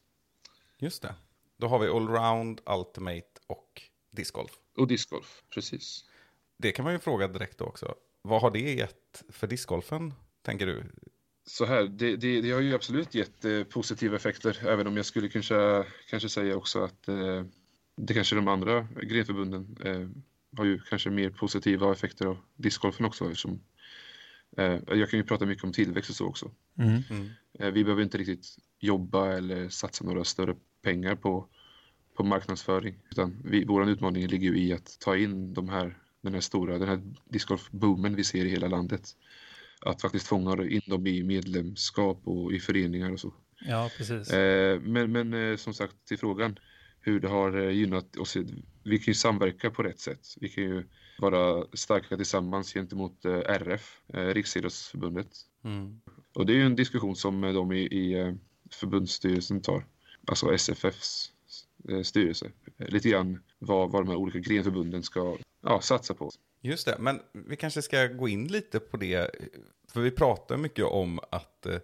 Just 0.80 1.02
det. 1.02 1.16
Då 1.58 1.68
har 1.68 1.80
vi 1.80 1.88
allround, 1.88 2.62
ultimate 2.66 3.28
och 3.48 3.82
discgolf. 4.12 4.52
Och 4.78 4.88
discgolf, 4.88 5.44
precis. 5.54 6.06
Det 6.58 6.72
kan 6.72 6.86
man 6.86 6.94
ju 6.94 7.00
fråga 7.00 7.28
direkt 7.28 7.62
också. 7.62 7.96
Vad 8.22 8.42
har 8.42 8.52
det 8.52 8.74
gett 8.74 9.24
för 9.30 9.48
discgolfen, 9.48 10.14
tänker 10.42 10.66
du? 10.66 10.84
Så 11.46 11.66
här, 11.66 11.84
det, 11.84 12.16
det, 12.16 12.42
det 12.42 12.52
har 12.52 12.62
ju 12.62 12.76
absolut 12.76 13.16
gett 13.16 13.46
eh, 13.46 13.64
positiva 13.64 14.16
effekter, 14.16 14.68
även 14.68 14.88
om 14.88 14.98
jag 14.98 15.06
skulle 15.06 15.30
kanske, 15.30 15.86
kanske 16.10 16.30
säga 16.30 16.56
också 16.56 16.84
att 16.84 17.08
eh, 17.08 17.44
det 17.96 18.14
kanske 18.14 18.36
de 18.36 18.48
andra 18.48 18.88
grenförbunden 19.02 19.78
eh, 19.84 20.08
har 20.58 20.66
ju 20.66 20.80
kanske 20.80 21.10
mer 21.10 21.30
positiva 21.30 21.92
effekter 21.92 22.26
av 22.26 22.38
discgolfen 22.56 23.06
också. 23.06 23.26
Eftersom, 23.26 23.60
eh, 24.58 24.80
jag 24.88 25.10
kan 25.10 25.20
ju 25.20 25.24
prata 25.24 25.46
mycket 25.46 25.64
om 25.64 25.74
tillväxt 25.74 26.10
och 26.10 26.16
så 26.16 26.26
också. 26.26 26.52
Mm. 26.78 27.04
Mm. 27.10 27.30
Eh, 27.60 27.72
vi 27.72 27.84
behöver 27.84 28.04
inte 28.04 28.18
riktigt 28.18 28.58
jobba 28.80 29.34
eller 29.34 29.70
satsa 29.70 30.06
några 30.06 30.24
större 30.24 30.56
pengar 30.82 31.16
på, 31.16 31.48
på 32.18 32.24
marknadsföring. 32.24 32.96
Utan 33.12 33.42
vi, 33.44 33.66
vår 33.66 33.90
utmaning 33.90 34.28
ligger 34.28 34.52
ju 34.52 34.60
i 34.60 34.74
att 34.74 34.98
ta 35.00 35.18
in 35.18 35.54
de 35.54 35.70
här, 35.70 35.98
den 36.22 36.34
här 36.34 36.42
stora, 36.42 36.78
den 36.78 36.88
här 36.88 37.02
discgolf-boomen 37.30 38.16
vi 38.16 38.24
ser 38.24 38.46
i 38.46 38.50
hela 38.50 38.68
landet. 38.68 39.10
Att 39.82 40.02
faktiskt 40.02 40.28
fånga 40.28 40.64
in 40.64 40.82
dem 40.88 41.08
i 41.08 41.24
medlemskap 41.24 42.22
och 42.24 42.54
i 42.54 42.60
föreningar 42.60 43.12
och 43.12 43.20
så. 43.20 43.34
Ja, 43.60 43.90
precis. 43.98 44.30
Eh, 44.30 44.80
men, 44.80 45.12
men 45.12 45.34
eh, 45.34 45.58
som 45.58 45.74
sagt 45.74 45.96
till 46.08 46.18
frågan 46.18 46.60
hur 47.00 47.20
det 47.20 47.28
har 47.28 47.58
eh, 47.58 47.70
gynnat 47.70 48.18
oss. 48.18 48.38
Vi 48.84 48.98
kan 48.98 49.12
ju 49.12 49.14
samverka 49.14 49.72
på 49.72 49.84
rätt 49.84 50.00
sätt. 50.00 50.28
Vi 50.42 50.50
kan 50.50 50.64
ju 50.64 50.84
vara 51.20 51.66
starka 51.74 52.18
tillsammans 52.18 52.74
gentemot 52.74 53.26
RF, 53.46 54.02
Riksidrottsförbundet. 54.08 55.30
Mm. 55.64 56.02
Och 56.34 56.46
det 56.46 56.54
är 56.54 56.58
ju 56.58 56.66
en 56.66 56.76
diskussion 56.76 57.16
som 57.16 57.42
de 57.42 57.72
i, 57.72 57.80
i 57.80 58.36
förbundsstyrelsen 58.72 59.62
tar. 59.62 59.86
Alltså 60.28 60.54
SFFs 60.54 61.32
styrelse. 62.04 62.52
Eh, 62.78 62.88
Lite 62.88 63.10
grann 63.10 63.40
vad, 63.60 63.92
vad 63.92 64.02
de 64.02 64.10
här 64.10 64.18
olika 64.18 64.40
grenförbunden 64.40 65.04
ska 65.04 65.38
ja, 65.62 65.82
satsa 65.82 66.14
på. 66.14 66.32
Just 66.62 66.86
det, 66.86 66.96
men 67.00 67.20
vi 67.32 67.56
kanske 67.56 67.82
ska 67.82 68.08
gå 68.08 68.28
in 68.28 68.48
lite 68.48 68.80
på 68.80 68.98
det. 68.98 69.32
För 69.94 70.02
vi 70.02 70.12
pratar 70.12 70.58
mycket 70.58 70.86
om 70.86 71.20
att 71.32 71.66
eh, 71.66 71.78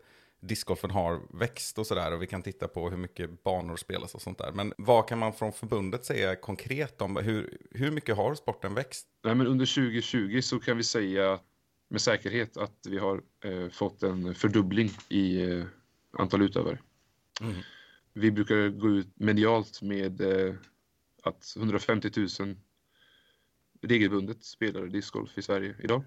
discgolfen 0.47 0.91
har 0.91 1.21
växt 1.39 1.79
och 1.79 1.87
sådär. 1.87 2.13
Och 2.13 2.21
vi 2.21 2.27
kan 2.27 2.41
titta 2.41 2.67
på 2.67 2.89
hur 2.89 2.97
mycket 2.97 3.43
banor 3.43 3.77
spelas 3.77 4.15
och 4.15 4.21
sånt 4.21 4.37
där. 4.37 4.51
Men 4.51 4.73
vad 4.77 5.07
kan 5.07 5.19
man 5.19 5.33
från 5.33 5.53
förbundet 5.53 6.05
säga 6.05 6.35
konkret 6.35 7.01
om 7.01 7.15
hur, 7.17 7.57
hur 7.71 7.91
mycket 7.91 8.15
har 8.15 8.35
sporten 8.35 8.73
växt? 8.73 9.07
Nej, 9.23 9.35
men 9.35 9.47
under 9.47 9.65
2020 9.65 10.41
så 10.41 10.59
kan 10.59 10.77
vi 10.77 10.83
säga 10.83 11.39
med 11.89 12.01
säkerhet 12.01 12.57
att 12.57 12.87
vi 12.89 12.97
har 12.97 13.21
eh, 13.43 13.69
fått 13.69 14.03
en 14.03 14.35
fördubbling 14.35 14.89
i 15.09 15.51
eh, 15.51 15.65
antal 16.17 16.41
utövare. 16.41 16.77
Mm. 17.41 17.55
Vi 18.13 18.31
brukar 18.31 18.69
gå 18.69 18.89
ut 18.89 19.19
medialt 19.19 19.81
med 19.81 20.21
eh, 20.21 20.55
att 21.23 21.53
150 21.57 22.11
000 22.39 22.55
regelbundet 23.81 24.43
spelar 24.43 24.87
discgolf 24.87 25.37
i 25.37 25.41
Sverige 25.41 25.75
idag. 25.79 26.03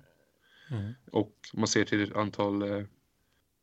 Mm. 0.70 0.92
Och 1.12 1.34
man 1.54 1.68
ser 1.68 1.84
till 1.84 2.16
antal 2.16 2.62
eh, 2.62 2.86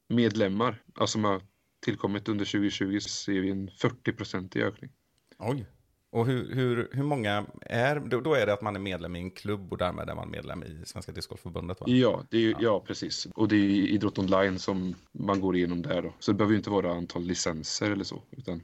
medlemmar, 0.07 0.83
alltså 0.95 1.11
som 1.11 1.23
har 1.23 1.41
tillkommit 1.79 2.29
under 2.29 2.45
2020 2.45 2.99
så 2.99 3.09
ser 3.09 3.39
vi 3.41 3.49
en 3.49 3.69
40-procentig 3.69 4.63
ökning. 4.63 4.91
Oj. 5.37 5.65
Och 6.13 6.25
hur, 6.25 6.55
hur, 6.55 6.89
hur 6.91 7.03
många 7.03 7.45
är, 7.61 7.99
då, 7.99 8.21
då 8.21 8.33
är 8.33 8.45
det 8.45 8.53
att 8.53 8.61
man 8.61 8.75
är 8.75 8.79
medlem 8.79 9.15
i 9.15 9.19
en 9.19 9.31
klubb 9.31 9.71
och 9.71 9.77
därmed 9.77 10.09
är 10.09 10.15
man 10.15 10.31
medlem 10.31 10.63
i 10.63 10.81
Svenska 10.85 11.11
Discgolfförbundet 11.11 11.79
va? 11.81 11.85
Ja, 11.89 12.23
det 12.29 12.37
är, 12.37 12.41
ju- 12.41 12.55
ja, 12.59 12.83
precis. 12.87 13.27
Och 13.35 13.47
det 13.47 13.55
är 13.55 13.69
idrott 13.69 14.19
online 14.19 14.59
som 14.59 14.95
man 15.11 15.41
går 15.41 15.55
igenom 15.55 15.81
där 15.81 16.01
då. 16.01 16.13
Så 16.19 16.31
det 16.31 16.37
behöver 16.37 16.51
ju 16.51 16.57
inte 16.57 16.69
vara 16.69 16.91
antal 16.91 17.21
licenser 17.23 17.91
eller 17.91 18.03
så. 18.03 18.21
Utan, 18.31 18.61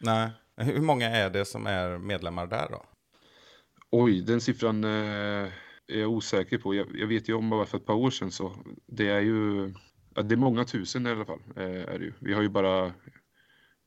Nej. 0.00 0.30
Hur 0.56 0.80
många 0.80 1.06
är 1.10 1.30
det 1.30 1.44
som 1.44 1.66
är 1.66 1.98
medlemmar 1.98 2.46
där 2.46 2.66
då? 2.70 2.84
oj, 3.90 4.20
den 4.22 4.40
siffran 4.40 4.84
eh, 4.84 4.90
är 5.88 5.98
jag 6.00 6.10
osäker 6.10 6.58
på. 6.58 6.74
Jag, 6.74 6.86
jag 6.94 7.06
vet 7.06 7.28
ju 7.28 7.32
om 7.34 7.50
bara 7.50 7.66
för 7.66 7.78
ett 7.78 7.86
par 7.86 7.94
år 7.94 8.10
sedan 8.10 8.30
så 8.30 8.52
det 8.86 9.08
är 9.08 9.20
ju, 9.20 9.72
ja, 10.14 10.22
det 10.22 10.34
är 10.34 10.36
många 10.36 10.64
tusen 10.64 11.06
i 11.06 11.10
alla 11.10 11.24
fall. 11.24 11.40
Eh, 11.56 11.62
är 11.64 11.98
det 11.98 12.04
ju. 12.04 12.12
Vi 12.18 12.32
har 12.34 12.42
ju 12.42 12.48
bara 12.48 12.92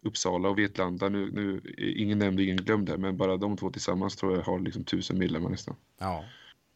Uppsala 0.06 0.50
och 0.50 0.60
Vetlanda, 0.60 1.10
nu, 1.10 1.32
nu 1.32 1.62
ingen 1.78 2.20
nämnd 2.20 2.40
ingen 2.40 2.58
glömd 2.58 2.88
där, 2.88 2.98
men 2.98 3.18
bara 3.18 3.38
de 3.38 3.58
två 3.58 3.70
tillsammans 3.70 4.16
tror 4.16 4.36
jag 4.36 4.42
har 4.44 4.60
liksom 4.60 4.84
tusen 4.84 5.18
medlemmar 5.18 5.50
nästan. 5.50 5.76
Ja. 6.00 6.24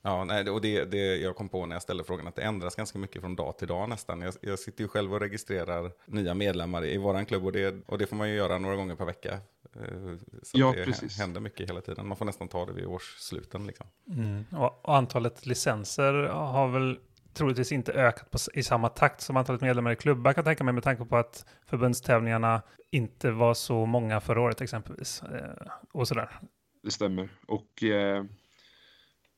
Ja, 0.02 0.24
nej, 0.24 0.50
och 0.50 0.62
det, 0.62 0.86
det 0.86 1.18
jag 1.18 1.36
kom 1.36 1.50
på 1.50 1.66
när 1.66 1.76
jag 1.76 1.82
ställde 1.82 2.04
frågan 2.04 2.28
att 2.28 2.36
det 2.36 2.42
ändras 2.42 2.76
ganska 2.76 3.00
mycket 3.00 3.22
från 3.22 3.36
dag 3.36 3.58
till 3.58 3.68
dag 3.68 3.90
nästan. 3.90 4.22
Jag, 4.22 4.34
jag 4.42 4.60
sitter 4.60 4.84
ju 4.84 4.88
själv 4.88 5.14
och 5.14 5.20
registrerar 5.20 5.92
nya 6.06 6.34
medlemmar 6.34 6.86
i 6.86 6.98
våran 6.98 7.26
klubb 7.26 7.46
och 7.46 7.52
det, 7.52 7.76
och 7.86 7.98
det 7.98 8.08
får 8.08 8.16
man 8.16 8.30
ju 8.30 8.36
göra 8.36 8.58
några 8.58 8.76
gånger 8.76 8.96
per 8.96 9.06
vecka. 9.06 9.34
Eh, 9.76 10.16
Så 10.44 10.60
Ja, 10.60 10.74
det 10.78 10.86
precis. 10.86 11.20
händer 11.20 11.42
mycket 11.42 11.70
hela 11.70 11.82
tiden. 11.82 12.08
Man 12.08 12.18
får 12.18 12.26
nästan 12.26 12.48
ta 12.48 12.66
det 12.66 12.74
vid 12.74 12.86
årssluten 12.86 13.68
liksom. 13.68 13.88
Mm. 14.12 14.46
Och, 14.52 14.86
och 14.86 14.96
antalet 14.96 15.46
licenser 15.46 16.14
har 16.24 16.68
väl 16.68 17.00
troligtvis 17.34 17.72
inte 17.72 17.94
ökat 17.94 18.32
på, 18.32 18.38
i 18.54 18.64
samma 18.64 18.90
takt 18.90 19.22
som 19.22 19.38
antalet 19.38 19.62
medlemmar 19.62 19.92
i 19.92 19.96
klubbar 19.96 20.34
kan 20.34 20.42
jag 20.42 20.46
tänka 20.46 20.64
mig 20.64 20.74
med 20.74 20.84
tanke 20.84 21.06
på 21.06 21.18
att 21.18 21.46
förbundstävlingarna 21.66 22.62
inte 22.92 23.32
var 23.32 23.54
så 23.54 23.86
många 23.86 24.22
förra 24.22 24.42
året 24.42 24.62
exempelvis. 24.62 25.24
Eh, 25.24 25.72
och 25.92 26.08
sådär. 26.08 26.40
Det 26.84 26.92
stämmer. 26.92 27.30
Och 27.48 27.84
eh, 27.84 28.24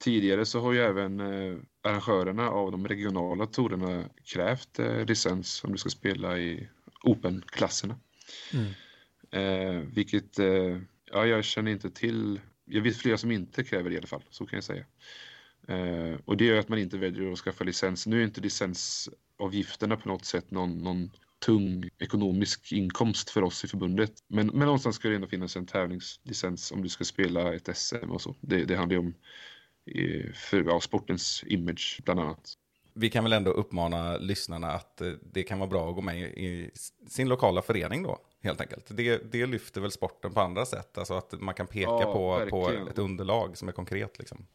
tidigare 0.04 0.46
så 0.46 0.62
har 0.62 0.74
ju 0.74 0.80
även 0.80 1.20
eh, 1.20 1.58
arrangörerna 1.84 2.50
av 2.50 2.72
de 2.72 2.88
regionala 2.88 3.46
tourerna 3.46 4.10
krävt 4.24 4.80
eh, 4.80 5.06
licens 5.06 5.64
om 5.64 5.72
du 5.72 5.78
ska 5.78 5.90
spela 5.90 6.38
i 6.38 6.70
Open-klasserna. 7.04 7.96
Mm. 8.54 8.72
Eh, 9.32 9.82
vilket, 9.94 10.40
eh, 10.40 10.78
ja, 11.06 11.26
jag 11.26 11.44
känner 11.44 11.72
inte 11.72 11.92
till. 11.92 12.40
Jag 12.66 12.82
vet 12.82 12.98
flera 12.98 13.18
som 13.18 13.32
inte 13.32 13.64
kräver 13.64 13.90
det 13.90 13.96
i 13.96 13.98
alla 13.98 14.08
fall, 14.08 14.24
så 14.30 14.46
kan 14.46 14.58
jag 14.58 14.64
säga. 14.64 14.86
Eh, 15.68 16.20
och 16.26 16.38
det 16.38 16.46
gör 16.46 16.60
att 16.60 16.70
man 16.70 16.80
inte 16.80 16.98
väljer 16.98 17.32
att 17.32 17.40
skaffa 17.40 17.64
licens. 17.64 18.08
Nu 18.08 18.20
är 18.20 18.24
inte 18.24 18.42
licensavgifterna 18.42 19.98
på 19.98 20.10
något 20.10 20.26
sätt 20.26 20.52
någon, 20.52 20.78
någon 20.84 21.12
tung 21.46 21.90
ekonomisk 22.00 22.72
inkomst 22.72 23.30
för 23.30 23.42
oss 23.44 23.64
i 23.64 23.68
förbundet. 23.68 24.12
Men, 24.28 24.48
men 24.48 24.60
någonstans 24.66 24.96
ska 24.96 25.10
det 25.10 25.16
ändå 25.16 25.28
finnas 25.28 25.56
en 25.56 25.66
tävlingslicens 25.66 26.72
om 26.72 26.82
du 26.84 26.90
ska 26.90 27.04
spela 27.04 27.54
ett 27.56 27.78
SM 27.78 28.12
och 28.12 28.22
så. 28.22 28.36
Det, 28.42 28.66
det 28.66 28.76
handlar 28.76 28.94
ju 28.94 29.00
om 29.00 29.14
eh, 29.86 30.32
för 30.34 30.64
ja, 30.64 30.80
sportens 30.82 31.44
image 31.48 32.02
bland 32.06 32.20
annat. 32.20 32.54
Vi 32.94 33.10
kan 33.10 33.24
väl 33.24 33.34
ändå 33.34 33.52
uppmana 33.52 34.18
lyssnarna 34.18 34.72
att 34.72 35.02
eh, 35.02 35.12
det 35.34 35.44
kan 35.44 35.60
vara 35.60 35.70
bra 35.70 35.90
att 35.90 35.96
gå 35.96 36.02
med 36.02 36.22
i- 36.22 36.72
sin 37.08 37.30
lokala 37.30 37.62
förening 37.62 38.04
då, 38.04 38.18
helt 38.42 38.62
enkelt. 38.62 38.86
Det, 38.98 39.32
det 39.32 39.46
lyfter 39.46 39.82
väl 39.82 39.92
sporten 39.92 40.34
på 40.34 40.42
andra 40.42 40.66
sätt, 40.66 40.98
alltså 40.98 41.14
att 41.14 41.42
man 41.42 41.54
kan 41.56 41.68
peka 41.68 41.90
Ja, 41.92 42.14
på, 42.14 42.50
på 42.50 42.70
ett 42.90 43.00
underlag 43.00 43.58
som 43.58 43.68
är 43.68 43.72
konkret 43.72 44.20
liksom. 44.20 44.46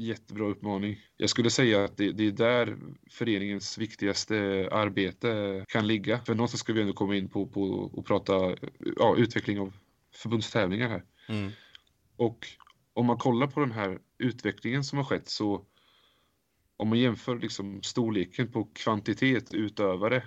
Jättebra 0.00 0.44
uppmaning. 0.44 0.98
Jag 1.16 1.30
skulle 1.30 1.50
säga 1.50 1.84
att 1.84 1.96
det, 1.96 2.12
det 2.12 2.26
är 2.26 2.32
där 2.32 2.78
föreningens 3.10 3.78
viktigaste 3.78 4.68
arbete 4.72 5.64
kan 5.68 5.86
ligga. 5.86 6.18
För 6.18 6.34
någonstans 6.34 6.60
ska 6.60 6.72
vi 6.72 6.80
ändå 6.80 6.92
komma 6.92 7.16
in 7.16 7.28
på, 7.28 7.46
på 7.46 7.62
och 7.62 8.06
prata 8.06 8.56
ja, 8.96 9.16
utveckling 9.16 9.60
av 9.60 9.72
förbundstävlingar 10.14 10.88
här. 10.88 11.04
Mm. 11.28 11.50
Och 12.16 12.46
om 12.92 13.06
man 13.06 13.18
kollar 13.18 13.46
på 13.46 13.60
den 13.60 13.72
här 13.72 13.98
utvecklingen 14.18 14.84
som 14.84 14.98
har 14.98 15.04
skett 15.04 15.28
så 15.28 15.66
om 16.76 16.88
man 16.88 16.98
jämför 16.98 17.38
liksom 17.38 17.82
storleken 17.82 18.52
på 18.52 18.64
kvantitet 18.64 19.54
utövare 19.54 20.22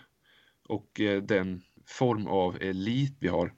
och 0.67 0.99
eh, 0.99 1.21
den 1.21 1.61
form 1.85 2.27
av 2.27 2.61
elit 2.61 3.17
vi 3.19 3.27
har 3.27 3.53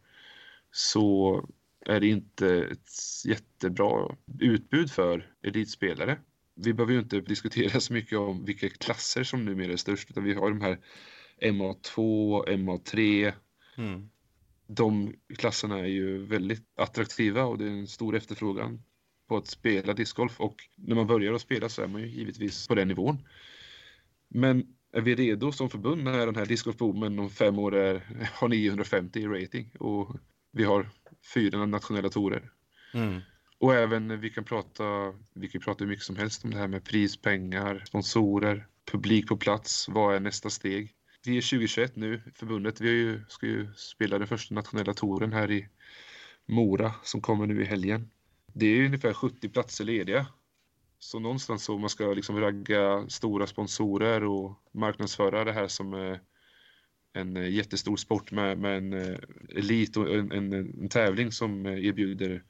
så 0.72 1.50
är 1.86 2.00
det 2.00 2.08
inte 2.08 2.48
ett 2.72 2.90
jättebra 3.26 4.16
utbud 4.40 4.92
för 4.92 5.32
elitspelare. 5.44 6.20
Vi 6.56 6.74
behöver 6.74 6.94
ju 6.94 7.00
inte 7.00 7.22
diskutera 7.22 7.80
så 7.80 7.94
mycket 7.94 8.18
om 8.18 8.46
vilka 8.46 8.70
klasser 8.70 9.24
som 9.24 9.46
numera 9.46 9.72
är 9.72 9.78
störst 9.78 10.12
utan 10.12 10.24
vi 10.24 10.34
har 10.34 10.50
de 10.50 10.62
här 10.62 10.80
MA2, 11.42 12.46
MA3, 12.48 13.34
Mm. 13.78 14.10
de 14.68 15.14
klasserna 15.38 15.80
är 15.80 15.86
ju 15.86 16.26
väldigt 16.26 16.64
attraktiva 16.76 17.44
och 17.44 17.58
det 17.58 17.66
är 17.66 17.70
en 17.70 17.88
stor 17.88 18.16
efterfrågan 18.16 18.84
på 19.28 19.38
att 19.38 19.48
spela 19.48 19.94
discgolf 19.94 20.40
och 20.40 20.56
när 20.76 20.96
man 20.96 21.08
börjar 21.08 21.34
att 21.34 21.42
spela 21.42 21.70
så 21.70 21.82
är 21.82 21.88
man 21.88 22.02
ju 22.02 22.08
givetvis 22.08 22.68
på 22.68 22.76
den 22.76 22.88
nivån. 22.88 23.18
Men 24.28 24.76
är 24.94 25.02
vi 25.02 25.16
redo 25.16 25.52
som 25.52 25.70
förbund 25.70 26.04
när 26.04 26.26
den 26.26 26.36
här 26.36 26.46
discgolfboomen 26.46 27.20
om 27.20 27.30
fem 27.30 27.60
år 27.60 27.76
är, 27.76 28.04
har 28.34 28.48
950 28.48 29.20
i 29.20 29.28
rating 29.28 29.72
och 29.80 30.16
vi 30.52 30.64
har 30.64 30.90
fyra 31.34 31.66
nationella 31.66 32.10
torer. 32.10 32.52
Mm. 32.94 33.22
Och 33.60 33.76
även 33.76 34.20
vi 34.20 34.30
kan 34.30 34.44
prata, 34.44 34.84
vi 35.34 35.48
kan 35.48 35.62
prata 35.62 35.84
hur 35.84 35.90
mycket 35.90 36.06
som 36.06 36.16
helst 36.16 36.44
om 36.44 36.52
det 36.52 36.58
här 36.58 36.68
med 36.68 36.84
prispengar, 36.84 37.84
sponsorer, 37.88 38.68
publik 38.92 39.28
på 39.28 39.38
plats, 39.38 39.90
vad 39.90 40.16
är 40.16 40.20
nästa 40.20 40.50
steg? 40.50 40.94
Vi 41.26 41.38
är 41.38 41.42
2021 41.42 41.96
nu, 41.96 42.22
förbundet, 42.36 42.82
vi 42.82 42.90
ju, 42.90 43.22
ska 43.28 43.46
ju 43.46 43.74
spela 43.74 44.18
den 44.20 44.28
första 44.28 44.56
nationella 44.56 44.94
touren 44.94 45.34
här 45.34 45.52
i 45.52 45.68
Mora 46.46 46.94
som 47.04 47.22
kommer 47.22 47.46
nu 47.46 47.62
i 47.62 47.66
helgen. 47.66 48.10
Det 48.54 48.66
är 48.66 48.86
ungefär 48.86 49.14
70 49.14 49.50
platser 49.50 49.84
lediga. 49.84 50.28
Så 51.00 51.20
någonstans 51.20 51.64
så 51.64 51.78
man 51.78 51.90
ska 51.90 52.14
liksom 52.14 52.40
ragga 52.40 53.10
stora 53.10 53.48
sponsorer 53.48 54.24
och 54.24 54.60
marknadsföra 54.72 55.44
det 55.44 55.54
här 55.54 55.68
som 55.68 55.94
eh, 55.94 56.18
en 57.16 57.38
eh, 57.38 57.50
jättestor 57.50 57.98
sport 57.98 58.32
med, 58.32 58.58
med 58.58 58.78
en 58.78 58.94
eh, 58.94 59.18
elit 59.50 59.98
och 59.98 60.16
en, 60.16 60.32
en, 60.32 60.54
en 60.54 60.90
tävling 60.90 61.32
som 61.32 61.66
eh, 61.66 61.86
erbjuder 61.86 62.44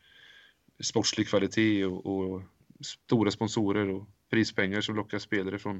sportslig 0.79 1.27
kvalitet 1.27 1.85
och, 1.85 2.05
och 2.05 2.41
stora 2.81 3.31
sponsorer 3.31 3.89
och 3.89 4.07
prispengar 4.29 4.81
som 4.81 4.95
lockar 4.95 5.19
spelare 5.19 5.59
från 5.59 5.77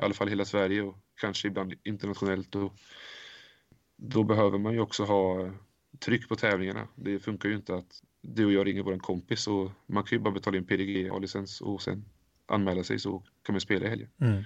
i 0.00 0.04
alla 0.04 0.14
fall 0.14 0.28
hela 0.28 0.44
Sverige 0.44 0.82
och 0.82 0.96
kanske 1.20 1.48
ibland 1.48 1.74
internationellt. 1.82 2.54
Och 2.54 2.74
då 3.96 4.24
behöver 4.24 4.58
man 4.58 4.72
ju 4.72 4.80
också 4.80 5.04
ha 5.04 5.50
tryck 5.98 6.28
på 6.28 6.36
tävlingarna. 6.36 6.88
Det 6.94 7.18
funkar 7.18 7.48
ju 7.48 7.54
inte 7.54 7.74
att 7.74 8.02
du 8.20 8.46
och 8.46 8.52
jag 8.52 8.66
ringer 8.66 8.82
vår 8.82 8.98
kompis 8.98 9.46
och 9.46 9.70
man 9.86 10.04
kan 10.04 10.18
ju 10.18 10.22
bara 10.22 10.34
betala 10.34 10.56
in 10.56 10.66
PDG-licens 10.66 11.60
och 11.60 11.82
sen 11.82 12.04
anmäla 12.52 12.84
sig 12.84 12.98
så 12.98 13.22
kan 13.46 13.52
man 13.52 13.60
spela 13.60 13.86
i 13.86 13.88
helgen. 13.88 14.08
Mm. 14.20 14.42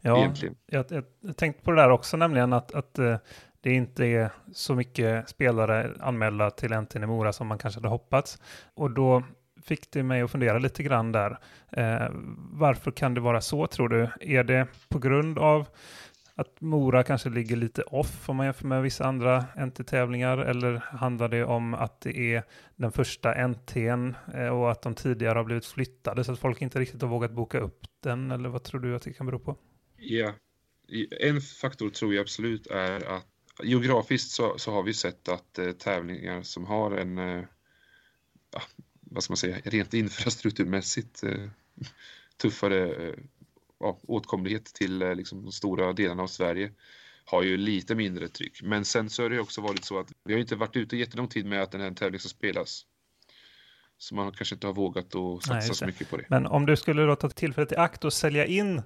Ja, 0.00 0.18
Egentligen. 0.18 0.54
jag, 0.66 0.84
jag 1.20 1.36
tänkte 1.36 1.62
på 1.62 1.70
det 1.70 1.82
där 1.82 1.90
också, 1.90 2.16
nämligen 2.16 2.52
att, 2.52 2.74
att 2.74 2.98
eh, 2.98 3.04
det 3.04 3.18
det 3.66 3.74
inte 3.74 4.06
är 4.06 4.30
så 4.52 4.74
mycket 4.74 5.28
spelare 5.28 5.90
anmälda 6.00 6.50
till 6.50 6.72
NTN 6.72 7.02
i 7.02 7.06
Mora 7.06 7.32
som 7.32 7.46
man 7.46 7.58
kanske 7.58 7.78
hade 7.78 7.88
hoppats. 7.88 8.38
Och 8.74 8.90
då 8.90 9.22
fick 9.62 9.90
det 9.90 10.02
mig 10.02 10.22
att 10.22 10.30
fundera 10.30 10.58
lite 10.58 10.82
grann 10.82 11.12
där. 11.12 11.38
Eh, 11.70 12.08
varför 12.52 12.90
kan 12.90 13.14
det 13.14 13.20
vara 13.20 13.40
så 13.40 13.66
tror 13.66 13.88
du? 13.88 14.10
Är 14.20 14.44
det 14.44 14.66
på 14.88 14.98
grund 14.98 15.38
av 15.38 15.68
att 16.38 16.60
Mora 16.60 17.02
kanske 17.02 17.28
ligger 17.28 17.56
lite 17.56 17.82
off 17.82 18.28
om 18.28 18.36
man 18.36 18.46
jämför 18.46 18.66
med 18.66 18.82
vissa 18.82 19.04
andra 19.04 19.44
NT-tävlingar 19.66 20.38
eller 20.38 20.76
handlar 20.76 21.28
det 21.28 21.44
om 21.44 21.74
att 21.74 22.00
det 22.00 22.34
är 22.34 22.42
den 22.76 22.92
första 22.92 23.46
NTn 23.48 24.14
eh, 24.34 24.48
och 24.48 24.70
att 24.70 24.82
de 24.82 24.94
tidigare 24.94 25.38
har 25.38 25.44
blivit 25.44 25.66
flyttade 25.66 26.24
så 26.24 26.32
att 26.32 26.38
folk 26.38 26.62
inte 26.62 26.80
riktigt 26.80 27.02
har 27.02 27.08
vågat 27.08 27.32
boka 27.32 27.58
upp 27.58 27.86
den 28.00 28.30
eller 28.30 28.48
vad 28.48 28.64
tror 28.64 28.80
du 28.80 28.96
att 28.96 29.02
det 29.02 29.12
kan 29.12 29.26
bero 29.26 29.38
på? 29.38 29.56
Ja, 29.96 30.32
en 31.20 31.40
faktor 31.40 31.90
tror 31.90 32.14
jag 32.14 32.22
absolut 32.22 32.66
är 32.66 33.16
att 33.16 33.26
geografiskt 33.62 34.30
så, 34.30 34.58
så 34.58 34.72
har 34.72 34.82
vi 34.82 34.94
sett 34.94 35.28
att 35.28 35.58
eh, 35.58 35.72
tävlingar 35.72 36.42
som 36.42 36.66
har 36.66 36.90
en, 36.90 37.18
eh, 37.18 37.44
vad 39.00 39.22
ska 39.22 39.30
man 39.30 39.36
säga, 39.36 39.58
rent 39.64 39.94
infrastrukturmässigt 39.94 41.22
eh, 41.22 41.48
tuffare 42.36 43.08
eh, 43.08 43.14
ja, 43.80 44.00
åtkomlighet 44.02 44.64
till 44.64 45.02
eh, 45.02 45.14
liksom, 45.14 45.52
stora 45.52 45.92
delarna 45.92 46.22
av 46.22 46.26
Sverige 46.26 46.72
har 47.24 47.42
ju 47.42 47.56
lite 47.56 47.94
mindre 47.94 48.28
tryck. 48.28 48.62
Men 48.62 48.84
sen 48.84 49.10
så 49.10 49.22
har 49.22 49.30
det 49.30 49.40
också 49.40 49.60
varit 49.60 49.84
så 49.84 49.98
att 49.98 50.12
vi 50.24 50.32
har 50.32 50.40
inte 50.40 50.56
varit 50.56 50.76
ute 50.76 50.96
jättelång 50.96 51.28
tid 51.28 51.46
med 51.46 51.62
att 51.62 51.72
den 51.72 51.80
här 51.80 51.90
tävlingen 51.90 52.20
ska 52.20 52.28
spelas. 52.28 52.84
Så 53.98 54.14
man 54.14 54.32
kanske 54.32 54.54
inte 54.54 54.66
har 54.66 54.74
vågat 54.74 55.14
att 55.14 55.42
satsa 55.42 55.54
Nej, 55.54 55.74
så 55.74 55.86
mycket 55.86 56.10
på 56.10 56.16
det. 56.16 56.24
Men 56.28 56.46
om 56.46 56.66
du 56.66 56.76
skulle 56.76 57.02
då 57.02 57.16
ta 57.16 57.28
tillfället 57.28 57.72
i 57.72 57.76
akt 57.76 58.04
och 58.04 58.12
sälja 58.12 58.46
in, 58.46 58.78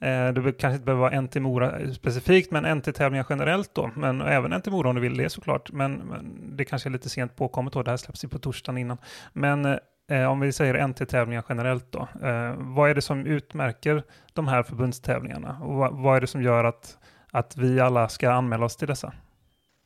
eh, 0.00 0.28
du 0.34 0.52
kanske 0.52 0.72
inte 0.72 0.84
behöver 0.84 1.00
vara 1.00 1.20
NT 1.20 1.40
Mora 1.40 1.94
specifikt, 1.94 2.50
men 2.50 2.78
NT-tävlingar 2.78 3.26
generellt 3.30 3.74
då, 3.74 3.90
men 3.96 4.20
även 4.20 4.52
NT 4.52 4.66
Mora 4.70 4.88
om 4.88 4.94
du 4.94 5.00
vill 5.00 5.16
det 5.16 5.30
såklart, 5.30 5.72
men, 5.72 5.92
men 5.92 6.56
det 6.56 6.64
kanske 6.64 6.88
är 6.88 6.90
lite 6.90 7.08
sent 7.08 7.36
påkommet 7.36 7.72
då, 7.72 7.82
det 7.82 7.90
här 7.90 7.96
släpps 7.96 8.24
ju 8.24 8.28
på 8.28 8.38
torsdagen 8.38 8.78
innan. 8.78 8.98
Men 9.32 9.64
eh, 9.64 9.76
Eh, 10.08 10.30
om 10.30 10.40
vi 10.40 10.52
säger 10.52 10.88
NT-tävlingar 10.88 11.44
generellt 11.48 11.92
då, 11.92 12.08
eh, 12.22 12.54
vad 12.56 12.90
är 12.90 12.94
det 12.94 13.02
som 13.02 13.26
utmärker 13.26 14.02
de 14.32 14.48
här 14.48 14.62
förbundstävlingarna? 14.62 15.58
Och 15.62 15.74
vad, 15.74 16.02
vad 16.02 16.16
är 16.16 16.20
det 16.20 16.26
som 16.26 16.42
gör 16.42 16.64
att, 16.64 16.98
att 17.30 17.56
vi 17.56 17.80
alla 17.80 18.08
ska 18.08 18.30
anmäla 18.30 18.64
oss 18.64 18.76
till 18.76 18.88
dessa? 18.88 19.12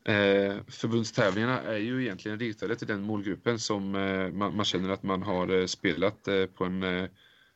Eh, 0.04 0.56
förbundstävlingarna 0.68 1.62
är 1.62 1.76
ju 1.76 2.02
egentligen 2.02 2.38
riktade 2.38 2.76
till 2.76 2.86
den 2.86 3.02
målgruppen 3.02 3.58
som 3.58 3.94
eh, 3.94 4.32
man, 4.32 4.56
man 4.56 4.64
känner 4.64 4.90
att 4.90 5.02
man 5.02 5.22
har 5.22 5.60
eh, 5.60 5.66
spelat 5.66 6.28
eh, 6.28 6.46
på 6.46 6.64
en 6.64 6.82
eh, 6.82 7.08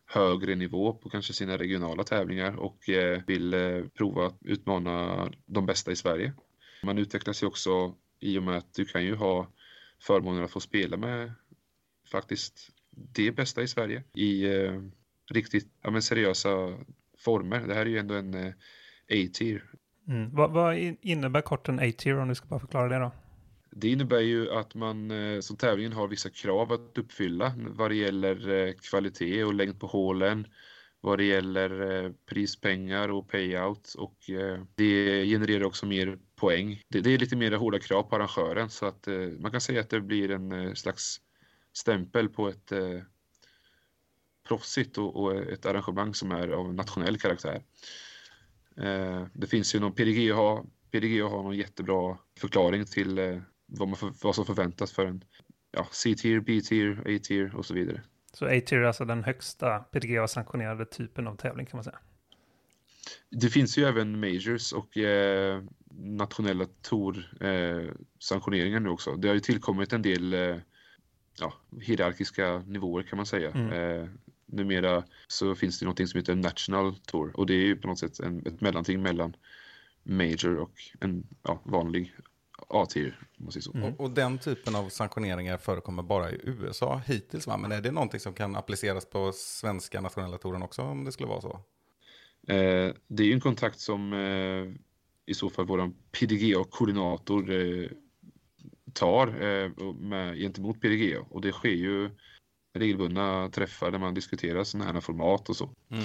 högre 0.07 0.55
nivå 0.55 0.93
på 0.93 1.09
kanske 1.09 1.33
sina 1.33 1.59
regionala 1.59 2.05
tävlingar 2.05 2.57
och 2.57 2.89
eh, 2.89 3.21
vill 3.27 3.55
eh, 3.55 3.85
prova 3.99 4.27
att 4.27 4.39
utmana 4.41 5.29
de 5.47 5.67
bästa 5.67 5.93
i 5.93 5.97
Sverige. 5.97 6.33
Man 6.83 6.99
utvecklas 6.99 7.43
ju 7.43 7.47
också 7.47 7.95
i 8.21 8.39
och 8.39 8.43
med 8.43 8.57
att 8.57 8.75
du 8.75 8.85
kan 8.85 9.05
ju 9.05 9.15
ha 9.15 9.47
förmånen 10.03 10.45
att 10.45 10.51
få 10.51 10.61
spela 10.61 10.97
med 10.97 11.33
faktiskt 12.11 12.71
det 12.91 13.31
bästa 13.33 13.63
i 13.63 13.69
Sverige 13.69 14.03
i 14.15 14.45
eh, 14.45 14.83
riktigt 15.31 15.69
ja, 15.83 15.91
men 15.91 16.03
seriösa 16.03 16.79
former. 17.19 17.61
Det 17.61 17.75
här 17.75 17.81
är 17.81 17.91
ju 17.91 17.99
ändå 17.99 18.15
en 18.15 18.35
eh, 18.35 18.53
A-tier 19.11 19.65
Mm. 20.09 20.35
Vad, 20.35 20.51
vad 20.51 20.79
in- 20.79 20.97
innebär 21.01 21.41
korten 21.41 21.79
A-tier 21.79 22.19
om 22.19 22.29
du 22.29 22.35
ska 22.35 22.47
bara 22.47 22.61
förklara 22.61 22.89
det 22.89 22.99
då? 22.99 23.13
Det 23.71 23.89
innebär 23.89 24.21
ju 24.21 24.51
att 24.51 24.75
man 24.75 25.11
eh, 25.11 25.41
som 25.41 25.57
tävlingen 25.57 25.93
har 25.93 26.09
vissa 26.09 26.31
krav 26.31 26.73
att 26.73 26.99
uppfylla 26.99 27.55
vad 27.57 27.91
det 27.91 27.95
gäller 27.95 28.49
eh, 28.51 28.73
kvalitet 28.73 29.45
och 29.45 29.55
längd 29.55 29.81
på 29.81 29.87
hålen, 29.87 30.47
vad 31.01 31.19
det 31.19 31.25
gäller 31.25 32.05
eh, 32.05 32.13
prispengar 32.31 33.09
och 33.09 33.29
payout 33.29 33.95
och 33.99 34.31
eh, 34.31 34.63
det 34.75 35.25
genererar 35.27 35.65
också 35.65 35.87
mer 35.87 36.19
poäng. 36.37 36.83
Det, 36.89 37.01
det 37.01 37.15
är 37.15 37.19
lite 37.19 37.37
mer 37.37 37.53
hårda 37.53 37.79
krav 37.79 38.03
på 38.03 38.17
arrangören 38.17 38.71
så 38.71 38.87
att 38.87 39.09
man 39.39 39.51
kan 39.51 39.61
säga 39.61 39.81
att 39.81 39.91
det 39.91 40.01
blir 40.01 40.31
en 40.31 40.77
slags 40.77 41.21
stämpel 41.77 42.29
på 42.29 42.49
ett 42.49 42.73
eh, 42.73 43.01
proffsigt 44.49 44.99
och, 44.99 45.17
och 45.17 45.35
ett 45.35 45.67
arrangemang 45.67 46.15
som 46.15 46.33
är 46.33 46.49
av 46.49 46.75
nationell 46.75 47.19
karaktär. 47.19 47.63
Eh, 48.77 49.27
det 49.33 49.47
finns 49.47 49.75
ju 49.75 49.81
någon 49.81 49.93
PDG 49.93 50.33
har, 50.33 50.67
PDG 50.91 51.23
har 51.23 51.43
någon 51.43 51.57
jättebra 51.57 52.19
förklaring 52.41 52.85
till 52.85 53.19
eh, 53.19 53.39
vad, 53.67 53.89
man 53.89 53.97
för, 53.97 54.13
vad 54.23 54.35
som 54.35 54.47
förväntas 54.47 54.93
för 54.93 55.07
en 55.07 55.25
ja, 55.71 55.89
C-tier, 55.91 56.41
B-tier, 56.41 57.01
A-tier 57.01 57.57
och 57.57 57.67
så 57.67 57.75
vidare. 57.75 58.03
Så 58.33 58.47
A-tier 58.47 58.81
är 58.81 58.85
alltså 58.85 59.05
den 59.05 59.25
högsta 59.25 59.79
PDGA-sanktionerade 59.79 60.85
typen 60.85 61.27
av 61.27 61.37
tävling 61.37 61.67
kan 61.67 61.77
man 61.77 61.85
säga. 61.85 61.99
Det 63.31 63.49
finns 63.49 63.79
ju 63.79 63.85
även 63.85 64.21
majors 64.21 64.73
och 64.73 64.97
eh, 64.97 65.63
nationella 65.99 66.67
tour-sanktioneringar 66.83 68.81
nu 68.81 68.89
också. 68.89 69.17
Det 69.17 69.29
har 69.29 69.35
ju 69.35 69.41
tillkommit 69.41 69.93
en 69.93 70.03
del 70.03 70.35
eh, 70.35 70.57
ja, 71.41 71.53
hierarkiska 71.81 72.59
nivåer 72.67 73.03
kan 73.03 73.17
man 73.17 73.27
säga. 73.27 73.51
Mm. 73.51 73.73
Eh, 73.73 74.09
numera 74.47 75.05
så 75.29 75.55
finns 75.55 75.79
det 75.79 75.87
något 75.87 76.09
som 76.09 76.19
heter 76.19 76.35
National 76.35 76.95
Tour 76.95 77.37
och 77.37 77.47
det 77.47 77.55
är 77.55 77.65
ju 77.67 77.77
på 77.77 77.89
något 77.89 77.99
sätt 77.99 78.21
en, 78.21 78.47
ett 78.47 78.61
mellanting 78.61 79.03
mellan 79.03 79.37
major 80.03 80.57
och 80.57 80.73
en 81.01 81.27
ja, 81.43 81.63
vanlig 81.65 82.15
A-tier. 82.69 83.19
Mm. 83.75 83.85
Och, 83.85 84.01
och 84.01 84.11
den 84.11 84.39
typen 84.39 84.77
av 84.77 84.89
sanktioneringar 84.89 85.57
förekommer 85.57 86.03
bara 86.03 86.31
i 86.31 86.41
USA 86.45 87.03
hittills, 87.07 87.47
va? 87.47 87.57
Men 87.57 87.73
är 87.73 87.81
det 87.81 87.91
någonting 87.91 88.21
som 88.21 88.35
kan 88.35 88.57
appliceras 88.57 89.11
på 89.11 89.33
svenska 89.35 90.01
nationella 90.01 90.39
touren 90.39 90.63
också, 90.63 90.83
om 90.83 91.05
det 91.05 91.13
skulle 91.13 91.29
vara 91.29 91.41
så? 91.41 91.61
Eh, 92.49 92.95
det 93.07 93.23
är 93.23 93.27
ju 93.27 93.33
en 93.33 93.41
kontakt 93.41 93.81
som 93.81 94.13
eh, 94.13 94.75
i 95.27 95.35
så 95.35 95.51
fall 95.51 95.67
vår 95.67 95.93
PDGA-koordinator 96.13 97.51
eh, 97.51 97.89
tar 98.97 99.27
eh, 99.27 99.71
med, 99.95 100.39
gentemot 100.39 100.81
PDGA 100.81 101.21
och 101.31 101.41
det 101.41 101.53
sker 101.53 101.69
ju 101.69 102.11
regelbundna 102.75 103.49
träffar 103.49 103.91
där 103.91 103.99
man 103.99 104.15
diskuterar 104.15 104.65
sådana 104.65 104.93
här 104.93 105.01
format 105.01 105.49
och 105.49 105.57
så. 105.57 105.71
Mm. 105.91 106.05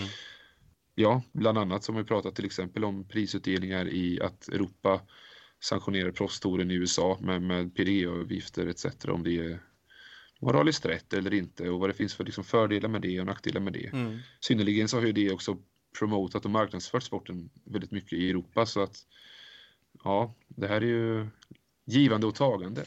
Ja, 0.96 1.24
bland 1.32 1.58
annat 1.58 1.84
som 1.84 1.96
vi 1.96 2.04
pratat 2.04 2.36
till 2.36 2.46
exempel 2.46 2.84
om 2.84 3.08
prisutdelningar 3.08 3.88
i 3.88 4.22
att 4.22 4.48
Europa 4.48 5.02
sanktionerar 5.60 6.12
proffstouren 6.12 6.72
i 6.72 6.74
USA 6.74 7.18
med, 7.22 7.42
med 7.42 7.76
PDG-avgifter 7.76 8.68
etc. 8.68 8.86
Om 9.06 9.24
det 9.24 9.38
är 9.38 9.60
moraliskt 10.42 10.86
rätt 10.86 11.14
eller 11.14 11.34
inte 11.34 11.70
och 11.70 11.80
vad 11.80 11.89
det 11.89 11.94
finns 11.94 12.16
för 12.16 12.24
liksom 12.24 12.44
fördelar 12.44 12.89
med 12.89 13.02
det 13.02 13.20
och 13.20 13.26
nackdelar 13.26 13.62
med 13.62 13.74
det. 13.74 13.94
Mm. 13.94 14.20
Synnerligen 14.39 14.88
så 14.88 14.98
har 14.98 15.06
ju 15.06 15.12
det 15.12 15.32
också 15.32 15.58
promotat 16.00 16.46
och 16.46 16.52
marknadsfört 16.52 17.04
sporten 17.04 17.50
väldigt 17.66 17.92
mycket 17.92 18.14
i 18.14 18.30
Europa 18.30 18.66
så 18.66 18.84
att 18.84 18.98
ja, 20.04 20.34
det 20.48 20.68
här 20.68 20.82
är 20.82 20.86
ju 20.86 21.28
givande 21.86 22.27
och 22.27 22.36
tagande. 22.36 22.82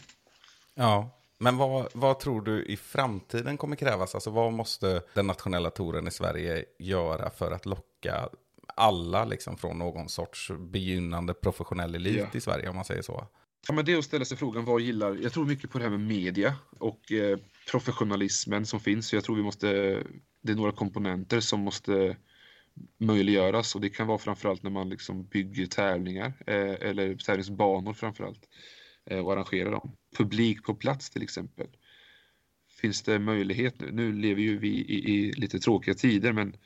Ja, 0.74 1.11
men 1.38 1.57
vad, 1.57 1.88
vad 1.95 2.18
tror 2.20 2.40
du 2.40 2.64
i 2.64 2.76
framtiden 2.76 3.57
kommer 3.57 3.76
krävas? 3.76 4.14
Alltså 4.14 4.30
vad 4.30 4.53
måste 4.53 5.03
den 5.14 5.26
nationella 5.26 5.70
touren 5.70 6.09
i 6.09 6.11
Sverige 6.11 6.64
göra 6.78 7.30
för 7.30 7.53
att 7.53 7.66
locka 7.66 8.28
alla 8.76 9.24
liksom 9.24 9.57
från 9.57 9.78
någon 9.78 10.09
sorts 10.09 10.51
begynnande 10.59 11.34
professionell 11.34 11.95
elit 11.95 12.16
Ja. 12.16 12.26
i 12.38 12.40
Sverige, 12.40 12.68
om 12.68 12.76
man 12.76 12.84
säger 12.84 13.03
så? 13.03 13.26
Ja, 13.68 13.74
men 13.74 13.84
det 13.84 13.92
är 13.92 13.99
att 13.99 14.05
ställa 14.05 14.24
sig 14.24 14.36
frågan 14.36 14.64
vad 14.64 14.80
gillar, 14.80 15.18
jag 15.22 15.32
tror 15.32 15.45
mycket 15.47 15.70
på 15.70 15.78
det 15.78 15.84
här 15.84 15.90
med 15.90 16.01
media 16.01 16.55
och 16.78 17.12
eh, 17.12 17.38
professionalismen 17.70 18.66
som 18.66 18.80
finns. 18.80 19.09
Så 19.09 19.16
jag 19.16 19.24
tror 19.24 19.36
vi 19.36 19.42
måste, 19.42 19.66
det 20.42 20.53
är 20.53 20.57
några 20.57 20.72
komponenter 20.72 21.40
som 21.40 21.61
måste 21.61 22.16
möjliggöras 22.99 23.74
och 23.74 23.80
det 23.80 23.88
kan 23.90 24.07
vara 24.07 24.18
framförallt 24.18 24.62
när 24.62 24.70
man 24.70 24.88
liksom 24.88 25.24
bygger 25.24 25.66
tävlingar 25.66 26.32
eh, 26.47 26.88
eller 26.88 27.14
tävlingsbanor 27.16 27.92
framförallt 27.92 28.49
och 29.11 29.33
arrangerar 29.33 29.71
dem. 29.71 29.97
Publik 30.17 30.65
på 30.65 30.75
plats 30.75 31.11
till 31.11 31.23
exempel. 31.23 31.67
Finns 32.81 33.03
det 33.03 33.19
möjlighet 33.19 33.81
nu? 33.81 33.93
Nu 33.93 34.13
lever 34.13 34.43
ju 34.43 34.59
vi 34.59 34.69
i, 34.69 35.15
i 35.15 35.33
lite 35.33 35.59
tråkiga 35.59 35.95
tider 35.95 36.33
men 36.33 36.57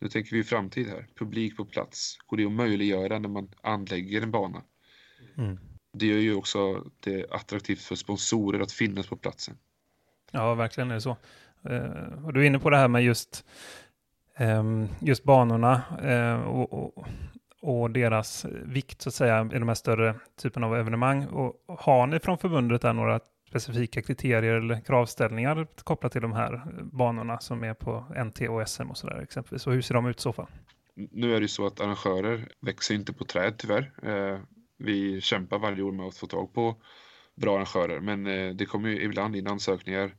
nu 0.00 0.08
tänker 0.08 0.36
vi 0.36 0.44
framtid 0.44 0.88
här. 0.88 1.06
Publik 1.14 1.56
på 1.56 1.64
plats. 1.64 2.18
Går 2.26 2.36
det 2.36 2.44
att 2.44 2.52
möjliggöra 2.52 3.18
när 3.18 3.28
man 3.28 3.48
anlägger 3.62 4.22
en 4.22 4.30
bana? 4.30 4.62
Mm. 5.38 5.58
Det 5.92 6.06
gör 6.06 6.18
ju 6.18 6.34
också 6.34 6.90
det 7.00 7.30
attraktivt 7.30 7.80
för 7.80 7.94
sponsorer 7.94 8.60
att 8.60 8.72
finnas 8.72 9.06
på 9.06 9.16
platsen. 9.16 9.56
Ja, 10.30 10.54
verkligen 10.54 10.90
är 10.90 10.94
det 10.94 11.00
så. 11.00 11.16
Eh, 11.68 12.24
och 12.24 12.32
du 12.32 12.40
är 12.42 12.44
inne 12.44 12.58
på 12.58 12.70
det 12.70 12.76
här 12.76 12.88
med 12.88 13.02
just, 13.02 13.44
ehm, 14.36 14.88
just 15.00 15.24
banorna 15.24 15.82
eh, 16.02 16.40
och, 16.48 16.72
och, 16.72 17.06
och 17.60 17.90
deras 17.90 18.46
vikt 18.64 19.02
så 19.02 19.08
att 19.08 19.14
säga 19.14 19.50
i 19.54 19.58
de 19.58 19.68
här 19.68 19.74
större 19.74 20.14
typen 20.42 20.64
av 20.64 20.76
evenemang. 20.76 21.26
Och 21.26 21.54
har 21.66 22.06
ni 22.06 22.20
från 22.20 22.38
förbundet 22.38 22.82
där 22.82 22.92
några 22.92 23.20
specifika 23.48 24.02
kriterier 24.02 24.54
eller 24.54 24.80
kravställningar 24.80 25.66
kopplat 25.84 26.12
till 26.12 26.22
de 26.22 26.32
här 26.32 26.62
banorna 26.82 27.40
som 27.40 27.64
är 27.64 27.74
på 27.74 28.04
NT 28.24 28.40
och 28.48 28.68
SM 28.68 28.90
och 28.90 28.98
sådär 28.98 29.20
exempelvis? 29.22 29.66
Och 29.66 29.72
hur 29.72 29.82
ser 29.82 29.94
de 29.94 30.06
ut 30.06 30.18
i 30.18 30.22
så 30.22 30.32
fall? 30.32 30.46
Nu 30.94 31.34
är 31.34 31.40
det 31.40 31.44
ju 31.44 31.48
så 31.48 31.66
att 31.66 31.80
arrangörer 31.80 32.48
växer 32.60 32.94
inte 32.94 33.12
på 33.12 33.24
träd 33.24 33.54
tyvärr. 33.58 33.92
Eh, 34.02 34.38
vi 34.78 35.20
kämpar 35.20 35.58
varje 35.58 35.82
år 35.82 35.92
med 35.92 36.06
att 36.06 36.16
få 36.16 36.26
tag 36.26 36.54
på 36.54 36.76
bra 37.36 37.54
arrangörer 37.54 38.00
men 38.00 38.26
eh, 38.26 38.54
det 38.54 38.66
kommer 38.66 38.88
ju 38.88 39.02
ibland 39.02 39.36
in 39.36 39.46
ansökningar 39.46 40.14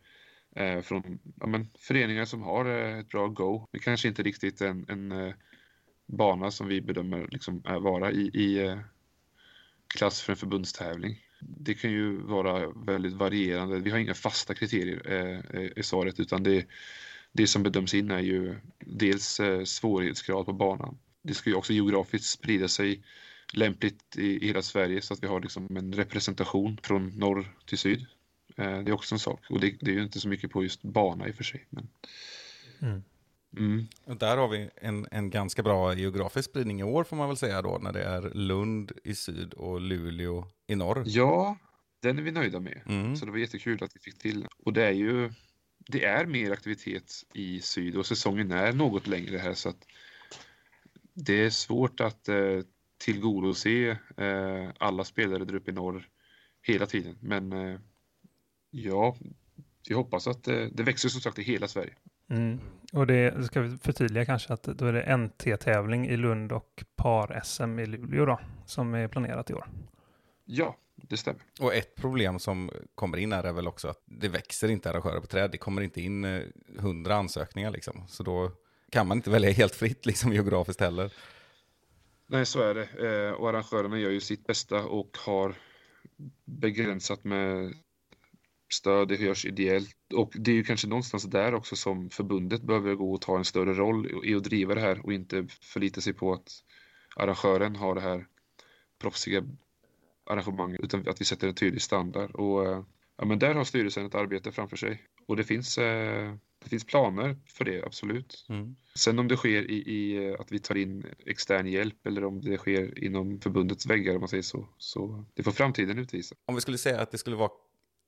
eh, 0.55 0.81
från 0.81 1.19
ja, 1.39 1.47
men, 1.47 1.69
föreningar 1.79 2.25
som 2.25 2.41
har 2.41 2.65
ett 2.65 3.09
bra 3.09 3.27
go. 3.27 3.67
Det 3.71 3.79
kanske 3.79 4.07
inte 4.07 4.23
riktigt 4.23 4.61
är 4.61 4.67
en, 4.67 4.85
en 4.89 5.33
bana 6.12 6.51
som 6.51 6.68
vi 6.68 6.82
bedömer 6.82 7.28
liksom 7.32 7.62
är 7.66 7.80
vara 7.80 8.12
i, 8.12 8.22
i 8.34 8.59
eh, 8.59 8.80
klass 9.88 10.22
för 10.22 10.34
en 10.34 10.38
förbundstävling? 10.38 11.20
Det 11.39 11.74
kan 11.74 11.91
ju 11.91 12.18
vara 12.18 12.70
väldigt 12.70 13.14
varierande. 13.14 13.80
Vi 13.80 13.89
har 13.89 13.97
inga 13.97 14.14
fasta 14.14 14.53
kriterier, 14.53 15.01
eh, 15.05 15.62
eh 15.62 15.82
svaret, 15.82 16.20
utan 16.20 16.43
det, 16.43 16.66
det 17.32 17.47
som 17.47 17.64
bedöms 17.64 17.93
in 17.93 18.12
är 18.12 18.20
ju 18.20 18.55
dels 18.80 19.39
eh, 19.39 19.64
svårighetsgrad 19.64 20.45
på 20.45 20.53
banan. 20.53 20.97
Det 21.22 21.34
ska 21.34 21.49
ju 21.49 21.55
också 21.55 21.74
geografiskt 21.74 22.26
sprida 22.26 22.68
sig 22.68 23.03
lämpligt 23.53 24.18
i, 24.18 24.43
i 24.43 24.47
hela 24.47 24.62
Sverige 24.62 25.01
så 25.01 25.14
att 25.14 25.24
vi 25.24 25.28
har 25.28 25.41
liksom 25.41 25.78
en 25.78 25.93
representation 25.93 26.78
från 26.84 27.07
norr 27.07 27.55
till 27.66 27.78
syd. 27.78 28.05
Eh, 28.57 28.80
det 28.80 28.91
är 28.91 28.93
också 28.93 29.16
en 29.16 29.20
sak 29.20 29.45
och 29.49 29.59
det, 29.59 29.76
det 29.80 29.91
är 29.91 29.95
ju 29.95 30.03
inte 30.03 30.20
så 30.20 30.28
mycket 30.28 30.51
på 30.51 30.64
just 30.64 30.82
bana 30.84 31.28
i 31.28 31.32
och 31.32 31.36
för 31.36 31.43
sig. 31.43 31.66
Men... 31.70 31.88
Mm. 32.82 33.03
Mm. 33.57 33.87
Och 34.05 34.17
där 34.17 34.37
har 34.37 34.47
vi 34.47 34.69
en, 34.75 35.07
en 35.11 35.29
ganska 35.29 35.63
bra 35.63 35.93
geografisk 35.93 36.49
spridning 36.49 36.79
i 36.79 36.83
år 36.83 37.03
får 37.03 37.15
man 37.15 37.27
väl 37.27 37.37
säga 37.37 37.61
då, 37.61 37.79
när 37.81 37.93
det 37.93 38.03
är 38.03 38.21
Lund 38.21 38.91
i 39.03 39.15
syd 39.15 39.53
och 39.53 39.81
Luleå 39.81 40.47
i 40.67 40.75
norr. 40.75 41.03
Ja, 41.05 41.57
den 41.99 42.19
är 42.19 42.23
vi 42.23 42.31
nöjda 42.31 42.59
med. 42.59 42.81
Mm. 42.85 43.15
Så 43.15 43.25
det 43.25 43.31
var 43.31 43.37
jättekul 43.37 43.83
att 43.83 43.95
vi 43.95 43.99
fick 43.99 44.17
till. 44.17 44.47
Och 44.65 44.73
det 44.73 44.85
är 44.85 44.91
ju 44.91 45.31
det 45.87 46.05
är 46.05 46.25
mer 46.25 46.51
aktivitet 46.51 47.13
i 47.33 47.59
syd 47.59 47.95
och 47.95 48.05
säsongen 48.05 48.51
är 48.51 48.73
något 48.73 49.07
längre 49.07 49.37
här 49.37 49.53
så 49.53 49.69
att 49.69 49.85
det 51.13 51.45
är 51.45 51.49
svårt 51.49 51.99
att 51.99 52.29
eh, 52.29 52.59
tillgodose 52.97 53.97
eh, 54.17 54.69
alla 54.77 55.03
spelare 55.03 55.45
där 55.45 55.55
uppe 55.55 55.71
i 55.71 55.73
norr 55.73 56.07
hela 56.61 56.85
tiden. 56.85 57.17
Men 57.21 57.53
eh, 57.53 57.79
ja, 58.71 59.17
vi 59.87 59.93
hoppas 59.93 60.27
att 60.27 60.47
eh, 60.47 60.65
det 60.71 60.83
växer 60.83 61.09
som 61.09 61.21
sagt 61.21 61.39
i 61.39 61.43
hela 61.43 61.67
Sverige. 61.67 61.93
Mm. 62.32 62.59
Och 62.93 63.07
det 63.07 63.45
ska 63.45 63.61
vi 63.61 63.77
förtydliga 63.77 64.25
kanske 64.25 64.53
att 64.53 64.63
då 64.63 64.86
är 64.86 64.93
det 64.93 65.17
NT-tävling 65.17 66.07
i 66.07 66.17
Lund 66.17 66.51
och 66.51 66.84
par-SM 66.95 67.79
i 67.79 67.86
Luleå 67.86 68.25
då, 68.25 68.39
som 68.65 68.93
är 68.93 69.07
planerat 69.07 69.49
i 69.49 69.53
år. 69.53 69.67
Ja, 70.45 70.77
det 70.95 71.17
stämmer. 71.17 71.41
Och 71.59 71.75
ett 71.75 71.95
problem 71.95 72.39
som 72.39 72.71
kommer 72.95 73.17
in 73.17 73.32
här 73.32 73.43
är 73.43 73.53
väl 73.53 73.67
också 73.67 73.88
att 73.88 74.01
det 74.05 74.27
växer 74.27 74.71
inte 74.71 74.89
arrangörer 74.89 75.19
på 75.19 75.27
träd. 75.27 75.51
Det 75.51 75.57
kommer 75.57 75.82
inte 75.82 76.01
in 76.01 76.25
eh, 76.25 76.41
hundra 76.79 77.15
ansökningar 77.15 77.71
liksom. 77.71 78.07
Så 78.07 78.23
då 78.23 78.51
kan 78.89 79.07
man 79.07 79.17
inte 79.17 79.29
välja 79.29 79.51
helt 79.51 79.75
fritt 79.75 80.05
liksom 80.05 80.34
geografiskt 80.34 80.82
heller. 80.82 81.13
Nej, 82.27 82.45
så 82.45 82.61
är 82.61 82.73
det. 82.73 82.88
Eh, 83.27 83.32
och 83.32 83.49
arrangörerna 83.49 83.99
gör 83.99 84.09
ju 84.09 84.21
sitt 84.21 84.47
bästa 84.47 84.84
och 84.84 85.17
har 85.25 85.55
begränsat 86.45 87.23
med 87.23 87.73
stöd, 88.74 89.07
det 89.07 89.15
görs 89.15 89.45
ideellt. 89.45 89.95
Och 90.13 90.32
det 90.36 90.51
är 90.51 90.55
ju 90.55 90.63
kanske 90.63 90.88
någonstans 90.88 91.24
där 91.24 91.53
också 91.53 91.76
som 91.76 92.09
förbundet 92.09 92.61
behöver 92.61 92.95
gå 92.95 93.13
och 93.13 93.22
ta 93.22 93.38
en 93.38 93.45
större 93.45 93.74
roll 93.74 94.26
i 94.26 94.36
att 94.36 94.43
driva 94.43 94.76
det 94.76 94.82
här 94.82 95.05
och 95.05 95.13
inte 95.13 95.47
förlita 95.61 96.01
sig 96.01 96.13
på 96.13 96.34
att 96.34 96.49
arrangören 97.15 97.76
har 97.76 97.95
det 97.95 98.01
här 98.01 98.28
proffsiga 99.01 99.43
arrangemanget 100.26 100.80
utan 100.80 101.07
att 101.07 101.22
vi 101.22 101.26
sätter 101.26 101.47
en 101.47 101.55
tydlig 101.55 101.82
standard. 101.82 102.32
Och 102.32 102.65
eh, 102.65 102.84
ja, 103.17 103.26
men 103.26 103.39
där 103.39 103.55
har 103.55 103.63
styrelsen 103.63 104.05
ett 104.05 104.15
arbete 104.15 104.51
framför 104.51 104.78
sig. 104.78 105.01
Och 105.28 105.36
det 105.36 105.43
finns, 105.43 105.78
eh, 105.78 106.34
det 106.63 106.69
finns 106.69 106.86
planer 106.86 107.38
för 107.45 107.65
det, 107.65 107.84
absolut. 107.84 108.45
Mm. 108.49 108.76
Sen 108.95 109.19
om 109.19 109.28
det 109.28 109.38
sker 109.38 109.72
i, 109.72 109.76
i 109.76 110.36
att 110.39 110.51
vi 110.51 110.59
tar 110.59 110.78
in 110.78 111.05
extern 111.26 111.67
hjälp 111.67 112.07
eller 112.07 112.24
om 112.24 112.41
det 112.41 112.57
sker 112.57 113.03
inom 113.03 113.39
förbundets 113.41 113.86
väggar 113.86 114.13
om 114.13 114.19
man 114.19 114.30
säger 114.30 114.43
så, 114.43 114.67
så 114.78 115.26
det 115.34 115.43
får 115.43 115.51
framtiden 115.51 115.99
utvisa. 115.99 116.36
Om 116.45 116.55
vi 116.55 116.61
skulle 116.61 116.78
säga 116.78 117.01
att 117.01 117.11
det 117.11 117.17
skulle 117.17 117.36
vara 117.36 117.51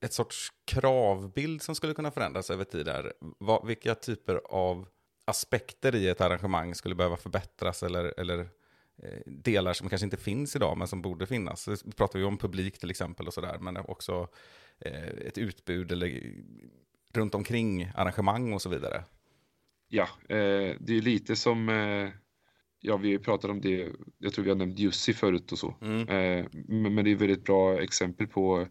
ett 0.04 0.14
sorts 0.14 0.54
kravbild 0.66 1.62
som 1.62 1.76
skulle 1.76 1.94
kunna 1.94 2.12
förändras 2.12 2.50
över 2.50 2.64
tid 2.64 2.86
där. 2.86 3.14
Vad, 3.20 3.68
vilka 3.68 3.96
typer 3.96 4.42
av 4.46 4.88
aspekter 5.26 5.96
i 5.96 6.08
ett 6.08 6.22
arrangemang 6.22 6.76
skulle 6.76 6.96
behöva 6.96 7.18
förbättras 7.18 7.84
eller, 7.84 8.20
eller 8.20 8.40
eh, 9.04 9.20
delar 9.26 9.74
som 9.74 9.90
kanske 9.90 10.06
inte 10.06 10.18
finns 10.18 10.56
idag 10.56 10.78
men 10.78 10.88
som 10.88 11.02
borde 11.02 11.28
finnas. 11.28 11.62
Så 11.62 11.92
pratar 11.92 12.20
vi 12.20 12.26
om 12.26 12.38
publik 12.38 12.80
till 12.80 12.90
exempel 12.90 13.28
och 13.28 13.34
sådär 13.34 13.58
men 13.60 13.78
också 13.78 14.28
eh, 14.80 15.08
ett 15.08 15.38
utbud 15.38 15.92
eller 15.92 16.34
runt 17.14 17.36
omkring 17.36 17.92
arrangemang 17.96 18.54
och 18.54 18.62
så 18.62 18.70
vidare. 18.70 19.04
Ja, 19.88 20.08
eh, 20.30 20.76
det 20.80 20.98
är 20.98 21.02
lite 21.02 21.36
som, 21.36 21.70
eh, 21.70 22.10
ja 22.80 22.98
vi 22.98 23.20
pratade 23.20 23.54
om 23.54 23.62
det, 23.62 23.90
jag 24.18 24.34
tror 24.34 24.44
vi 24.44 24.52
har 24.52 24.58
nämnt 24.58 24.80
Jussi 24.80 25.14
förut 25.14 25.52
och 25.52 25.58
så. 25.58 25.76
Mm. 25.82 26.10
Eh, 26.10 26.46
men, 26.68 27.06
det 27.06 27.12
är 27.12 27.16
väldigt 27.16 27.44
bra 27.44 27.82
exempel 27.82 28.28
på 28.28 28.68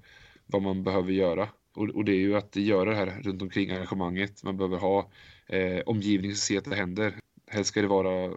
vad 0.46 0.62
man 0.62 0.84
behöver 0.84 1.12
göra. 1.12 1.48
Och, 1.74 1.88
och 1.88 2.04
det 2.04 2.12
är 2.12 2.20
ju 2.20 2.36
att 2.36 2.56
göra 2.56 2.90
det 2.90 2.96
här 2.96 3.20
runt 3.22 3.42
omkring 3.42 3.70
arrangemanget. 3.70 4.42
Man 4.42 4.56
behöver 4.56 4.78
ha 4.78 5.10
eh, 5.46 5.80
omgivning 5.86 6.30
som 6.30 6.36
ser 6.36 6.58
att 6.58 6.64
det 6.64 6.76
händer. 6.76 7.14
Helst 7.46 7.70
ska 7.70 7.82
det 7.82 7.88
vara 7.88 8.36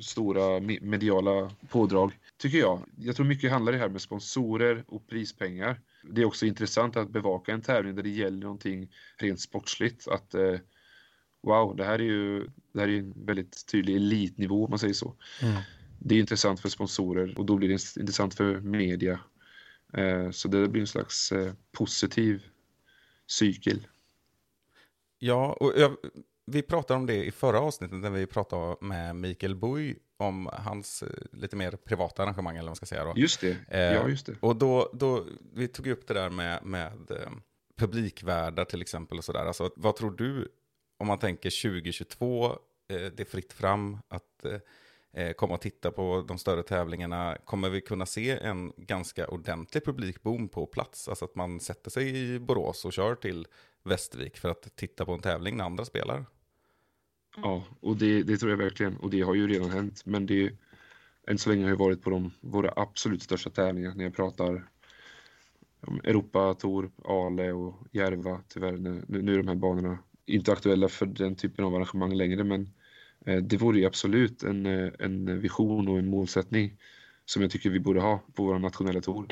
stora 0.00 0.60
me- 0.60 0.82
mediala 0.82 1.50
pådrag, 1.68 2.12
tycker 2.38 2.58
jag. 2.58 2.80
Jag 2.98 3.16
tror 3.16 3.26
mycket 3.26 3.50
handlar 3.50 3.72
det 3.72 3.78
här 3.78 3.88
med 3.88 4.00
sponsorer 4.00 4.84
och 4.88 5.06
prispengar. 5.08 5.80
Det 6.02 6.20
är 6.20 6.24
också 6.24 6.46
intressant 6.46 6.96
att 6.96 7.10
bevaka 7.10 7.52
en 7.52 7.62
tävling 7.62 7.94
där 7.94 8.02
det 8.02 8.08
gäller 8.10 8.42
någonting 8.42 8.88
rent 9.16 9.40
sportsligt. 9.40 10.08
Att 10.08 10.34
eh, 10.34 10.54
wow, 11.42 11.76
det 11.76 11.84
här 11.84 11.98
är 11.98 12.04
ju 12.04 12.48
det 12.72 12.80
här 12.80 12.88
är 12.88 12.98
en 12.98 13.26
väldigt 13.26 13.66
tydlig 13.66 13.96
elitnivå 13.96 14.64
om 14.64 14.70
man 14.70 14.78
säger 14.78 14.94
så. 14.94 15.14
Mm. 15.42 15.54
Det 15.98 16.14
är 16.14 16.18
intressant 16.18 16.60
för 16.60 16.68
sponsorer 16.68 17.38
och 17.38 17.46
då 17.46 17.56
blir 17.56 17.68
det 17.68 18.00
intressant 18.00 18.34
för 18.34 18.60
media. 18.60 19.20
Eh, 19.96 20.30
så 20.30 20.48
det 20.48 20.68
blir 20.68 20.80
en 20.80 20.86
slags 20.86 21.32
eh, 21.32 21.52
positiv 21.72 22.46
cykel. 23.26 23.86
Ja, 25.18 25.52
och 25.60 25.72
jag, 25.76 25.96
vi 26.46 26.62
pratade 26.62 27.00
om 27.00 27.06
det 27.06 27.24
i 27.24 27.30
förra 27.30 27.60
avsnittet 27.60 27.96
när 27.96 28.10
vi 28.10 28.26
pratade 28.26 28.76
med 28.80 29.16
Mikael 29.16 29.54
Bui 29.54 29.96
om 30.16 30.48
hans 30.52 31.02
eh, 31.02 31.08
lite 31.32 31.56
mer 31.56 31.72
privata 31.72 32.22
arrangemang 32.22 32.56
eller 32.56 32.62
vad 32.62 32.70
man 32.70 32.76
ska 32.76 32.86
säga 32.86 33.04
då. 33.04 33.12
Just 33.16 33.40
det, 33.40 33.56
ja 33.70 34.08
just 34.08 34.26
det. 34.26 34.36
Och 34.40 34.56
då, 34.56 34.90
då, 34.92 35.26
vi 35.54 35.68
tog 35.68 35.86
upp 35.86 36.06
det 36.06 36.14
där 36.14 36.30
med, 36.30 36.64
med 36.64 37.10
publikvärdar 37.76 38.64
till 38.64 38.82
exempel 38.82 39.18
och 39.18 39.24
sådär. 39.24 39.46
Alltså, 39.46 39.70
vad 39.76 39.96
tror 39.96 40.10
du 40.10 40.48
om 40.98 41.06
man 41.06 41.18
tänker 41.18 41.62
2022, 41.62 42.46
eh, 42.46 42.56
det 42.88 43.20
är 43.20 43.24
fritt 43.24 43.52
fram 43.52 43.98
att 44.08 44.44
Eh, 45.16 45.32
komma 45.32 45.54
och 45.54 45.60
titta 45.60 45.90
på 45.90 46.24
de 46.28 46.38
större 46.38 46.62
tävlingarna. 46.62 47.36
Kommer 47.44 47.70
vi 47.70 47.80
kunna 47.80 48.06
se 48.06 48.30
en 48.30 48.72
ganska 48.76 49.28
ordentlig 49.28 49.84
publikboom 49.84 50.48
på 50.48 50.66
plats? 50.66 51.08
Alltså 51.08 51.24
att 51.24 51.34
man 51.34 51.60
sätter 51.60 51.90
sig 51.90 52.34
i 52.34 52.38
Borås 52.38 52.84
och 52.84 52.92
kör 52.92 53.14
till 53.14 53.46
Västervik 53.82 54.36
för 54.36 54.48
att 54.48 54.76
titta 54.76 55.04
på 55.04 55.12
en 55.12 55.20
tävling 55.20 55.56
när 55.56 55.64
andra 55.64 55.84
spelar? 55.84 56.24
Ja, 57.36 57.64
och 57.80 57.96
det, 57.96 58.22
det 58.22 58.36
tror 58.36 58.50
jag 58.50 58.58
verkligen. 58.58 58.96
Och 58.96 59.10
det 59.10 59.20
har 59.20 59.34
ju 59.34 59.48
redan 59.48 59.70
hänt. 59.70 60.02
Men 60.04 60.26
det 60.26 60.52
än 61.26 61.38
så 61.38 61.50
länge 61.50 61.62
har 61.62 61.70
jag 61.70 61.76
varit 61.76 62.02
på 62.02 62.10
de, 62.10 62.32
våra 62.40 62.72
absolut 62.76 63.22
största 63.22 63.50
tävlingar 63.50 63.94
när 63.94 64.04
jag 64.04 64.16
pratar 64.16 64.68
om 65.80 66.00
Europa, 66.04 66.54
Tor, 66.54 66.90
Ale 67.04 67.52
och 67.52 67.74
Järva. 67.92 68.40
Tyvärr, 68.48 68.72
nu, 68.72 69.04
nu 69.08 69.34
är 69.34 69.38
de 69.38 69.48
här 69.48 69.54
banorna 69.54 69.98
inte 70.26 70.52
aktuella 70.52 70.88
för 70.88 71.06
den 71.06 71.34
typen 71.34 71.64
av 71.64 71.74
arrangemang 71.74 72.14
längre. 72.14 72.44
Men 72.44 72.70
det 73.26 73.56
vore 73.56 73.78
ju 73.78 73.86
absolut 73.86 74.42
en, 74.42 74.66
eh, 74.66 74.92
en 74.98 75.40
vision 75.40 75.88
och 75.88 75.98
en 75.98 76.06
målsättning 76.06 76.76
som 77.24 77.42
jag 77.42 77.50
tycker 77.50 77.70
vi 77.70 77.80
borde 77.80 78.00
ha 78.00 78.20
på 78.34 78.44
våra 78.44 78.58
nationella 78.58 79.00
tour. 79.00 79.26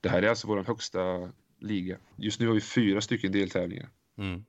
Det 0.00 0.08
här 0.08 0.22
är 0.22 0.28
alltså 0.28 0.46
vår 0.46 0.64
högsta 0.64 1.32
liga. 1.58 1.98
Just 2.16 2.40
nu 2.40 2.46
har 2.46 2.54
vi 2.54 2.60
fyra 2.60 3.00
stycken 3.00 3.32
deltävlingar. 3.32 3.88
Mm. 4.18 4.44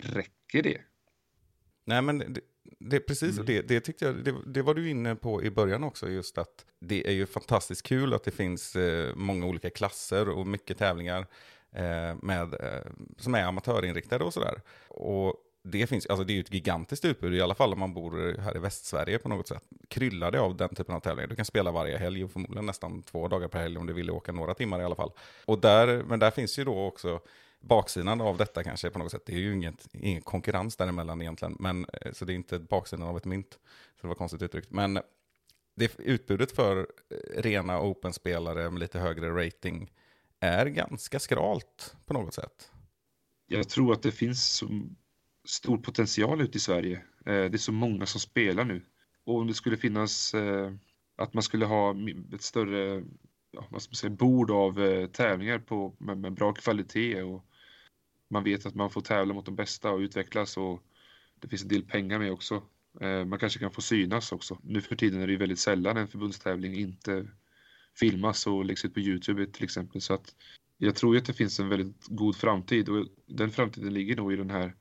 Räcker 0.00 0.62
det? 0.62 0.80
Nej, 1.84 2.02
men 2.02 2.18
det, 2.18 2.40
det 2.78 3.00
precis, 3.00 3.38
och 3.38 3.44
det, 3.44 3.62
det 3.62 3.80
tyckte 3.80 4.04
jag, 4.04 4.24
det, 4.24 4.34
det 4.46 4.62
var 4.62 4.74
du 4.74 4.90
inne 4.90 5.16
på 5.16 5.42
i 5.42 5.50
början 5.50 5.84
också, 5.84 6.08
just 6.08 6.38
att 6.38 6.66
det 6.80 7.08
är 7.08 7.12
ju 7.12 7.26
fantastiskt 7.26 7.82
kul 7.82 8.14
att 8.14 8.24
det 8.24 8.30
finns 8.30 8.76
eh, 8.76 9.14
många 9.14 9.46
olika 9.46 9.70
klasser 9.70 10.28
och 10.28 10.46
mycket 10.46 10.78
tävlingar 10.78 11.26
eh, 11.72 12.16
med, 12.22 12.54
eh, 12.54 12.92
som 13.16 13.34
är 13.34 13.44
amatörinriktade 13.44 14.24
och 14.24 14.34
sådär. 14.34 14.60
Och 14.88 15.34
det 15.62 15.86
finns, 15.86 16.06
alltså 16.06 16.24
det 16.24 16.32
är 16.32 16.34
ju 16.34 16.40
ett 16.40 16.54
gigantiskt 16.54 17.04
utbud, 17.04 17.34
i 17.34 17.40
alla 17.40 17.54
fall 17.54 17.72
om 17.72 17.78
man 17.78 17.94
bor 17.94 18.38
här 18.38 18.56
i 18.56 18.58
Västsverige 18.58 19.18
på 19.18 19.28
något 19.28 19.48
sätt. 19.48 19.62
Kryllar 19.88 20.30
det 20.30 20.40
av 20.40 20.56
den 20.56 20.74
typen 20.74 20.94
av 20.94 21.00
tävlingar. 21.00 21.28
Du 21.28 21.36
kan 21.36 21.44
spela 21.44 21.70
varje 21.72 21.98
helg 21.98 22.24
och 22.24 22.30
förmodligen 22.30 22.66
nästan 22.66 23.02
två 23.02 23.28
dagar 23.28 23.48
per 23.48 23.60
helg 23.60 23.78
om 23.78 23.86
du 23.86 23.92
vill 23.92 24.10
åka 24.10 24.32
några 24.32 24.54
timmar 24.54 24.80
i 24.80 24.84
alla 24.84 24.94
fall. 24.94 25.12
Och 25.44 25.60
där, 25.60 26.02
men 26.02 26.18
där 26.18 26.30
finns 26.30 26.58
ju 26.58 26.64
då 26.64 26.86
också 26.86 27.20
baksidan 27.60 28.20
av 28.20 28.36
detta 28.36 28.64
kanske 28.64 28.90
på 28.90 28.98
något 28.98 29.10
sätt. 29.10 29.22
Det 29.26 29.32
är 29.32 29.38
ju 29.38 29.54
inget, 29.54 29.88
ingen 29.92 30.22
konkurrens 30.22 30.76
däremellan 30.76 31.20
egentligen. 31.20 31.56
Men, 31.58 31.86
eh, 31.92 32.12
så 32.12 32.24
det 32.24 32.32
är 32.32 32.34
inte 32.34 32.58
baksidan 32.58 33.08
av 33.08 33.16
ett 33.16 33.24
mynt. 33.24 33.58
Så 33.96 34.02
det 34.02 34.08
var 34.08 34.14
konstigt 34.14 34.42
uttryckt. 34.42 34.70
Men 34.70 35.00
det, 35.76 35.98
utbudet 35.98 36.52
för 36.52 36.78
eh, 36.78 37.42
rena 37.42 37.82
open-spelare 37.82 38.70
med 38.70 38.80
lite 38.80 38.98
högre 38.98 39.46
rating 39.46 39.92
är 40.40 40.66
ganska 40.66 41.20
skralt 41.20 41.96
på 42.06 42.14
något 42.14 42.34
sätt. 42.34 42.70
Jag 43.46 43.68
tror 43.68 43.92
att 43.92 44.02
det 44.02 44.12
finns 44.12 44.54
som 44.54 44.96
stor 45.44 45.78
potential 45.78 46.40
ute 46.40 46.58
i 46.58 46.60
Sverige. 46.60 46.96
Eh, 46.96 47.24
det 47.24 47.54
är 47.54 47.58
så 47.58 47.72
många 47.72 48.06
som 48.06 48.20
spelar 48.20 48.64
nu. 48.64 48.82
Och 49.24 49.36
om 49.36 49.46
det 49.46 49.54
skulle 49.54 49.76
finnas 49.76 50.34
eh, 50.34 50.72
att 51.16 51.34
man 51.34 51.42
skulle 51.42 51.64
ha 51.64 51.94
ett 52.34 52.42
större 52.42 53.04
ja, 53.50 53.66
vad 53.70 53.82
ska 53.82 53.90
man 53.90 53.96
säga, 53.96 54.10
bord 54.10 54.50
av 54.50 54.82
eh, 54.82 55.06
tävlingar 55.06 55.58
på, 55.58 55.94
med, 55.98 56.18
med 56.18 56.32
bra 56.32 56.52
kvalitet 56.52 57.22
och 57.22 57.44
man 58.28 58.44
vet 58.44 58.66
att 58.66 58.74
man 58.74 58.90
får 58.90 59.00
tävla 59.00 59.34
mot 59.34 59.46
de 59.46 59.56
bästa 59.56 59.90
och 59.90 59.98
utvecklas 59.98 60.56
och 60.56 60.82
det 61.40 61.48
finns 61.48 61.62
en 61.62 61.68
del 61.68 61.82
pengar 61.82 62.18
med 62.18 62.32
också. 62.32 62.62
Man 63.26 63.38
kanske 63.38 63.58
kan 63.58 63.70
få 63.70 63.80
synas 63.80 64.32
också. 64.32 64.58
Nu 64.62 64.80
för 64.80 64.96
tiden 64.96 65.20
är 65.20 65.26
det 65.26 65.32
ju 65.32 65.38
väldigt 65.38 65.58
sällan 65.58 65.96
en 65.96 66.08
förbundstävling 66.08 66.74
inte 66.74 67.28
filmas 67.98 68.46
och 68.46 68.64
läggs 68.64 68.84
ut 68.84 68.94
på 68.94 69.00
Youtube 69.00 69.46
till 69.46 69.64
exempel. 69.64 70.00
Så 70.00 70.14
att 70.14 70.34
jag 70.78 70.96
tror 70.96 71.14
ju 71.14 71.20
att 71.20 71.26
det 71.26 71.32
finns 71.32 71.60
en 71.60 71.68
väldigt 71.68 72.06
god 72.06 72.36
framtid 72.36 72.88
och 72.88 73.06
den 73.26 73.50
framtiden 73.50 73.94
ligger 73.94 74.16
nog 74.16 74.32
i 74.32 74.36
den 74.36 74.50
här, 74.50 74.74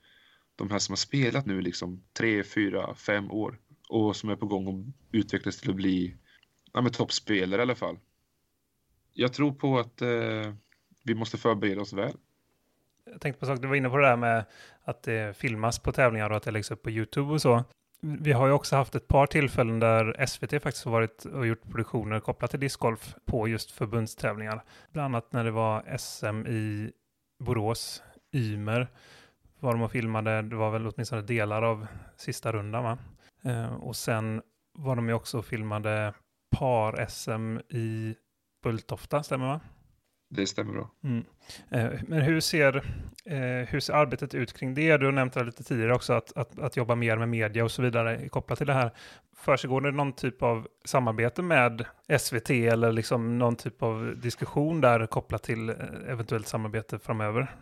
de 0.59 0.71
här 0.71 0.79
som 0.79 0.91
har 0.91 0.97
spelat 0.97 1.45
nu 1.45 1.61
liksom 1.61 2.03
tre, 2.13 2.43
fyra, 2.43 2.95
fem 2.95 3.31
år 3.31 3.59
och 3.89 4.15
som 4.15 4.29
är 4.29 4.35
på 4.35 4.45
gång 4.45 4.67
att 4.67 4.95
utvecklas 5.11 5.57
till 5.57 5.69
att 5.69 5.75
bli 5.75 6.15
ja, 6.73 6.81
men 6.81 6.91
toppspelare 6.91 7.61
i 7.61 7.63
alla 7.63 7.75
fall. 7.75 7.99
Jag 9.13 9.33
tror 9.33 9.51
på 9.51 9.79
att 9.79 10.01
eh, 10.01 10.53
vi 11.03 11.15
måste 11.15 11.37
förbereda 11.37 11.81
oss 11.81 11.93
väl. 11.93 12.13
Jag 13.05 13.21
tänkte 13.21 13.39
på 13.39 13.45
en 13.45 13.55
sak, 13.55 13.61
du 13.61 13.67
var 13.67 13.75
inne 13.75 13.89
på 13.89 13.97
det 13.97 14.07
där 14.07 14.17
med 14.17 14.45
att 14.83 15.03
det 15.03 15.37
filmas 15.37 15.79
på 15.79 15.91
tävlingar 15.91 16.29
och 16.29 16.37
att 16.37 16.43
det 16.43 16.51
läggs 16.51 16.71
upp 16.71 16.83
på 16.83 16.89
YouTube 16.89 17.33
och 17.33 17.41
så. 17.41 17.63
Vi 18.01 18.31
har 18.31 18.47
ju 18.47 18.53
också 18.53 18.75
haft 18.75 18.95
ett 18.95 19.07
par 19.07 19.25
tillfällen 19.27 19.79
där 19.79 20.25
SVT 20.25 20.63
faktiskt 20.63 20.85
har 20.85 20.91
varit 20.91 21.25
och 21.25 21.47
gjort 21.47 21.63
produktioner 21.71 22.19
kopplat 22.19 22.51
till 22.51 22.59
discgolf 22.59 23.15
på 23.25 23.47
just 23.47 23.71
förbundstävlingar. 23.71 24.63
Bland 24.91 25.05
annat 25.05 25.33
när 25.33 25.43
det 25.43 25.51
var 25.51 25.97
SM 25.97 26.47
i 26.47 26.91
Borås, 27.39 28.03
Ymer, 28.33 28.87
var 29.59 29.73
de 29.73 29.81
och 29.81 29.91
filmade, 29.91 30.41
det 30.41 30.55
var 30.55 30.71
väl 30.71 30.87
åtminstone 30.87 31.21
delar 31.21 31.61
av 31.61 31.87
sista 32.17 32.51
rundan 32.51 32.83
va? 32.83 32.97
Eh, 33.43 33.73
och 33.73 33.95
sen 33.95 34.41
var 34.73 34.95
de 34.95 35.07
ju 35.07 35.13
också 35.13 35.37
och 35.37 35.45
filmade 35.45 36.13
par-SM 36.57 37.57
i 37.69 38.15
Bulltofta, 38.63 39.23
stämmer 39.23 39.45
va? 39.45 39.59
Det 40.29 40.47
stämmer 40.47 40.73
bra. 40.73 40.89
Mm. 41.03 41.25
Eh, 41.69 42.01
men 42.07 42.21
hur 42.21 42.39
ser, 42.39 42.75
eh, 43.25 43.67
hur 43.69 43.79
ser 43.79 43.93
arbetet 43.93 44.35
ut 44.35 44.53
kring 44.53 44.73
det? 44.73 44.97
Du 44.97 45.05
har 45.05 45.11
nämnt 45.11 45.33
det 45.33 45.43
lite 45.43 45.63
tidigare 45.63 45.93
också, 45.93 46.13
att, 46.13 46.37
att, 46.37 46.59
att 46.59 46.77
jobba 46.77 46.95
mer 46.95 47.17
med 47.17 47.29
media 47.29 47.63
och 47.63 47.71
så 47.71 47.81
vidare 47.81 48.29
kopplat 48.29 48.57
till 48.57 48.67
det 48.67 48.73
här. 48.73 48.91
Försiggår 49.35 49.81
det 49.81 49.91
någon 49.91 50.13
typ 50.13 50.43
av 50.43 50.67
samarbete 50.85 51.41
med 51.41 51.85
SVT 52.19 52.49
eller 52.49 52.91
liksom 52.91 53.37
någon 53.37 53.55
typ 53.55 53.83
av 53.83 54.13
diskussion 54.17 54.81
där 54.81 55.05
kopplat 55.05 55.43
till 55.43 55.69
eh, 55.69 55.75
eventuellt 56.07 56.47
samarbete 56.47 56.99
framöver? 56.99 57.55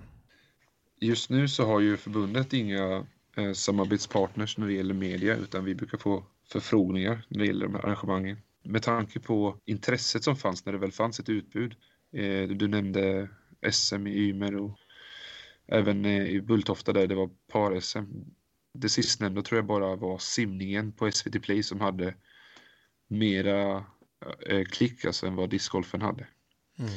Just 1.00 1.30
nu 1.30 1.48
så 1.48 1.66
har 1.66 1.80
ju 1.80 1.98
förbundet 1.98 2.54
inga 2.54 3.06
eh, 3.38 3.54
samarbetspartners 3.54 4.58
när 4.58 4.68
det 4.68 4.74
gäller 4.74 4.94
media 4.94 5.36
utan 5.36 5.66
vi 5.66 5.76
brukar 5.76 5.98
få 5.98 6.24
förfrågningar 6.52 7.26
när 7.28 7.40
det 7.40 7.46
gäller 7.46 7.66
de 7.66 7.76
här 7.76 7.86
arrangemangen. 7.86 8.38
Med 8.64 8.84
tanke 8.84 9.20
på 9.20 9.58
intresset 9.66 10.24
som 10.24 10.36
fanns 10.36 10.66
när 10.66 10.74
det 10.74 10.80
väl 10.80 10.92
fanns 10.92 11.20
ett 11.20 11.30
utbud. 11.30 11.76
Eh, 12.14 12.48
du 12.48 12.68
nämnde 12.68 13.30
SM 13.72 14.08
i 14.08 14.30
Ymer 14.30 14.56
och 14.56 14.80
även 15.68 16.06
eh, 16.06 16.28
i 16.28 16.42
Bulltofta 16.42 16.94
där 16.94 17.08
det 17.08 17.16
var 17.16 17.30
par-SM. 17.52 18.06
Det 18.74 18.90
sistnämnda 18.90 19.42
tror 19.42 19.58
jag 19.58 19.66
bara 19.66 19.96
var 19.96 20.18
simningen 20.18 20.92
på 20.92 21.12
SVT 21.12 21.42
Play 21.42 21.64
som 21.64 21.82
hade 21.82 22.14
mera 23.08 23.86
eh, 24.50 24.64
klick 24.64 25.06
alltså 25.06 25.28
än 25.28 25.36
vad 25.36 25.50
discgolfen 25.50 26.02
hade. 26.02 26.28
Mm. 26.80 26.92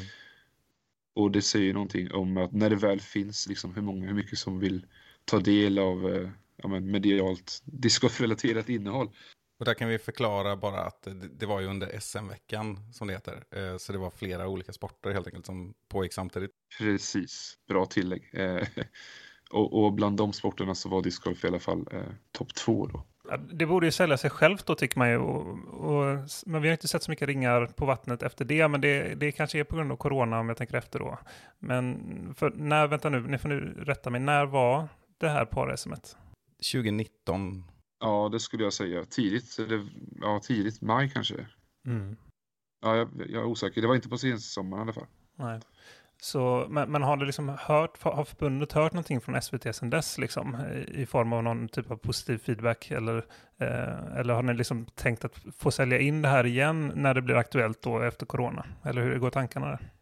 Och 1.15 1.31
det 1.31 1.43
säger 1.43 1.75
någonting 1.75 2.13
om 2.13 2.37
att 2.37 2.53
när 2.53 2.71
det 2.71 2.77
väl 2.77 3.01
finns, 3.01 3.49
liksom 3.49 3.75
hur 3.75 3.83
många, 3.83 4.07
hur 4.07 4.15
mycket 4.15 4.39
som 4.39 4.59
vill 4.59 4.87
ta 5.25 5.39
del 5.39 5.79
av 5.79 6.15
eh, 6.15 6.31
ja, 6.57 6.69
men 6.69 6.91
medialt 6.91 7.63
discgolfrelaterat 7.65 8.69
innehåll. 8.69 9.11
Och 9.59 9.67
där 9.67 9.75
kan 9.75 9.89
vi 9.89 9.99
förklara 9.99 10.57
bara 10.57 10.81
att 10.81 11.09
det, 11.31 11.47
var 11.47 11.61
ju 11.61 11.67
under 11.67 12.01
SM-veckan 12.01 12.93
som 12.93 13.07
det 13.07 13.13
heter. 13.13 13.45
Eh, 13.51 13.77
så 13.77 13.93
det 13.93 13.99
var 13.99 14.11
flera 14.11 14.49
olika 14.49 14.73
sporter 14.73 15.11
helt 15.11 15.27
enkelt 15.27 15.47
som 15.47 15.75
pågick 15.89 16.13
samtidigt. 16.13 16.51
Precis, 16.79 17.55
bra 17.69 17.87
tillägg. 17.87 18.31
Eh, 18.33 18.69
och, 19.51 19.85
och 19.85 19.93
bland 19.93 20.17
de 20.17 20.33
sporterna 20.33 20.75
så 20.75 20.89
var 20.89 21.03
discgolf 21.03 21.45
i 21.45 21.47
alla 21.47 21.59
fall 21.59 21.87
eh, 21.93 22.03
topp 22.33 22.55
två 22.55 22.87
då. 22.87 23.07
Det 23.39 23.67
borde 23.67 23.87
ju 23.87 23.93
sälja 23.93 24.17
sig 24.17 24.31
självt 24.31 24.67
då 24.67 24.75
tycker 24.75 24.99
man 24.99 25.11
ju. 25.11 25.17
Och, 25.17 25.47
och, 25.69 26.19
men 26.47 26.63
vi 26.63 26.69
har 26.69 26.73
inte 26.73 26.89
sett 26.89 27.03
så 27.03 27.11
mycket 27.11 27.29
ringar 27.29 27.67
på 27.67 27.87
vattnet 27.87 28.23
efter 28.23 28.45
det. 28.45 28.69
Men 28.69 28.81
det, 28.81 29.15
det 29.15 29.33
kanske 29.33 29.59
är 29.59 29.65
på 29.65 29.77
grund 29.77 29.93
av 29.93 29.97
corona 29.97 30.41
om 30.41 30.49
jag 30.49 30.57
tänker 30.57 30.77
efter 30.77 30.99
då. 30.99 31.19
Men 31.59 32.35
för 32.35 32.51
när, 32.51 32.87
vänta 32.87 33.09
nu, 33.09 33.21
ni 33.21 33.39
får 33.39 33.49
nu 33.49 33.61
rätta 33.79 34.11
mig. 34.11 34.21
När 34.21 34.47
var 34.47 34.89
det 35.19 35.29
här 35.29 35.45
par-SMet? 35.45 36.17
2019. 36.73 37.65
Ja, 38.01 38.29
det 38.33 38.41
skulle 38.41 38.65
jag 38.65 38.73
säga. 38.73 39.05
Tidigt, 39.05 39.59
eller, 39.59 39.89
ja, 40.21 40.41
tidigt, 40.43 40.81
maj 40.81 41.11
kanske. 41.11 41.47
Mm. 41.87 42.17
Ja, 42.83 42.97
jag, 42.97 43.09
jag 43.17 43.43
är 43.43 43.45
osäker. 43.45 43.81
Det 43.81 43.87
var 43.87 43.95
inte 43.95 44.09
på 44.09 44.19
sensommaren 44.19 44.81
i 44.81 44.83
alla 44.83 44.93
fall. 44.93 45.07
Nej. 45.37 45.61
Så, 46.23 46.67
men, 46.71 46.93
men 46.93 47.03
har 47.03 47.17
du 47.17 47.27
liksom 47.27 47.49
hört, 47.59 48.03
har 48.03 48.25
förbundet 48.25 48.73
hört 48.73 48.93
någonting 48.93 49.21
från 49.21 49.43
SVT 49.43 49.77
sedan 49.77 49.91
dess 49.91 50.19
liksom, 50.19 50.57
i, 50.75 51.03
i 51.03 51.07
form 51.07 51.33
av 51.33 51.43
någon 51.43 51.69
typ 51.69 51.91
av 51.91 51.97
positiv 51.97 52.39
feedback? 52.39 52.91
Eller, 52.91 53.17
eh, 53.61 54.17
eller 54.17 54.35
har 54.35 54.43
ni 54.43 54.55
liksom 54.55 54.87
tänkt 54.87 55.25
att 55.25 55.39
få 55.59 55.71
sälja 55.71 55.99
in 55.99 56.23
det 56.23 56.29
här 56.29 56.47
igen 56.47 56.93
när 56.95 57.15
det 57.15 57.23
blir 57.23 57.35
aktuellt 57.35 57.83
då 57.83 58.01
efter 58.01 58.27
corona? 58.27 58.67
Eller 58.85 59.03
hur 59.03 59.19
går 59.19 59.31
tankarna 59.31 59.67
där? 59.67 59.93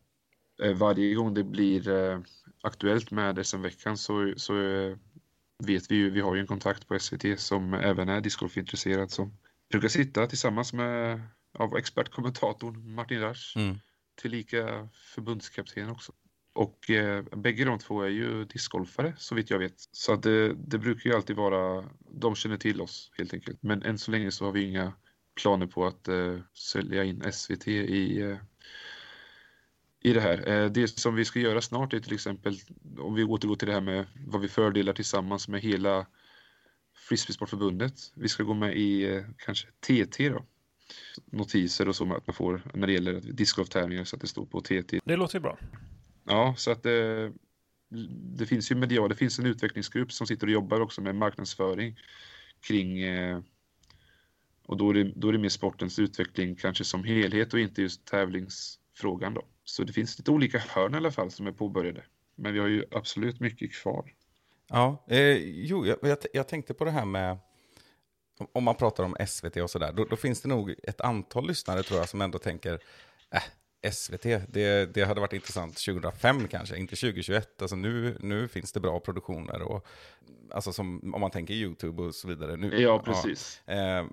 Eh, 0.63 0.77
varje 0.77 1.15
gång 1.15 1.35
det 1.35 1.45
blir 1.45 1.89
eh, 1.91 2.19
aktuellt 2.63 3.11
med 3.11 3.47
SM-veckan 3.47 3.97
så, 3.97 4.33
så 4.37 4.63
eh, 4.63 4.97
vet 5.65 5.91
vi 5.91 5.95
ju, 5.97 6.11
vi 6.11 6.21
har 6.21 6.35
ju 6.35 6.41
en 6.41 6.47
kontakt 6.47 6.89
på 6.89 6.99
SVT 6.99 7.41
som 7.41 7.75
även 7.75 8.09
är 8.09 8.21
discgolfintresserad 8.21 9.11
som 9.11 9.33
brukar 9.71 9.89
sitta 9.89 10.27
tillsammans 10.27 10.73
med 10.73 11.21
av 11.59 11.77
expertkommentatorn 11.77 12.95
Martin 12.95 13.21
Rasch, 13.21 13.55
Mm 13.57 13.79
tillika 14.19 14.89
förbundskapten 15.15 15.91
också. 15.91 16.13
Och 16.53 16.91
eh, 16.91 17.23
bägge 17.23 17.65
de 17.65 17.79
två 17.79 18.03
är 18.03 18.09
ju 18.09 18.45
discgolfare 18.45 19.15
så 19.19 19.35
vitt 19.35 19.51
jag 19.51 19.59
vet. 19.59 19.75
Så 19.93 20.13
att 20.13 20.23
det, 20.23 20.55
det 20.55 20.79
brukar 20.79 21.11
ju 21.11 21.17
alltid 21.17 21.37
vara, 21.37 21.85
de 22.11 22.35
känner 22.35 22.57
till 22.57 22.81
oss 22.81 23.11
helt 23.19 23.35
enkelt. 23.35 23.63
Men 23.63 23.83
än 23.83 23.99
så 23.99 24.11
länge 24.11 24.31
så 24.31 24.45
har 24.45 24.53
vi 24.53 24.65
inga 24.65 24.93
planer 25.43 25.67
på 25.67 25.87
att 25.87 26.09
eh, 26.09 26.39
sälja 26.73 27.05
in 27.05 27.33
SVT 27.33 27.69
i, 27.69 28.21
eh, 28.21 28.37
i 30.03 30.13
det 30.13 30.21
här. 30.21 30.49
Eh, 30.49 30.71
det 30.71 30.89
som 30.89 31.15
vi 31.15 31.25
ska 31.25 31.41
göra 31.41 31.61
snart 31.61 31.93
är 31.93 32.01
till 32.01 32.15
exempel, 32.15 32.59
om 32.99 33.15
vi 33.15 33.25
återgår 33.25 33.57
till 33.57 33.69
det 33.69 33.75
här 33.75 33.81
med 33.81 34.07
vad 34.27 34.41
vi 34.41 34.49
fördelar 34.49 34.93
tillsammans 34.93 35.49
med 35.49 35.61
hela 35.61 36.07
Frisbeesportförbundet. 37.09 37.95
Vi 38.15 38.29
ska 38.29 38.43
gå 38.43 38.55
med 38.55 38.77
i 38.77 39.15
eh, 39.15 39.25
kanske 39.37 39.69
TT 39.81 40.29
då. 40.29 40.45
Notiser 41.31 41.89
och 41.89 41.97
så 41.97 42.15
att 42.15 42.27
man 42.27 42.35
får 42.35 42.63
när 42.75 42.87
det 42.87 42.93
gäller 42.93 43.21
discgolftävlingar 43.21 44.05
så 44.05 44.17
att 44.17 44.23
det 44.23 44.29
står 44.29 44.47
på 44.47 44.61
TT. 44.61 45.01
Det 45.05 45.17
låter 45.17 45.39
ju 45.39 45.43
bra. 45.43 45.59
Ja, 46.25 46.55
så 46.57 46.71
att 46.71 46.83
det, 46.83 47.33
det 48.37 48.47
finns 48.47 48.71
ju 48.71 48.75
media, 48.75 49.09
det 49.09 49.15
finns 49.15 49.39
en 49.39 49.47
utvecklingsgrupp 49.47 50.13
som 50.13 50.27
sitter 50.27 50.47
och 50.47 50.53
jobbar 50.53 50.81
också 50.81 51.01
med 51.01 51.15
marknadsföring 51.15 51.97
kring 52.61 52.99
eh, 52.99 53.41
och 54.69 54.77
då 54.77 54.91
är, 54.91 54.95
det, 54.95 55.13
då 55.17 55.29
är 55.29 55.33
det 55.33 55.39
mer 55.39 55.49
sportens 55.49 55.99
utveckling 55.99 56.57
kanske 56.57 56.85
som 56.85 57.05
helhet 57.05 57.55
och 57.55 57.61
inte 57.61 57.83
just 57.83 58.05
tävlingsfrågan 58.05 59.35
då. 59.35 59.43
Så 59.65 59.85
det 59.85 59.93
finns 59.93 60.19
lite 60.19 60.31
olika 60.31 60.59
hörn 60.59 60.95
i 60.95 60.97
alla 60.97 61.11
fall 61.11 61.31
som 61.31 61.47
är 61.47 61.53
påbörjade. 61.53 62.03
Men 62.37 62.53
vi 62.53 62.59
har 62.59 62.67
ju 62.67 62.85
absolut 62.91 63.41
mycket 63.41 63.73
kvar. 63.73 64.13
Ja, 64.69 65.05
eh, 65.09 65.37
jo, 65.43 65.87
jag, 65.87 65.99
jag, 66.03 66.19
jag 66.33 66.49
tänkte 66.49 66.75
på 66.75 66.85
det 66.85 66.91
här 66.91 67.05
med, 67.05 67.39
om- 68.53 68.65
man 68.65 68.75
pratar 68.75 69.05
om 69.05 69.17
SVT 69.27 69.57
och 69.57 69.71
sådär, 69.71 69.93
då, 69.93 70.05
då 70.05 70.17
finns 70.17 70.41
det 70.41 70.49
nog 70.49 70.75
ett 70.83 71.01
antal 71.01 71.47
lyssnare 71.47 71.83
tror 71.83 72.01
jag 72.01 72.09
som 72.09 72.21
ändå 72.21 72.39
tänker, 72.39 72.79
äh, 73.35 73.43
SVT, 73.93 74.23
det, 74.49 74.95
det 74.95 75.05
hade 75.05 75.21
varit 75.21 75.33
intressant 75.33 75.77
2005 75.79 76.49
kanske, 76.49 76.77
inte 76.77 76.97
2021. 76.97 77.63
Alltså 77.63 77.77
nu, 77.77 78.17
nu 78.21 78.49
finns 78.49 78.73
det 78.73 78.81
bra 78.81 79.01
produktioner 79.01 79.63
och, 79.63 79.87
alltså 80.51 80.73
som, 80.73 81.15
om 81.15 81.21
man 81.21 81.31
tänker 81.31 81.55
YouTube 81.55 82.03
och 82.03 82.15
så 82.15 82.29
vidare. 82.29 82.57
Nu, 82.57 82.81
Ja, 82.83 82.99
precis. 82.99 83.69
Eh, 83.69 84.05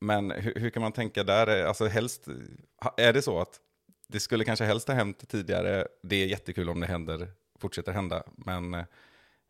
men 0.00 0.30
hur, 0.30 0.54
hur 0.54 0.70
kan 0.70 0.82
man 0.82 0.92
tänka 0.92 1.24
där? 1.24 1.64
Alltså 1.64 1.86
helst, 1.86 2.26
är 2.96 3.12
det 3.12 3.22
så 3.22 3.40
att 3.40 3.60
det 4.08 4.20
skulle 4.20 4.44
kanske 4.44 4.64
helst 4.64 4.88
ha 4.88 4.94
hänt 4.94 5.28
tidigare, 5.28 5.86
det 6.02 6.16
är 6.22 6.26
jättekul 6.26 6.68
om 6.70 6.80
det 6.80 6.86
händer, 6.86 7.28
fortsätter 7.58 7.92
hända, 7.92 8.22
men 8.36 8.74
eh, 8.74 8.84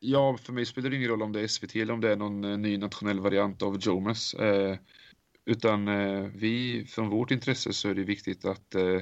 Ja, 0.07 0.37
för 0.37 0.53
mig 0.53 0.67
spelar 0.67 0.91
det 0.91 0.97
ingen 0.97 1.09
roll 1.09 1.23
om 1.23 1.33
det 1.33 1.41
är 1.41 1.47
SVT 1.47 1.77
eller 1.77 1.93
om 1.93 2.01
det 2.01 2.13
är 2.13 2.17
någon 2.17 2.45
eh, 2.45 2.59
ny 2.59 2.79
nationell 2.79 3.21
variant 3.21 3.63
av 3.63 3.79
Jomas. 3.81 4.35
Eh, 4.35 4.77
utan 5.45 5.89
eh, 5.89 6.31
vi, 6.35 6.85
från 6.89 7.09
vårt 7.09 7.31
intresse 7.31 7.73
så 7.73 7.89
är 7.89 7.95
det 7.95 8.05
viktigt 8.05 8.45
att 8.45 8.75
eh, 8.75 9.01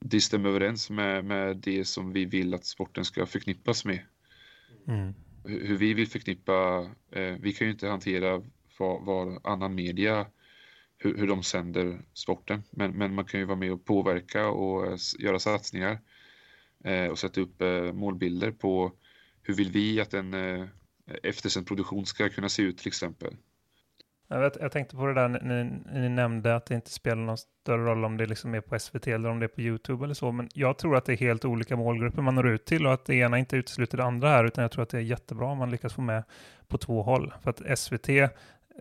det 0.00 0.20
stämmer 0.20 0.48
överens 0.48 0.90
med, 0.90 1.24
med 1.24 1.56
det 1.56 1.84
som 1.84 2.12
vi 2.12 2.24
vill 2.24 2.54
att 2.54 2.64
sporten 2.64 3.04
ska 3.04 3.26
förknippas 3.26 3.84
med. 3.84 4.00
Mm. 4.88 5.14
Hur 5.44 5.66
hur 5.66 5.76
vi 5.76 5.94
vill 5.94 6.08
förknippa, 6.08 6.90
eh, 7.10 7.34
vi 7.40 7.52
kan 7.52 7.66
ju 7.66 7.72
inte 7.72 7.88
hantera 7.88 8.42
vad, 8.78 9.04
vad 9.04 9.46
annan 9.46 9.74
media, 9.74 10.26
hur, 10.98 11.16
hur 11.16 11.26
de 11.26 11.42
sänder 11.42 12.04
sporten. 12.14 12.62
Men, 12.70 12.90
men 12.92 13.14
man 13.14 13.24
kan 13.24 13.40
ju 13.40 13.46
vara 13.46 13.58
med 13.58 13.72
och 13.72 13.84
påverka 13.84 14.48
och 14.48 14.86
eh, 14.86 14.98
göra 15.18 15.38
satsningar 15.38 16.00
och 17.10 17.18
sätta 17.18 17.40
upp 17.40 17.62
målbilder 17.94 18.50
på 18.50 18.92
hur 19.44 19.54
vill 19.54 19.70
vi 19.70 20.00
att 20.00 20.14
en 20.14 20.34
eh, 20.34 20.66
eftersänd 21.22 21.66
produktion 21.66 22.06
ska 22.06 22.28
kunna 22.28 22.48
se 22.48 22.62
ut 22.62 22.78
till 22.78 22.88
exempel. 22.88 23.36
Jag, 24.28 24.40
vet, 24.40 24.56
jag 24.60 24.72
tänkte 24.72 24.96
på 24.96 25.06
det 25.06 25.14
där 25.14 25.28
ni, 25.28 25.82
ni 26.00 26.08
nämnde 26.08 26.56
att 26.56 26.66
det 26.66 26.74
inte 26.74 26.90
spelar 26.90 27.22
någon 27.22 27.38
större 27.38 27.84
roll 27.84 28.04
om 28.04 28.16
det 28.16 28.26
liksom 28.26 28.54
är 28.54 28.60
på 28.60 28.78
SVT 28.78 29.06
eller 29.06 29.28
om 29.28 29.38
det 29.38 29.46
är 29.46 29.48
på 29.48 29.60
YouTube 29.60 30.04
eller 30.04 30.14
så. 30.14 30.32
Men 30.32 30.48
jag 30.54 30.78
tror 30.78 30.96
att 30.96 31.04
det 31.04 31.12
är 31.12 31.16
helt 31.16 31.44
olika 31.44 31.76
målgrupper 31.76 32.22
man 32.22 32.34
når 32.34 32.48
ut 32.48 32.64
till 32.64 32.86
och 32.86 32.92
att 32.92 33.04
det 33.04 33.14
ena 33.14 33.38
inte 33.38 33.56
utesluter 33.56 33.96
det 33.96 34.04
andra 34.04 34.28
här. 34.28 34.44
Utan 34.44 34.62
jag 34.62 34.70
tror 34.70 34.82
att 34.82 34.88
det 34.88 34.98
är 34.98 35.02
jättebra 35.02 35.46
om 35.46 35.58
man 35.58 35.70
lyckas 35.70 35.94
få 35.94 36.00
med 36.00 36.24
på 36.68 36.78
två 36.78 37.02
håll. 37.02 37.34
För 37.42 37.50
att 37.50 37.78
SVT, 37.78 38.06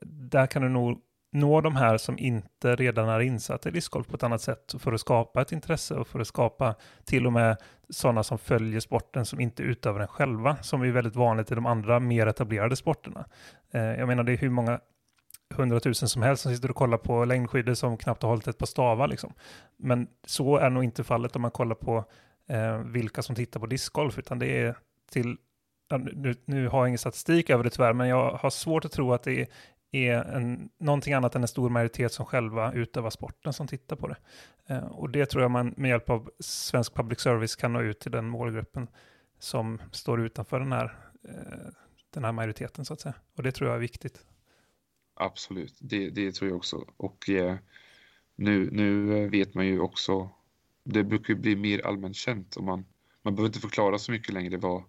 där 0.06 0.48
kan 0.48 0.62
du 0.62 0.70
nog 0.70 1.02
nå 1.34 1.62
de 1.62 1.76
här 1.76 1.98
som 1.98 2.20
inte 2.20 2.76
redan 2.76 3.10
är 3.10 3.20
insatta 3.20 3.70
i 3.70 3.72
discgolf 3.72 4.08
på 4.08 4.16
ett 4.16 4.24
annat 4.24 4.42
sätt 4.42 4.76
för 4.80 4.94
att 4.94 5.02
skapa 5.02 5.42
ett 5.42 5.52
intresse 5.52 5.96
och 5.96 6.08
för 6.08 6.20
att 6.20 6.28
skapa 6.28 6.76
till 7.06 7.26
och 7.26 7.34
med 7.34 7.58
sådana 7.90 8.24
som 8.24 8.38
följer 8.38 8.80
sporten 8.80 9.26
som 9.26 9.40
inte 9.40 9.64
utövar 9.64 10.00
den 10.00 10.08
själva, 10.08 10.58
som 10.62 10.82
är 10.82 10.92
väldigt 10.92 11.16
vanligt 11.16 11.52
i 11.52 11.56
de 11.56 11.66
andra 11.66 12.00
mer 12.00 12.28
etablerade 12.28 12.76
sporterna. 12.76 13.26
Eh, 13.72 13.82
jag 13.82 14.08
menar, 14.08 14.24
det 14.24 14.34
är 14.34 14.38
hur 14.38 14.50
många 14.50 14.80
hundratusen 15.54 16.10
som 16.10 16.22
helst 16.22 16.44
som 16.44 16.56
sitter 16.56 16.70
och 16.70 16.76
kollar 16.76 16.98
på 16.98 17.26
längdskidor 17.26 17.74
som 17.74 17.98
knappt 17.98 18.22
har 18.22 18.30
hållit 18.30 18.48
ett 18.48 18.58
par 18.58 18.66
stavar. 18.66 19.08
Liksom. 19.08 19.34
Men 19.78 20.08
så 20.28 20.58
är 20.58 20.70
nog 20.70 20.84
inte 20.84 21.04
fallet 21.04 21.36
om 21.36 21.42
man 21.42 21.52
kollar 21.52 21.76
på 21.76 22.06
eh, 22.50 22.78
vilka 22.78 23.22
som 23.22 23.36
tittar 23.36 23.60
på 23.60 23.66
discgolf, 23.66 24.20
utan 24.20 24.40
det 24.40 24.62
är 24.62 24.76
till 25.12 25.38
nu, 25.98 26.36
nu 26.46 26.68
har 26.68 26.80
jag 26.80 26.88
ingen 26.88 26.98
statistik 26.98 27.50
över 27.50 27.64
det 27.64 27.70
tyvärr, 27.70 27.94
men 27.94 28.08
jag 28.08 28.32
har 28.32 28.50
svårt 28.50 28.86
att 28.86 28.92
tro 28.92 29.14
att 29.14 29.24
det 29.24 29.42
är, 29.42 29.48
är 29.94 30.24
en, 30.24 30.70
någonting 30.78 31.14
annat 31.14 31.36
än 31.36 31.42
en 31.42 31.48
stor 31.48 31.70
majoritet 31.70 32.14
som 32.14 32.26
själva 32.26 32.74
utövar 32.74 33.10
sporten 33.10 33.54
som 33.54 33.68
tittar 33.68 33.96
på 33.96 34.08
det. 34.08 34.18
Eh, 34.68 34.86
och 34.86 35.10
det 35.10 35.26
tror 35.26 35.42
jag 35.42 35.52
man 35.52 35.74
med 35.78 35.90
hjälp 35.90 36.10
av 36.10 36.32
svensk 36.40 36.94
public 36.94 37.20
service 37.20 37.56
kan 37.56 37.74
nå 37.74 37.82
ut 37.82 38.00
till 38.00 38.12
den 38.12 38.26
målgruppen 38.26 38.88
som 39.40 39.82
står 39.92 40.22
utanför 40.22 40.60
den 40.60 40.72
här, 40.72 40.98
eh, 41.30 41.70
den 42.10 42.24
här 42.24 42.32
majoriteten 42.32 42.86
så 42.86 42.94
att 42.94 43.02
säga. 43.02 43.16
Och 43.36 43.44
det 43.44 43.52
tror 43.52 43.70
jag 43.70 43.76
är 43.76 43.82
viktigt. 43.82 44.26
Absolut, 45.16 45.78
det, 45.82 46.10
det 46.10 46.32
tror 46.32 46.50
jag 46.50 46.58
också. 46.58 46.86
Och 46.98 47.30
eh, 47.30 47.56
nu, 48.36 48.70
nu 48.72 49.28
vet 49.28 49.54
man 49.54 49.66
ju 49.66 49.80
också, 49.80 50.30
det 50.84 51.04
brukar 51.04 51.34
ju 51.34 51.40
bli 51.40 51.56
mer 51.56 51.88
allmänt 51.88 52.16
känt 52.16 52.56
och 52.56 52.64
man, 52.64 52.86
man 53.22 53.36
behöver 53.36 53.50
inte 53.50 53.60
förklara 53.60 54.00
så 54.00 54.12
mycket 54.12 54.34
längre 54.34 54.58
vad 54.58 54.84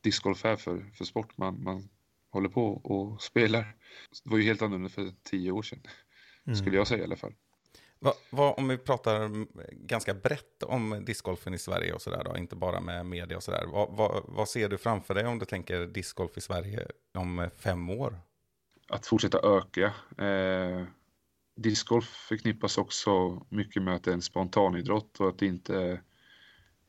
discgolf 0.00 0.44
är 0.44 0.56
för, 0.56 0.90
för 0.94 1.04
sport 1.04 1.38
man, 1.38 1.62
man 1.62 1.88
håller 2.36 2.48
på 2.48 2.66
och 2.66 3.22
spelar. 3.22 3.76
Det 4.24 4.30
var 4.30 4.38
ju 4.38 4.44
helt 4.44 4.62
annorlunda 4.62 4.88
för 4.88 5.12
tio 5.22 5.50
år 5.50 5.62
sedan, 5.62 5.82
Mm. 6.46 6.56
skulle 6.56 6.76
jag 6.76 6.86
säga 6.86 7.00
i 7.00 7.04
alla 7.04 7.16
fall. 7.16 7.34
Va, 7.98 8.12
va, 8.30 8.52
om 8.52 8.68
vi 8.68 8.78
pratar 8.78 9.46
ganska 9.72 10.14
brett 10.14 10.62
om 10.62 11.04
discgolfen 11.06 11.54
i 11.54 11.58
Sverige 11.58 11.92
och 11.92 12.02
sådär 12.02 12.24
då, 12.24 12.36
inte 12.36 12.56
bara 12.56 12.80
med 12.80 13.06
media 13.06 13.36
och 13.36 13.42
sådär. 13.42 13.66
Va, 13.66 13.86
va, 13.86 14.22
vad 14.24 14.48
ser 14.48 14.68
du 14.68 14.78
framför 14.78 15.14
dig 15.14 15.26
om 15.26 15.38
du 15.38 15.44
tänker 15.44 15.86
discgolf 15.86 16.36
i 16.36 16.40
Sverige 16.40 16.86
om 17.14 17.50
fem 17.56 17.90
år? 17.90 18.20
Att 18.88 19.06
fortsätta 19.06 19.38
öka. 19.38 19.94
Eh, 20.24 20.84
discgolf 21.56 22.04
förknippas 22.04 22.78
också 22.78 23.42
mycket 23.48 23.82
med 23.82 23.94
att 23.94 24.04
det 24.04 24.10
är 24.10 24.14
en 24.14 24.22
spontanidrott 24.22 25.20
och 25.20 25.28
att 25.28 25.38
det 25.38 25.46
inte 25.46 25.76
är 25.80 26.02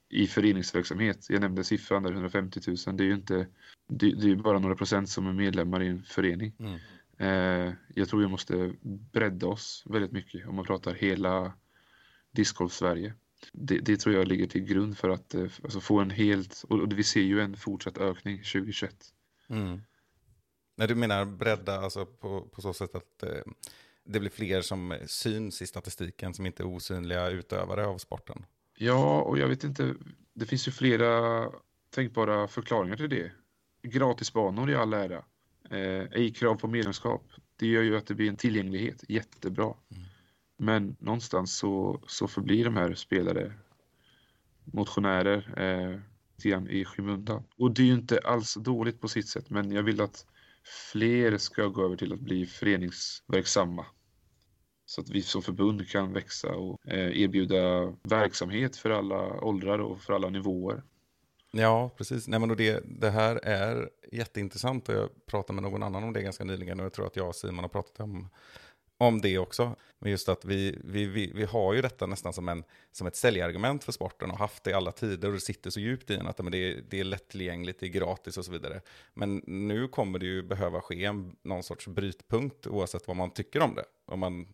i 0.10 0.28
föreningsverksamhet. 0.28 1.30
Jag 1.30 1.42
nämnde 1.42 1.64
siffran 1.64 2.04
där 2.04 2.12
150 2.12 2.60
000. 2.68 2.98
Det 2.98 3.04
är 3.04 3.08
ju 3.08 3.14
inte, 3.14 3.48
det, 3.88 4.12
det 4.12 4.32
är 4.32 4.36
bara 4.36 4.60
några 4.60 4.76
procent 4.76 5.10
som 5.10 5.28
är 5.28 5.34
medlemmar 5.34 5.84
i 5.84 5.88
en 5.88 6.04
förening. 6.04 6.54
Mm. 6.60 6.80
Eh, 7.18 7.74
jag 7.96 8.10
tror 8.10 8.20
vi 8.20 8.28
måste 8.28 8.74
bredda 9.12 9.48
oss 9.48 9.84
väldigt 9.86 10.12
mycket 10.12 10.48
om 10.48 10.56
man 10.56 10.66
pratar 10.66 10.94
hela 10.94 11.54
discgolf 12.32 12.74
Sverige. 12.74 13.14
Det, 13.54 13.80
det 13.80 13.98
tror 13.98 14.16
jag 14.16 14.28
ligger 14.28 14.48
till 14.48 14.64
grund 14.64 14.98
för 14.98 15.10
att 15.10 15.34
eh, 15.34 15.48
alltså 15.64 15.80
få 15.80 16.00
en 16.00 16.10
helt, 16.10 16.64
och 16.70 16.98
vi 16.98 17.04
ser 17.04 17.22
ju 17.22 17.42
en 17.42 17.58
fortsatt 17.58 17.98
ökning 17.98 18.38
2021. 18.38 18.96
Mm. 19.50 19.82
När 20.76 20.88
du 20.88 20.96
menar 20.96 21.26
bredda, 21.26 21.80
alltså 21.80 22.06
på, 22.06 22.42
på 22.42 22.62
så 22.62 22.74
sätt 22.74 22.96
att 22.96 23.24
eh, 23.24 23.42
det 24.04 24.20
blir 24.20 24.30
fler 24.30 24.62
som 24.62 24.98
syns 25.06 25.62
i 25.62 25.68
statistiken 25.68 26.34
som 26.34 26.46
inte 26.46 26.64
är 26.64 26.68
osynliga 26.68 27.30
utövare 27.30 27.86
av 27.86 27.98
sporten? 27.98 28.46
Ja, 28.80 29.22
och 29.22 29.38
jag 29.38 29.48
vet 29.48 29.64
inte, 29.64 29.96
det 30.34 30.46
finns 30.46 30.68
ju 30.68 30.72
flera 30.72 31.46
tänkbara 31.90 32.48
förklaringar 32.48 32.96
till 32.96 33.10
det. 33.10 33.32
Gratisbanor 33.82 34.70
i 34.70 34.76
all 34.76 34.94
ära. 34.94 35.24
Eh, 35.70 36.04
ej 36.12 36.34
krav 36.34 36.56
på 36.56 36.68
medlemskap. 36.68 37.24
Det 37.56 37.68
gör 37.68 37.84
ju 37.84 37.98
att 37.98 38.08
det 38.08 38.16
blir 38.16 38.30
en 38.30 38.36
tillgänglighet. 38.36 39.04
Jättebra. 39.08 39.74
Men 40.58 40.96
någonstans 41.00 41.58
så, 41.58 42.02
så 42.08 42.28
förblir 42.28 42.66
de 42.66 42.76
här 42.76 42.94
spelare 42.94 43.54
motionärer 44.64 45.54
eh, 45.58 46.00
lite 46.44 46.72
i 46.72 46.86
skymundan. 46.86 47.44
Och 47.58 47.72
det 47.72 47.82
är 47.82 47.86
ju 47.86 47.94
inte 47.94 48.20
alls 48.24 48.54
dåligt 48.54 49.02
på 49.02 49.08
sitt 49.08 49.28
sätt, 49.28 49.50
men 49.50 49.72
jag 49.72 49.84
vill 49.84 50.02
att 50.02 50.26
fler 50.92 51.38
ska 51.38 51.68
gå 51.68 51.86
över 51.86 51.96
till 51.96 52.14
att 52.14 52.20
bli 52.20 52.46
föreningsverksamma. 52.46 53.86
Så 54.90 55.02
att 55.02 55.10
vi 55.10 55.22
som 55.22 55.42
förbund 55.42 55.90
kan 55.90 56.14
växa 56.14 56.56
och 56.56 56.88
eh, 56.88 57.22
erbjuda 57.22 57.94
verksamhet 58.04 58.76
för 58.76 58.90
alla 58.90 59.42
åldrar 59.42 59.80
och 59.80 60.02
för 60.02 60.14
alla 60.14 60.30
nivåer. 60.30 60.84
Ja, 61.52 61.90
precis. 61.98 62.28
Nej, 62.28 62.40
men 62.40 62.58
det, 62.58 62.84
det 62.86 63.10
här 63.10 63.36
är 63.36 63.90
jätteintressant 64.12 64.90
och 64.90 64.96
jag 64.96 65.10
pratade 65.26 65.62
med 65.62 65.72
någon 65.72 65.84
annan 65.84 66.04
om 66.04 66.14
det 66.14 66.22
ganska 66.22 66.44
nyligen 66.44 66.80
och 66.80 66.86
jag 66.86 66.94
tror 66.94 67.08
att 67.08 67.16
jag 67.16 67.28
och 67.28 67.36
Simon 67.36 67.60
har 67.64 67.70
pratat 67.70 68.00
om, 68.00 68.30
om 68.98 69.22
det 69.22 69.38
också. 69.38 69.76
Men 70.00 70.12
just 70.12 70.30
att 70.30 70.46
vi, 70.46 70.80
vi, 70.84 71.06
vi, 71.06 71.32
vi 71.36 71.46
har 71.46 71.74
ju 71.74 71.82
detta 71.82 72.06
nästan 72.06 72.34
som, 72.34 72.50
en, 72.50 72.64
som 72.92 73.08
ett 73.08 73.16
säljargument 73.16 73.84
för 73.84 73.92
sporten 73.92 74.32
och 74.32 74.38
haft 74.38 74.64
det 74.64 74.72
i 74.72 74.74
alla 74.74 74.92
tider 74.92 75.28
och 75.28 75.34
det 75.34 75.40
sitter 75.40 75.70
så 75.70 75.80
djupt 75.80 76.10
i 76.10 76.16
en 76.16 76.28
att 76.28 76.38
men 76.38 76.52
det, 76.52 76.58
är, 76.58 76.84
det 76.90 77.00
är 77.00 77.04
lättillgängligt, 77.04 77.80
det 77.80 77.86
är 77.86 77.90
gratis 77.90 78.38
och 78.38 78.46
så 78.46 78.52
vidare. 78.52 78.82
Men 79.14 79.42
nu 79.48 79.88
kommer 79.88 80.20
det 80.20 80.26
ju 80.26 80.44
behöva 80.44 80.82
ske 80.82 81.06
en, 81.06 81.36
någon 81.44 81.64
sorts 81.64 81.88
brytpunkt 81.88 82.68
oavsett 82.68 83.08
vad 83.08 83.18
man 83.18 83.32
tycker 83.32 83.62
om 83.62 83.76
det. 83.76 83.86
Om 84.06 84.20
man, 84.20 84.48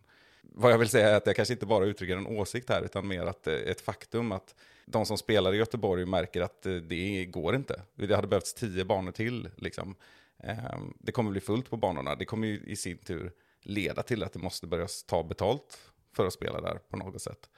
vad 0.52 0.72
jag 0.72 0.78
vill 0.78 0.88
säga 0.88 1.10
är 1.10 1.16
att 1.16 1.26
jag 1.26 1.36
kanske 1.36 1.54
inte 1.54 1.66
bara 1.66 1.84
uttrycker 1.84 2.16
en 2.16 2.26
åsikt 2.26 2.68
här 2.68 2.82
utan 2.82 3.08
mer 3.08 3.26
att 3.26 3.46
eh, 3.46 3.54
ett 3.54 3.80
faktum 3.80 4.32
att 4.32 4.54
de 4.86 5.06
som 5.06 5.18
spelar 5.18 5.54
i 5.54 5.56
Göteborg 5.56 6.06
märker 6.06 6.40
att 6.40 6.66
eh, 6.66 6.74
det 6.74 7.24
går 7.24 7.54
inte. 7.54 7.82
Det 7.94 8.14
hade 8.14 8.28
behövts 8.28 8.54
tio 8.54 8.84
banor 8.84 9.12
till. 9.12 9.48
Liksom. 9.56 9.94
Eh, 10.42 10.78
Det 10.98 11.12
kommer 11.12 11.30
bli 11.30 11.40
fullt 11.40 11.70
på 11.70 11.76
banorna. 11.76 12.14
Det 12.14 12.24
kommer 12.24 12.46
ju 12.46 12.60
i 12.66 12.76
sin 12.76 12.98
tur 12.98 13.32
leda 13.62 14.02
till 14.02 14.22
att 14.22 14.32
det 14.32 14.38
måste 14.38 14.66
börja 14.66 14.88
ta 15.06 15.22
betalt 15.22 15.78
för 16.16 16.26
att 16.26 16.32
spela 16.32 16.60
där 16.60 16.78
på 16.90 16.96
något 16.96 17.22
sätt. 17.22 17.50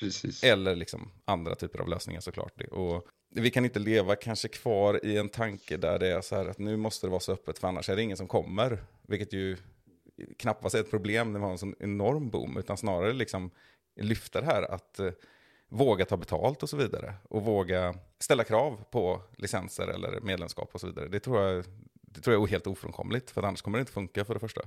Precis. 0.00 0.44
Eller 0.44 0.76
liksom 0.76 1.10
andra 1.24 1.54
typer 1.54 1.78
av 1.78 1.88
lösningar 1.88 2.20
såklart. 2.20 2.62
Och 2.62 3.06
vi 3.34 3.50
kan 3.50 3.64
inte 3.64 3.78
leva 3.78 4.16
kanske 4.16 4.48
kvar 4.48 5.00
i 5.06 5.16
en 5.16 5.28
tanke 5.28 5.76
där 5.76 5.98
det 5.98 6.08
är 6.08 6.20
så 6.20 6.36
här 6.36 6.46
att 6.46 6.58
nu 6.58 6.76
måste 6.76 7.06
det 7.06 7.10
vara 7.10 7.20
så 7.20 7.32
öppet 7.32 7.58
för 7.58 7.68
annars 7.68 7.88
är 7.88 7.96
det 7.96 8.02
ingen 8.02 8.16
som 8.16 8.28
kommer. 8.28 8.84
Vilket 9.02 9.32
ju 9.32 9.56
knappast 10.38 10.74
ett 10.74 10.90
problem 10.90 11.32
när 11.32 11.40
vi 11.40 11.44
har 11.44 11.52
en 11.52 11.58
sån 11.58 11.74
enorm 11.78 12.30
boom. 12.30 12.56
Utan 12.56 12.76
snarare 12.76 13.12
liksom 13.12 13.50
lyfta 14.00 14.40
det 14.40 14.46
här 14.46 14.62
att 14.62 14.98
eh, 14.98 15.10
våga 15.68 16.04
ta 16.04 16.16
betalt 16.16 16.62
och 16.62 16.68
så 16.68 16.76
vidare. 16.76 17.14
Och 17.22 17.44
våga 17.44 17.94
ställa 18.18 18.44
krav 18.44 18.84
på 18.90 19.22
licenser 19.36 19.88
eller 19.88 20.20
medlemskap 20.20 20.70
och 20.72 20.80
så 20.80 20.86
vidare. 20.86 21.08
Det 21.08 21.20
tror 21.20 21.42
jag, 21.42 21.64
det 21.92 22.20
tror 22.20 22.34
jag 22.34 22.42
är 22.42 22.46
helt 22.46 22.66
ofrånkomligt. 22.66 23.30
För 23.30 23.42
annars 23.42 23.62
kommer 23.62 23.78
det 23.78 23.80
inte 23.80 23.92
funka 23.92 24.24
för 24.24 24.34
det 24.34 24.40
första. 24.40 24.60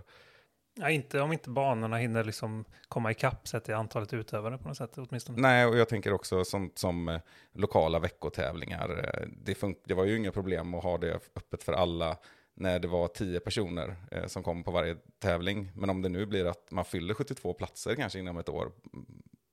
Ja, 0.73 0.89
inte 0.89 1.21
om 1.21 1.33
inte 1.33 1.49
banorna 1.49 1.97
hinner 1.97 2.23
liksom 2.23 2.65
komma 2.87 3.11
ikapp 3.11 3.47
sett 3.47 3.69
i 3.69 3.73
antalet 3.73 4.13
utövare 4.13 4.57
på 4.57 4.67
något 4.67 4.77
sätt 4.77 4.97
åtminstone. 4.97 5.41
Nej, 5.41 5.65
och 5.65 5.77
jag 5.77 5.89
tänker 5.89 6.13
också 6.13 6.43
sånt 6.43 6.77
som 6.77 7.09
eh, 7.09 7.21
lokala 7.53 7.99
veckotävlingar. 7.99 8.89
Eh, 8.89 9.27
det, 9.37 9.57
det 9.83 9.93
var 9.93 10.05
ju 10.05 10.17
inga 10.17 10.31
problem 10.31 10.73
att 10.73 10.83
ha 10.83 10.97
det 10.97 11.13
öppet 11.13 11.63
för 11.63 11.73
alla 11.73 12.17
när 12.61 12.79
det 12.79 12.87
var 12.87 13.07
tio 13.07 13.39
personer 13.39 13.95
eh, 14.11 14.27
som 14.27 14.43
kom 14.43 14.63
på 14.63 14.71
varje 14.71 14.97
tävling. 15.19 15.71
Men 15.75 15.89
om 15.89 16.01
det 16.01 16.09
nu 16.09 16.25
blir 16.25 16.45
att 16.45 16.71
man 16.71 16.85
fyller 16.85 17.13
72 17.13 17.53
platser 17.53 17.95
kanske 17.95 18.19
inom 18.19 18.37
ett 18.37 18.49
år 18.49 18.71
mm, 18.93 19.05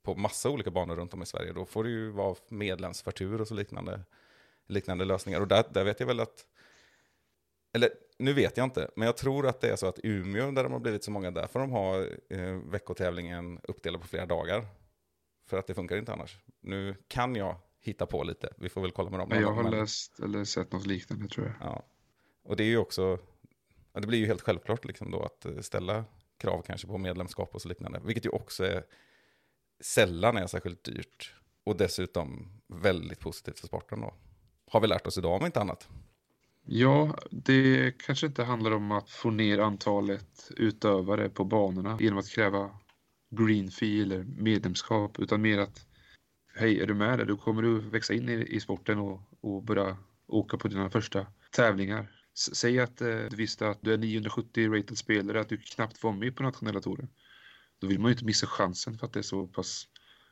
på 0.03 0.15
massa 0.15 0.51
olika 0.51 0.71
banor 0.71 0.97
runt 0.97 1.15
om 1.15 1.23
i 1.23 1.27
Sverige, 1.27 1.53
då 1.53 1.65
får 1.65 1.85
det 1.85 1.91
ju 1.91 2.11
vara 2.11 2.37
medlemsförtur 2.49 3.41
och 3.41 3.49
så 3.49 3.55
liknande, 3.55 4.01
liknande 4.67 5.05
lösningar. 5.05 5.41
Och 5.41 5.49
där, 5.49 5.65
där 5.71 5.85
vet 5.85 6.01
jag 6.01 6.07
väl 6.07 6.21
att, 6.21 6.47
eller 7.73 7.91
nu 8.19 8.33
vet 8.33 8.57
jag 8.57 8.65
inte, 8.65 8.91
men 8.97 9.07
jag 9.07 9.17
tror 9.17 9.47
att 9.47 9.61
det 9.61 9.69
är 9.69 9.77
så 9.77 9.87
att 9.87 9.99
Umeå, 10.03 10.51
där 10.51 10.63
de 10.63 10.73
har 10.73 10.81
blivit 10.81 11.05
så 11.05 11.11
många, 11.11 11.31
där 11.31 11.47
får 11.47 11.61
de 11.61 11.71
ha 11.71 12.05
eh, 12.31 12.55
veckotävlingen 12.71 13.61
uppdelad 13.63 14.01
på 14.01 14.07
flera 14.07 14.27
dagar. 14.27 14.67
För 15.47 15.59
att 15.59 15.67
det 15.67 15.75
funkar 15.75 15.97
inte 15.97 16.13
annars. 16.13 16.39
Nu 16.61 16.95
kan 17.09 17.37
jag 17.37 17.57
hitta 17.81 18.07
på 18.07 18.23
lite, 18.23 18.53
vi 18.57 18.69
får 18.69 18.81
väl 18.81 18.91
kolla 18.91 19.11
med 19.11 19.21
dem. 19.21 19.29
Men 19.29 19.41
jag 19.41 19.53
har 19.53 19.71
läst 19.71 20.21
eller 20.21 20.45
sett 20.45 20.73
något 20.73 20.87
liknande 20.87 21.29
tror 21.29 21.47
jag. 21.47 21.55
Ja. 21.61 21.85
Och 22.49 22.57
det 22.57 22.65
är 22.65 22.69
ju 22.69 22.79
också, 22.79 23.19
ja, 23.93 24.01
det 24.01 24.07
blir 24.07 24.19
ju 24.19 24.27
helt 24.27 24.43
självklart 24.43 24.85
liksom 24.85 25.11
då 25.11 25.23
att 25.23 25.45
eh, 25.45 25.61
ställa 25.61 26.05
krav 26.39 26.63
kanske 26.67 26.87
på 26.87 26.99
medlemskap 26.99 27.55
och 27.55 27.63
så 27.63 27.69
liknande. 27.69 28.01
Vilket 28.05 28.27
ju 28.27 28.31
också 28.31 28.65
är 28.65 28.83
sällan 29.81 30.37
är 30.37 30.47
särskilt 30.47 30.85
dyrt. 30.85 31.35
Och 31.65 31.77
dessutom 31.77 32.49
väldigt 32.67 33.21
positivt 33.21 33.59
för 33.59 33.67
sporten 33.67 34.01
då. 34.01 34.15
Har 34.71 34.81
vi 34.81 34.87
lärt 34.87 35.07
oss 35.07 35.19
idag 35.19 35.41
om 35.41 35.47
inte 35.47 35.61
annat. 35.61 35.89
Ja, 36.65 37.19
det 37.31 37.93
kanske 37.99 38.27
inte 38.27 38.45
handlar 38.45 38.71
om 38.71 38.93
att 38.93 39.11
få 39.11 39.31
ner 39.31 39.59
antalet 39.59 40.51
utövare 40.57 41.29
på 41.29 41.45
banorna 41.45 41.99
genom 42.01 42.19
att 42.19 42.29
kräva 42.29 42.71
green 43.31 43.71
fee 43.71 44.03
eller 44.03 44.25
medlemskap, 44.25 45.19
utan 45.19 45.43
mer 45.43 45.59
att 45.59 45.87
hej, 46.55 46.81
är 46.81 46.87
du 46.87 46.95
med 46.95 47.19
där? 47.19 47.27
Då 47.27 47.37
kommer 47.37 47.63
du 47.63 47.81
växa 47.81 48.15
in 48.15 48.29
i, 48.29 48.33
i 48.33 48.61
sporten 48.61 48.99
och, 48.99 49.21
och 49.41 49.63
börja 49.63 49.97
åka 50.27 50.57
på 50.57 50.69
dina 50.69 50.91
första 50.91 51.27
tävlingar. 51.51 52.18
Säg 52.39 52.79
att 52.81 53.01
eh, 53.01 53.09
du 53.31 53.37
visste 53.37 53.69
att 53.69 53.79
du 53.83 53.93
är 53.93 53.99
970 53.99 54.69
rated 54.75 54.99
spelare, 54.99 55.41
att 55.41 55.49
du 55.49 55.57
knappt 55.57 56.03
var 56.03 56.13
med 56.13 56.37
på 56.37 56.43
nationella 56.43 56.81
touren. 56.81 57.09
Då 57.81 57.87
vill 57.87 57.99
man 57.99 58.09
ju 58.09 58.13
inte 58.13 58.25
missa 58.25 58.47
chansen 58.47 58.99
för 58.99 59.07
att 59.07 59.13
det 59.13 59.21
är 59.21 59.23
så 59.23 59.47
pass 59.47 59.85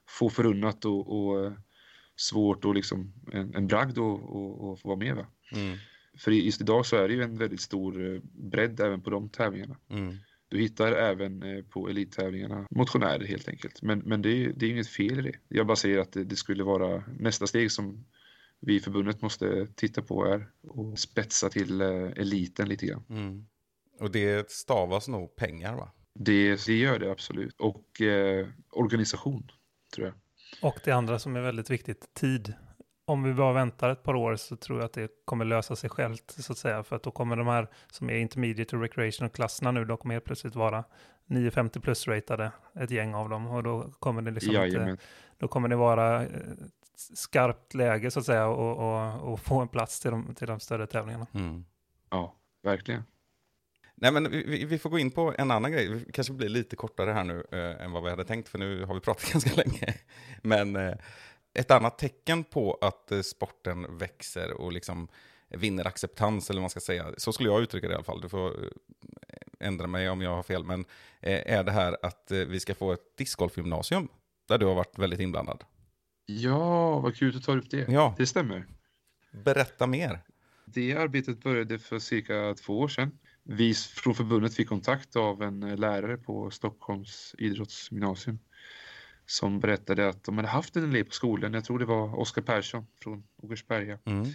få 0.09 0.30
förunnat 0.30 0.84
och, 0.84 1.16
och 1.30 1.44
eh, 1.46 1.52
svårt 2.16 2.64
och 2.64 2.74
liksom 2.74 3.12
en, 3.32 3.54
en 3.54 3.66
bragd 3.66 3.90
att 3.98 4.80
få 4.80 4.80
vara 4.84 4.96
med. 4.96 5.16
Va? 5.16 5.26
Mm. 5.52 5.76
För 6.18 6.30
just 6.30 6.61
idag 6.61 6.86
så 6.86 6.96
är 6.96 7.09
det 7.09 7.14
ju 7.14 7.22
en 7.22 7.38
väldigt 7.38 7.61
stor 7.61 8.14
eh, 8.14 8.20
bredd 8.50 8.80
även 8.80 9.02
på 9.02 9.11
de 9.11 9.28
tävlingarna. 9.28 9.76
Mm. 9.90 10.14
Du 10.48 10.59
hittar 10.59 10.92
även 10.92 11.42
på 11.70 11.88
elittävlingarna 11.88 12.66
motionärer 12.70 13.26
helt 13.26 13.48
enkelt. 13.48 13.82
Men, 13.82 13.98
men 13.98 14.22
det, 14.22 14.28
är- 14.44 14.52
det 14.57 14.66
är 14.66 14.70
inget 14.70 14.88
fel 14.88 15.18
i 15.18 15.22
det. 15.22 15.38
Jag 15.48 15.66
bara 15.66 15.76
säger 15.76 15.98
att 15.98 16.12
det, 16.12 16.24
det 16.24 16.36
skulle 16.36 16.64
vara 16.64 17.04
nästa 17.18 17.46
steg 17.46 17.72
som 17.72 18.04
vi 18.61 18.76
i 18.76 18.80
förbundet 18.80 19.22
måste 19.22 19.66
titta 19.74 20.02
på 20.02 20.24
är 20.24 20.46
och 20.68 20.98
spetsa 20.98 21.48
till 21.48 21.80
eh, 21.80 21.88
eliten 22.16 22.68
lite 22.68 22.86
grann. 22.86 23.04
Mm. 23.09 23.46
Och 24.00 24.11
det 24.11 24.50
stavas 24.50 25.09
nog 25.09 25.36
pengar 25.36 25.74
va? 25.76 25.92
Det, 26.14 26.66
det 26.66 26.74
gör 26.74 26.98
det 26.98 27.11
absolut. 27.11 27.61
Och 27.61 28.00
eh, 28.00 28.46
organisation, 28.70 29.50
tror 29.94 30.07
jag. 30.07 30.14
Och 30.62 30.80
det 30.84 30.92
andra 30.92 31.18
som 31.18 31.36
är 31.36 31.40
väldigt 31.40 31.70
viktigt, 31.70 32.14
tid. 32.14 32.54
Om 33.04 33.22
vi 33.22 33.34
bara 33.34 33.52
väntar 33.52 33.90
ett 33.90 34.02
par 34.02 34.14
år 34.14 34.36
så 34.36 34.57
tror 34.57 34.78
jag 34.78 34.86
att 34.86 34.92
det 34.92 35.11
kommer 35.24 35.44
lösa 35.44 35.76
sig 35.76 35.90
självt, 35.90 36.30
så 36.38 36.52
att 36.52 36.59
säga. 36.59 36.82
För 36.82 36.96
att 36.96 37.02
då 37.02 37.11
kommer 37.11 37.36
de 37.36 37.46
här 37.46 37.68
som 37.90 38.11
är 38.11 38.14
intermediate 38.14 38.76
och 38.76 38.82
recreational-klasserna 38.82 39.72
nu, 39.72 39.84
de 39.84 39.96
kommer 39.96 40.14
helt 40.14 40.24
plötsligt 40.24 40.54
vara 40.54 40.84
950 41.26 41.80
plus-ratade, 41.80 42.52
ett 42.80 42.90
gäng 42.90 43.14
av 43.14 43.28
dem. 43.28 43.46
Och 43.46 43.62
då 43.62 43.90
kommer 43.98 44.22
det 44.22 44.30
liksom 44.30 44.57
inte, 44.57 44.96
då 45.38 45.48
kommer 45.48 45.68
det 45.68 45.76
vara 45.76 46.22
eh, 46.22 46.28
skarpt 46.97 47.74
läge, 47.74 48.11
så 48.11 48.20
att 48.20 48.26
säga, 48.26 48.47
och, 48.47 48.76
och, 48.78 49.32
och 49.32 49.40
få 49.40 49.61
en 49.61 49.68
plats 49.68 50.01
till 50.01 50.11
de, 50.11 50.34
till 50.34 50.47
de 50.47 50.61
större 50.61 50.86
tävlingarna. 50.86 51.26
Mm. 51.34 51.64
Ja, 52.11 52.34
verkligen. 52.62 53.03
Nej, 53.94 54.12
men 54.12 54.30
vi, 54.30 54.64
vi- 54.64 54.78
får 54.78 54.90
gå 54.90 54.99
in 54.99 55.11
på 55.11 55.34
en 55.38 55.51
annan 55.51 55.72
grej. 55.72 55.88
Vi 55.88 56.12
kanske 56.12 56.32
blir 56.32 56.49
lite 56.49 56.76
kortare 56.76 57.12
här 57.12 57.24
nu 57.24 57.47
eh, 57.53 57.84
än 57.84 57.92
vad 57.92 58.03
vi 58.03 58.11
hade 58.11 58.24
tänkt, 58.24 58.49
för 58.49 58.59
nu 58.59 58.84
har 58.84 58.94
vi 58.94 59.01
pratat 59.01 59.30
ganska 59.32 59.55
länge. 59.55 59.94
Men 60.42 60.76
eh, 60.76 60.94
ett 61.55 61.70
annat 61.70 61.99
tecken 61.99 62.44
på 62.44 62.78
att 62.80 63.12
eh, 63.12 63.20
sporten 63.20 63.99
växer 63.99 64.53
och 64.53 64.72
liksom 64.72 65.09
vinner 65.49 65.86
acceptans, 65.86 66.51
eller 66.51 66.59
vad 66.59 66.62
man 66.62 66.70
ska 66.70 66.80
säga, 66.80 67.14
så 67.16 67.32
skulle 67.32 67.49
jag 67.49 67.62
uttrycka 67.62 67.86
det 67.88 67.92
i 67.92 67.94
alla 67.94 68.05
fall. 68.05 68.20
Du 68.20 68.28
får 68.28 68.64
eh, 68.64 68.68
ändra 69.61 69.86
mig 69.86 70.11
om 70.11 70.20
jag 70.22 70.30
har 70.36 70.42
fel, 70.42 70.64
men 70.64 70.80
eh, 71.20 71.53
är 71.57 71.64
det 71.64 71.72
här 71.72 71.97
att 72.03 72.30
eh, 72.30 72.38
vi 72.38 72.61
ska 72.61 72.74
få 72.74 72.92
ett 72.92 73.16
discgolfgymnasium, 73.16 74.09
där 74.49 74.59
du 74.59 74.66
har 74.66 74.74
varit 74.74 74.99
väldigt 74.99 75.20
inblandad. 75.20 75.64
Ja, 76.27 76.99
vad 77.01 77.16
kul 77.16 77.29
att 77.29 77.35
du 77.35 77.41
tar 77.41 77.57
upp 77.57 77.70
det. 77.70 77.89
Ja, 77.89 78.14
Det 78.18 78.27
stämmer. 78.27 78.66
berätta 79.31 79.87
mer. 79.87 80.20
Det 80.64 80.95
arbetet 80.97 81.43
började 81.43 81.79
för 81.79 81.99
cirka 81.99 82.55
två 82.55 82.79
år 82.81 82.89
sedan. 82.89 83.18
Vi 83.43 83.74
från 83.74 84.14
förbundet 84.14 84.55
fick 84.55 84.68
kontakt 84.68 85.16
av 85.16 85.43
en 85.43 85.62
eh, 85.62 85.77
lärare 85.77 86.16
på 86.16 86.51
Stockholms 86.51 87.35
idrottsgymnasium 87.39 88.39
som 89.27 89.61
berättade 89.61 90.09
att 90.09 90.24
de 90.24 90.37
hade 90.37 90.49
haft 90.49 90.77
en 90.77 90.85
elev 90.85 91.05
på 91.05 91.11
skolan. 91.11 91.55
Jag 91.55 91.64
tror 91.64 91.79
det 91.79 91.85
var 91.85 92.18
Oskar 92.18 92.43
Persson 92.43 92.87
från 93.03 93.24
Åkersberga. 93.43 93.99
Mm. 94.05 94.27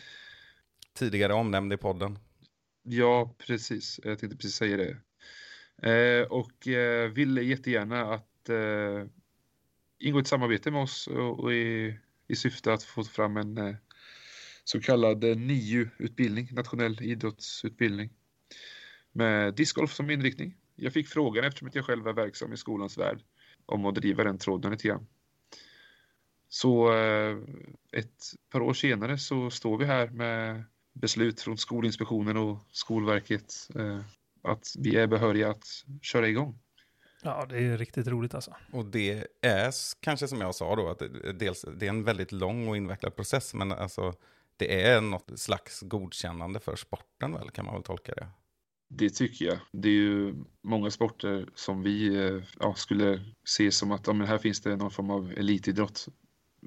Tidigare 0.94 1.34
omnämnd 1.34 1.74
i 1.74 1.78
podden. 1.78 2.20
Ja, 2.84 3.36
precis. 3.48 4.00
Jag 4.04 4.20
tänkte 4.20 4.38
precis 4.38 4.56
säga 4.56 4.78
det. 4.78 4.98
Eh, 5.92 6.28
och 6.28 6.68
eh, 6.68 7.10
ville 7.12 7.42
jättegärna 7.42 8.14
att 8.14 8.50
eh, 8.50 9.06
ingå 10.02 10.20
ett 10.20 10.28
samarbete 10.28 10.72
med 10.72 10.82
oss 10.82 11.08
och, 11.08 11.40
och 11.40 11.54
i, 11.54 12.00
i 12.28 12.36
syfte 12.36 12.74
att 12.74 12.84
få 12.84 13.04
fram 13.04 13.38
en 13.38 13.58
eh, 13.58 13.76
så 14.64 14.82
kallad 14.82 15.24
eh, 15.24 15.36
NIU-utbildning, 15.38 16.50
nationell 16.52 17.02
idrottsutbildning 17.02 18.10
med 19.12 19.54
discgolf 19.54 19.94
som 19.94 20.10
inriktning. 20.10 20.58
Jag 20.76 20.94
fick 20.94 21.08
frågan 21.08 21.46
eftersom 21.46 21.70
jag 21.74 21.86
själv 21.86 22.08
är 22.08 22.14
verksam 22.14 22.54
i 22.54 22.58
skolans 22.58 22.98
värld 22.98 23.24
om 23.66 23.86
att 23.86 23.96
driva 23.96 24.24
den 24.24 24.38
tråden 24.38 24.72
lite 24.72 24.88
grann. 24.88 25.08
Så 26.50 26.94
eh, 26.94 27.38
ett 27.92 28.24
par 28.50 28.62
år 28.62 28.74
senare 28.74 29.18
så 29.18 29.50
står 29.50 29.78
vi 29.78 29.86
här 29.86 30.08
med 30.08 30.64
beslut 30.94 31.42
från 31.42 31.58
Skolinspektionen 31.58 32.38
och 32.38 32.58
Skolverket 32.72 33.54
att 34.44 34.68
vi 34.80 34.96
är 34.96 35.08
behöriga 35.08 35.50
att 35.50 35.64
köra 36.02 36.28
igång. 36.28 36.60
Ja, 37.24 37.46
det 37.50 37.58
är 37.58 37.78
riktigt 37.78 38.08
roligt 38.08 38.34
alltså. 38.34 38.56
Och 38.72 38.86
det 38.86 39.28
är 39.42 39.74
kanske 40.00 40.28
som 40.28 40.42
jag 40.42 40.56
sa 40.56 40.76
då, 40.76 40.90
att 40.90 41.00
det, 41.00 41.34
dels, 41.34 41.66
det 41.78 41.86
är 41.86 41.90
en 41.90 42.04
väldigt 42.04 42.32
lång 42.32 42.68
och 42.68 42.78
invecklad 42.78 43.16
process, 43.16 43.54
men 43.54 43.72
alltså 43.72 44.14
det 44.58 44.84
är 44.84 45.02
något 45.02 45.40
slags 45.40 45.82
godkännande 45.82 46.60
för 46.60 46.76
sporten 46.76 47.34
väl, 47.34 47.50
kan 47.50 47.66
man 47.66 47.74
väl 47.74 47.84
tolka 47.84 48.14
det. 48.14 48.28
Det 48.90 49.10
tycker 49.10 49.46
jag. 49.46 49.60
Det 49.72 49.90
är 49.90 49.94
ju 49.94 50.36
många 50.62 50.92
sporter 50.92 51.50
som 51.56 51.84
vi 51.84 52.16
eh, 52.16 52.44
ja, 52.60 52.74
skulle 52.76 53.26
se 53.46 53.72
som 53.72 53.92
att 53.92 54.08
ja, 54.08 54.14
men 54.14 54.28
här 54.28 54.38
finns 54.38 54.62
det 54.62 54.76
någon 54.76 54.92
form 54.92 55.10
av 55.10 55.32
elitidrott. 55.32 56.08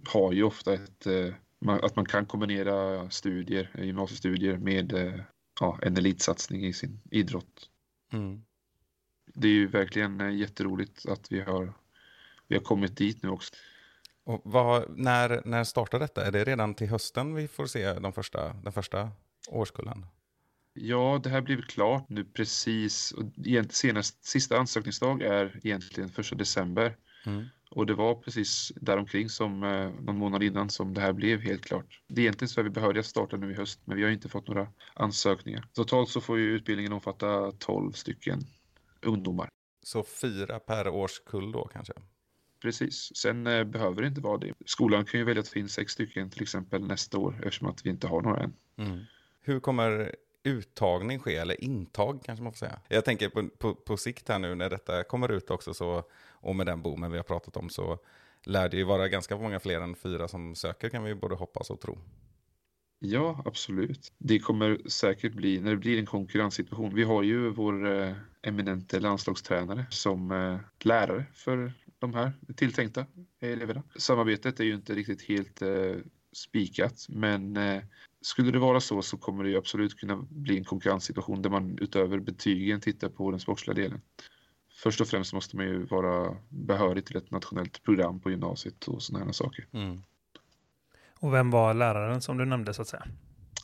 Har 0.07 0.33
ju 0.33 0.43
ofta 0.43 0.75
ett, 0.75 1.07
eh, 1.07 1.35
att 1.83 1.97
man 1.97 2.07
kan 2.07 2.27
kombinera 2.27 3.11
studier, 3.11 3.71
gymnasiestudier 3.79 4.57
med 4.59 4.93
eh, 4.93 5.21
ja, 5.61 5.79
en 5.83 5.97
elitsatsning 5.97 6.67
i 6.67 6.73
sin 6.73 7.01
idrott. 7.11 7.71
Mm. 8.13 8.43
Det 9.35 9.49
är 9.49 9.53
ju 9.53 9.67
verkligen 9.67 10.21
eh, 10.21 10.35
jätteroligt 10.35 11.07
att 11.07 11.33
vi 11.33 11.41
har, 11.41 11.73
vi 12.49 12.57
har 12.57 12.63
kommit 12.63 12.97
dit 12.97 13.23
nu 13.23 13.29
också. 13.29 13.55
Och 14.25 14.41
vad, 14.45 14.99
när, 14.99 15.43
när 15.45 15.65
startar 15.65 15.99
detta? 15.99 16.27
Är 16.27 16.33
det 16.33 16.45
redan 16.45 16.75
till 16.75 16.89
hösten 16.89 17.35
vi 17.35 17.49
får 17.49 17.67
se 17.67 17.93
de 17.93 18.13
första, 18.13 18.53
den 18.53 18.73
första 18.73 19.11
årskullen? 19.49 20.07
Ja, 20.75 21.21
det 21.23 21.31
här 21.31 21.41
blir 21.41 21.63
klart 21.63 22.09
nu 22.09 22.25
precis. 22.25 23.13
Och 23.13 23.25
senast, 23.71 24.25
sista 24.25 24.59
ansökningsdag 24.59 25.23
är 25.23 25.61
egentligen 25.63 26.11
första 26.11 26.37
december. 26.37 26.97
Mm. 27.27 27.45
Och 27.71 27.87
det 27.87 27.95
var 27.95 28.15
precis 28.15 28.73
däromkring 28.77 29.29
som 29.29 29.63
eh, 29.63 29.91
någon 30.01 30.19
månad 30.19 30.43
innan 30.43 30.71
som 30.71 30.95
det 30.95 31.01
här 31.01 31.13
blev 31.13 31.41
helt 31.41 31.65
klart. 31.65 32.01
Det 32.09 32.21
är 32.21 32.23
egentligen 32.23 32.49
så 32.49 32.61
är 32.61 32.93
vi 32.93 32.99
att 32.99 33.07
starta 33.07 33.37
nu 33.37 33.51
i 33.51 33.55
höst, 33.55 33.81
men 33.85 33.97
vi 33.97 34.03
har 34.03 34.11
inte 34.11 34.29
fått 34.29 34.49
några 34.49 34.69
ansökningar. 34.95 35.69
Totalt 35.73 36.09
så 36.09 36.21
får 36.21 36.39
ju 36.39 36.45
utbildningen 36.45 36.93
omfatta 36.93 37.53
12 37.59 37.93
stycken 37.93 38.41
ungdomar. 39.05 39.49
Så 39.83 40.03
fyra 40.03 40.59
per 40.59 40.89
årskull 40.89 41.53
då 41.53 41.69
kanske? 41.73 41.93
Precis. 42.63 43.17
Sen 43.17 43.47
eh, 43.47 43.65
behöver 43.65 44.03
det 44.03 44.09
inte 44.09 44.21
vara 44.21 44.39
det. 44.39 44.53
Skolan 44.67 45.05
kan 45.05 45.21
ju 45.21 45.27
välja 45.27 45.41
att 45.41 45.49
få 45.49 45.59
in 45.59 45.69
sex 45.69 45.93
stycken 45.93 46.31
till 46.31 46.43
exempel 46.43 46.87
nästa 46.87 47.19
år 47.19 47.35
eftersom 47.43 47.69
att 47.69 47.87
vi 47.87 47.91
inte 47.91 48.07
har 48.07 48.23
några 48.23 48.43
än. 48.43 48.53
Mm. 48.77 49.01
Hur 49.41 49.61
kommer 49.61 50.15
uttagning 50.43 51.19
ske, 51.19 51.37
eller 51.37 51.65
intag 51.65 52.21
kanske 52.25 52.43
man 52.43 52.53
får 52.53 52.59
säga? 52.59 52.81
Jag 52.89 53.05
tänker 53.05 53.29
på, 53.29 53.49
på, 53.59 53.75
på 53.75 53.97
sikt 53.97 54.29
här 54.29 54.39
nu 54.39 54.55
när 54.55 54.71
detta 54.71 55.05
kommer 55.05 55.33
ut 55.33 55.51
också, 55.51 55.75
så, 55.75 56.03
och 56.31 56.57
med 56.57 56.67
den 56.67 56.83
boomen 56.83 57.11
vi 57.11 57.17
har 57.17 57.25
pratat 57.25 57.57
om, 57.57 57.71
så 57.71 57.99
lär 58.45 58.69
det 58.69 58.77
ju 58.77 58.85
vara 58.85 59.09
ganska 59.09 59.37
många 59.37 59.61
fler 59.61 59.81
än 59.81 59.95
fyra 59.95 60.29
som 60.29 60.55
söker, 60.55 60.89
kan 60.89 61.03
vi 61.03 61.09
ju 61.11 61.15
både 61.15 61.35
hoppas 61.35 61.71
och 61.71 61.81
tro. 61.81 61.99
Ja, 63.07 63.43
absolut. 63.45 64.13
Det 64.19 64.39
kommer 64.39 64.89
säkert 64.89 65.33
bli, 65.33 65.61
när 65.61 65.71
det 65.71 65.77
blir 65.77 65.99
en 65.99 66.07
konkurrenssituation. 66.07 66.95
Vi 66.95 67.03
har 67.03 67.23
ju 67.23 67.51
vår 67.51 68.03
eh, 68.03 68.13
eminente 68.43 69.01
landslagstränare 69.01 69.87
som 69.91 70.31
eh, 70.31 70.59
lärare 70.81 71.25
för 71.35 71.73
de 71.99 72.15
här 72.15 72.33
tilltänkta 72.57 73.07
eleverna. 73.41 73.83
Samarbetet 73.97 74.61
är 74.61 74.65
ju 74.65 74.75
inte 74.75 74.95
riktigt 74.95 75.23
helt 75.23 75.63
eh, 75.63 75.97
spikat, 76.33 77.07
men 77.09 77.57
eh, 77.57 77.83
skulle 78.21 78.51
det 78.51 78.59
vara 78.59 78.81
så 78.81 79.03
så 79.03 79.17
kommer 79.17 79.45
det 79.45 79.51
ju 79.51 79.57
absolut 79.57 79.97
kunna 79.97 80.17
bli 80.31 80.59
en 80.59 80.65
konkurrenssituation 80.65 81.43
där 81.43 81.51
man 81.51 81.79
utöver 81.79 82.19
betygen 82.19 82.81
tittar 82.81 83.09
på 83.09 83.31
den 83.31 83.41
sportsliga 83.41 83.75
delen. 83.75 84.01
Först 84.75 85.01
och 85.01 85.09
främst 85.09 85.33
måste 85.33 85.57
man 85.57 85.67
ju 85.67 85.87
vara 85.87 86.37
behörig 86.49 87.07
till 87.07 87.17
ett 87.17 87.31
nationellt 87.31 87.83
program 87.83 88.21
på 88.21 88.31
gymnasiet 88.31 88.89
och 88.89 89.03
sådana 89.03 89.25
här 89.25 89.33
saker. 89.33 89.67
Mm. 89.73 90.03
Och 91.25 91.35
vem 91.35 91.51
var 91.51 91.75
läraren 91.75 92.21
som 92.21 92.39
du 92.39 92.45
nämnde 92.45 92.75
så 92.75 92.83
att 92.83 92.89
säga? 92.89 93.07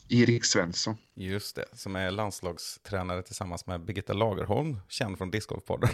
Erik 0.09 0.45
Svensson. 0.45 0.97
Just 1.15 1.55
det, 1.55 1.65
som 1.73 1.95
är 1.95 2.11
landslagstränare 2.11 3.21
tillsammans 3.21 3.67
med 3.67 3.85
Birgitta 3.85 4.13
Lagerholm, 4.13 4.77
känd 4.87 5.17
från 5.17 5.31
Discgolfpodden. 5.31 5.89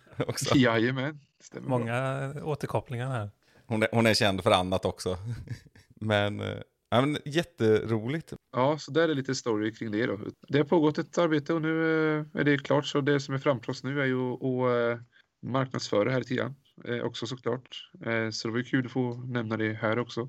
Jajamän, 0.54 1.20
stämmer 1.40 1.68
bra. 1.68 1.78
Många 1.78 2.32
återkopplingar 2.42 3.10
här. 3.10 3.30
Hon, 3.66 3.82
är, 3.82 3.88
hon 3.92 4.06
är 4.06 4.14
känd 4.14 4.42
för 4.42 4.50
annat 4.50 4.84
också. 4.84 5.18
men, 6.00 6.40
eh, 6.40 6.58
ja, 6.90 7.00
men 7.00 7.18
jätteroligt. 7.24 8.32
Ja, 8.52 8.78
så 8.78 8.90
där 8.90 9.08
är 9.08 9.14
lite 9.14 9.34
story 9.34 9.74
kring 9.74 9.90
det 9.90 10.06
då. 10.06 10.18
Det 10.48 10.58
har 10.58 10.64
pågått 10.64 10.98
ett 10.98 11.18
arbete 11.18 11.54
och 11.54 11.62
nu 11.62 11.82
eh, 12.18 12.40
är 12.40 12.44
det 12.44 12.58
klart. 12.58 12.86
Så 12.86 13.00
det 13.00 13.20
som 13.20 13.34
är 13.34 13.38
framför 13.38 13.72
oss 13.72 13.84
nu 13.84 14.00
är 14.00 14.06
ju 14.06 14.32
att 14.32 14.98
eh, 14.98 15.04
marknadsföra 15.42 16.10
här 16.10 16.18
lite 16.18 16.34
grann. 16.34 16.54
Eh, 16.84 17.00
också 17.00 17.26
såklart. 17.26 17.90
Eh, 18.06 18.30
så 18.30 18.48
det 18.48 18.52
var 18.52 18.58
ju 18.58 18.64
kul 18.64 18.86
att 18.86 18.92
få 18.92 19.14
nämna 19.14 19.56
det 19.56 19.72
här 19.72 19.98
också. 19.98 20.28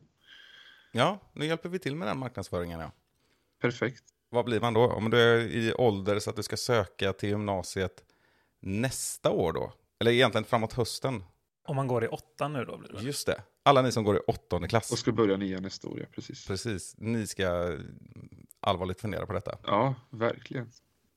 Ja, 0.95 1.19
nu 1.33 1.45
hjälper 1.45 1.69
vi 1.69 1.79
till 1.79 1.95
med 1.95 2.07
den 2.07 2.17
marknadsföringen. 2.17 2.79
Ja. 2.79 2.91
Perfekt. 3.61 4.03
Vad 4.29 4.45
blir 4.45 4.59
man 4.61 4.73
då? 4.73 4.91
Om 4.91 5.09
du 5.09 5.19
är 5.19 5.37
i 5.39 5.73
ålder 5.73 6.19
så 6.19 6.29
att 6.29 6.35
du 6.35 6.43
ska 6.43 6.57
söka 6.57 7.13
till 7.13 7.29
gymnasiet 7.29 8.03
nästa 8.59 9.31
år 9.31 9.53
då? 9.53 9.73
Eller 9.99 10.11
egentligen 10.11 10.45
framåt 10.45 10.73
hösten? 10.73 11.23
Om 11.65 11.75
man 11.75 11.87
går 11.87 12.03
i 12.03 12.07
åttan 12.07 12.53
nu 12.53 12.65
då 12.65 12.77
blir 12.77 12.93
det. 12.93 13.01
Just 13.03 13.27
det. 13.27 13.41
Alla 13.63 13.81
ni 13.81 13.91
som 13.91 14.03
går 14.03 14.15
i 14.17 14.19
åttonde 14.19 14.65
Och 14.65 14.69
klass. 14.69 14.97
ska 14.99 15.11
börja 15.11 15.37
nia 15.37 15.59
nästa 15.59 15.87
år, 15.87 15.99
ja 15.99 16.05
precis. 16.11 16.47
Precis. 16.47 16.95
Ni 16.97 17.27
ska 17.27 17.77
allvarligt 18.59 19.01
fundera 19.01 19.25
på 19.25 19.33
detta. 19.33 19.57
Ja, 19.63 19.95
verkligen. 20.09 20.69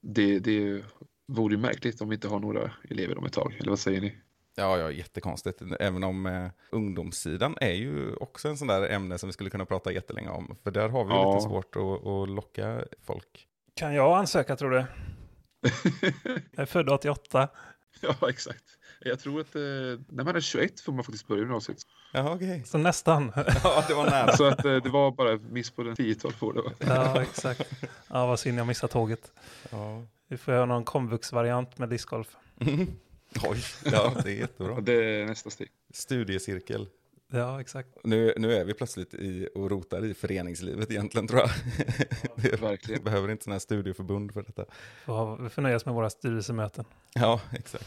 Det, 0.03 0.39
det 0.39 0.83
vore 1.27 1.55
ju 1.55 1.61
märkligt 1.61 2.01
om 2.01 2.09
vi 2.09 2.15
inte 2.15 2.29
har 2.29 2.41
några 2.41 2.73
elever 2.91 3.19
om 3.19 3.25
ett 3.27 3.33
tag. 3.33 3.57
Eller 3.59 3.71
vad 3.71 3.79
säger 3.79 4.01
ni? 4.01 4.17
Ja, 4.59 4.79
ja, 4.79 4.91
jättekonstigt. 4.91 5.63
Även 5.81 6.05
om 6.05 6.27
eh, 6.27 6.49
ungdomssidan 6.71 7.57
är 7.61 7.73
ju 7.73 8.15
också 8.15 8.49
en 8.49 8.57
sån 8.57 8.69
där 8.69 8.89
ämne 8.91 9.19
som 9.19 9.29
vi 9.29 9.33
skulle 9.33 9.51
kunna 9.51 9.65
prata 9.65 9.93
jättelänge 9.93 10.29
om. 10.29 10.57
För 10.63 10.71
där 10.71 10.89
har 10.89 11.05
vi 11.05 11.11
Ja. 11.11 11.35
lite 11.35 11.45
svårt 11.49 11.77
att, 11.77 12.07
att 12.07 12.29
locka 12.29 12.85
folk. 13.07 13.47
Kan 13.75 13.95
jag 13.95 14.19
ansöka 14.19 14.57
tror 14.57 14.71
du? 14.71 14.77
Jag 16.53 16.63
är 16.63 16.67
född 16.67 16.89
88. 16.89 17.49
Ja, 18.01 18.29
exakt. 18.31 18.65
Jag 19.01 19.21
tror 19.21 19.41
att 19.41 19.55
eh, 19.57 19.61
när 20.09 20.25
man 20.25 20.37
är 20.37 20.41
21 20.41 20.81
får 20.81 20.93
man 20.93 21.05
faktiskt 21.05 21.27
börja 21.27 21.41
gymnasiet. 21.43 21.79
Jaha, 22.13 22.35
okej. 22.35 22.63
Så 22.67 22.79
nästan. 22.79 23.33
Ja, 23.65 23.85
det 23.89 23.95
var 23.95 24.05
nära. 24.11 24.33
Så 24.37 24.45
att 24.45 24.65
eh, 24.65 24.77
det 24.77 24.89
var 24.89 25.11
bara 25.11 25.33
ett 25.35 25.43
miss 25.51 25.71
på 25.71 25.83
den 25.83 25.95
10-12 25.95 26.45
år. 26.45 26.53
Det 26.79 26.87
ja, 26.87 27.23
exakt. 27.23 27.71
Ja, 28.09 28.27
vad 28.27 28.41
synd 28.41 28.59
jag 28.59 28.67
missade 28.67 28.93
tåget. 28.93 29.33
Ja. 29.71 30.03
Vi 30.29 30.37
får 30.37 30.55
göra 30.55 30.67
någon 30.67 30.85
komvux-variant 30.85 31.79
med 31.79 31.89
discgolf. 31.89 32.29
Oj, 33.43 33.59
ja, 33.85 34.15
det 34.25 34.31
är 34.31 34.37
jättebra. 34.37 34.81
det 34.81 34.93
är 35.05 35.27
nästa 35.27 35.51
steg. 35.51 35.69
Studiecirkel. 35.95 36.89
Ja, 37.33 37.61
exakt. 37.61 37.89
Nu, 38.05 38.35
nu 38.37 38.53
är 38.55 38.65
vi 38.65 38.75
plötsligt 38.75 39.15
i 39.15 39.49
och 39.55 39.71
rotar 39.71 40.05
i 40.05 40.15
föreningslivet 40.15 40.91
egentligen 40.91 41.29
tror 41.29 41.41
jag. 41.41 41.51
Det 42.37 42.57
Verkligen. 42.61 43.05
behöver 43.05 43.31
inte 43.31 43.45
sådana 43.45 43.55
här 43.55 43.61
studieförbund 43.61 44.33
för 44.33 44.43
detta. 44.43 44.65
Vi 45.43 45.49
får 45.49 45.63
nöja 45.63 45.77
oss 45.77 45.87
med 45.87 45.95
våra 45.95 46.11
styrelsemöten. 46.11 46.85
Ja, 47.15 47.41
exakt. 47.53 47.87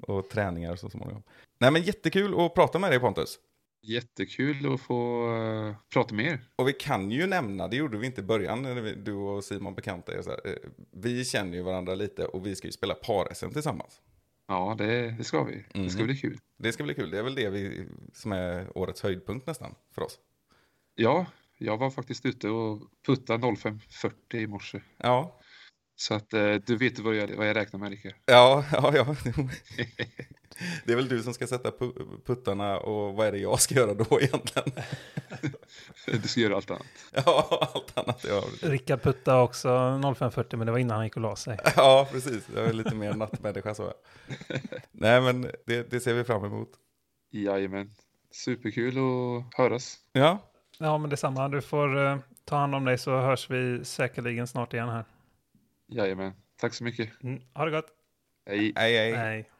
Och 0.00 0.28
träningar 0.28 0.76
så 0.76 0.90
småningom. 0.90 1.22
Nej 1.58 1.70
men 1.70 1.82
jättekul 1.82 2.40
att 2.40 2.54
prata 2.54 2.78
med 2.78 2.90
dig 2.90 3.00
Pontus. 3.00 3.38
Jättekul 3.82 4.74
att 4.74 4.80
få 4.80 5.28
eh, 5.36 5.74
prata 5.92 6.14
med 6.14 6.26
er. 6.26 6.40
Och 6.56 6.68
vi 6.68 6.72
kan 6.72 7.10
ju 7.10 7.26
nämna, 7.26 7.68
det 7.68 7.76
gjorde 7.76 7.98
vi 7.98 8.06
inte 8.06 8.20
i 8.20 8.24
början 8.24 8.62
när 8.62 8.74
vi, 8.74 8.94
du 8.94 9.12
och 9.12 9.44
Simon 9.44 9.74
bekanta 9.74 10.14
er. 10.14 10.22
Så 10.22 10.30
här, 10.30 10.40
eh, 10.44 10.52
vi 10.92 11.24
känner 11.24 11.56
ju 11.56 11.62
varandra 11.62 11.94
lite 11.94 12.24
och 12.26 12.46
vi 12.46 12.54
ska 12.56 12.68
ju 12.68 12.72
spela 12.72 12.94
par-SM 12.94 13.50
tillsammans. 13.52 14.00
Ja, 14.48 14.74
det, 14.78 15.10
det 15.10 15.24
ska 15.24 15.44
vi. 15.44 15.64
Det 15.72 15.90
ska 15.90 15.98
Mhm. 15.98 16.06
bli 16.06 16.16
kul. 16.16 16.38
Det 16.58 16.72
ska 16.72 16.84
bli 16.84 16.94
kul, 16.94 17.10
det 17.10 17.18
är 17.18 17.22
väl 17.22 17.34
det 17.34 17.50
vi, 17.50 17.88
som 18.12 18.32
är 18.32 18.78
årets 18.78 19.02
höjdpunkt 19.02 19.46
nästan 19.46 19.74
för 19.94 20.02
oss. 20.02 20.18
Ja, 20.94 21.26
jag 21.58 21.76
var 21.78 21.90
faktiskt 21.90 22.26
ute 22.26 22.48
och 22.48 22.82
puttade 23.06 23.46
05.40 23.46 24.36
i 24.36 24.46
morse. 24.46 24.80
Ja, 24.96 25.40
Så 25.98 26.14
att 26.14 26.32
eh, 26.34 26.54
du 26.54 26.76
vet 26.76 26.98
vad 26.98 27.14
jag, 27.14 27.28
vad 27.36 27.48
jag 27.48 27.56
räknar 27.56 27.80
med, 27.80 27.90
Rickard. 27.90 28.12
ja, 28.26 28.64
ja. 28.72 28.92
ja. 28.96 29.06
Det 30.84 30.92
är 30.92 30.96
väl 30.96 31.08
du 31.08 31.22
som 31.22 31.34
ska 31.34 31.46
sätta 31.46 31.70
pu- 31.70 32.20
puttarna 32.26 32.78
och 32.78 33.14
vad 33.14 33.26
är 33.26 33.32
det 33.32 33.38
jag 33.38 33.60
ska 33.60 33.74
göra 33.74 33.94
då 33.94 34.20
egentligen? 34.20 34.68
Du 36.22 36.28
ska 36.28 36.40
göra 36.40 36.56
allt 36.56 36.70
annat. 36.70 36.86
Ja, 37.26 37.68
allt 37.74 37.98
annat. 37.98 38.24
Ja, 38.28 38.42
Rickard 38.62 39.02
puttade 39.02 39.40
också 39.42 39.68
05.40 39.68 40.56
men 40.56 40.66
det 40.66 40.72
var 40.72 40.78
innan 40.78 40.96
han 40.96 41.06
gick 41.06 41.16
och 41.16 41.22
la 41.22 41.36
sig. 41.36 41.58
ja 41.76 42.08
precis. 42.12 42.48
Jag 42.54 42.64
är 42.66 42.72
lite 42.72 42.94
mer 42.94 43.14
nattmänniska 43.14 43.74
så. 43.74 43.92
Nej, 44.92 45.20
men 45.20 45.42
det, 45.66 45.90
det 45.90 46.00
ser 46.00 46.14
vi 46.14 46.24
fram 46.24 46.44
emot. 46.44 46.68
Jajamän. 47.30 47.90
Superkul 48.32 48.96
att 48.98 49.54
höras. 49.58 49.96
Ja, 50.12 50.38
Ja, 50.78 50.98
men 50.98 51.10
detsamma. 51.10 51.48
Du 51.48 51.60
får 51.62 52.04
eh, 52.06 52.18
ta 52.44 52.56
hand 52.56 52.74
om 52.74 52.84
dig 52.84 52.98
så 52.98 53.20
hörs 53.20 53.50
vi 53.50 53.84
säkerligen 53.84 54.46
snart 54.46 54.74
igen 54.74 54.88
här. 54.88 55.04
Jajamän. 55.88 56.32
Tack 56.60 56.74
så 56.74 56.84
mycket. 56.84 57.22
Mm. 57.22 57.42
Ha 57.54 57.64
det 57.64 57.70
gott. 57.70 57.86
Hej. 58.46 58.72
hej 58.76 58.96
hej. 58.96 59.12
Nej. 59.12 59.50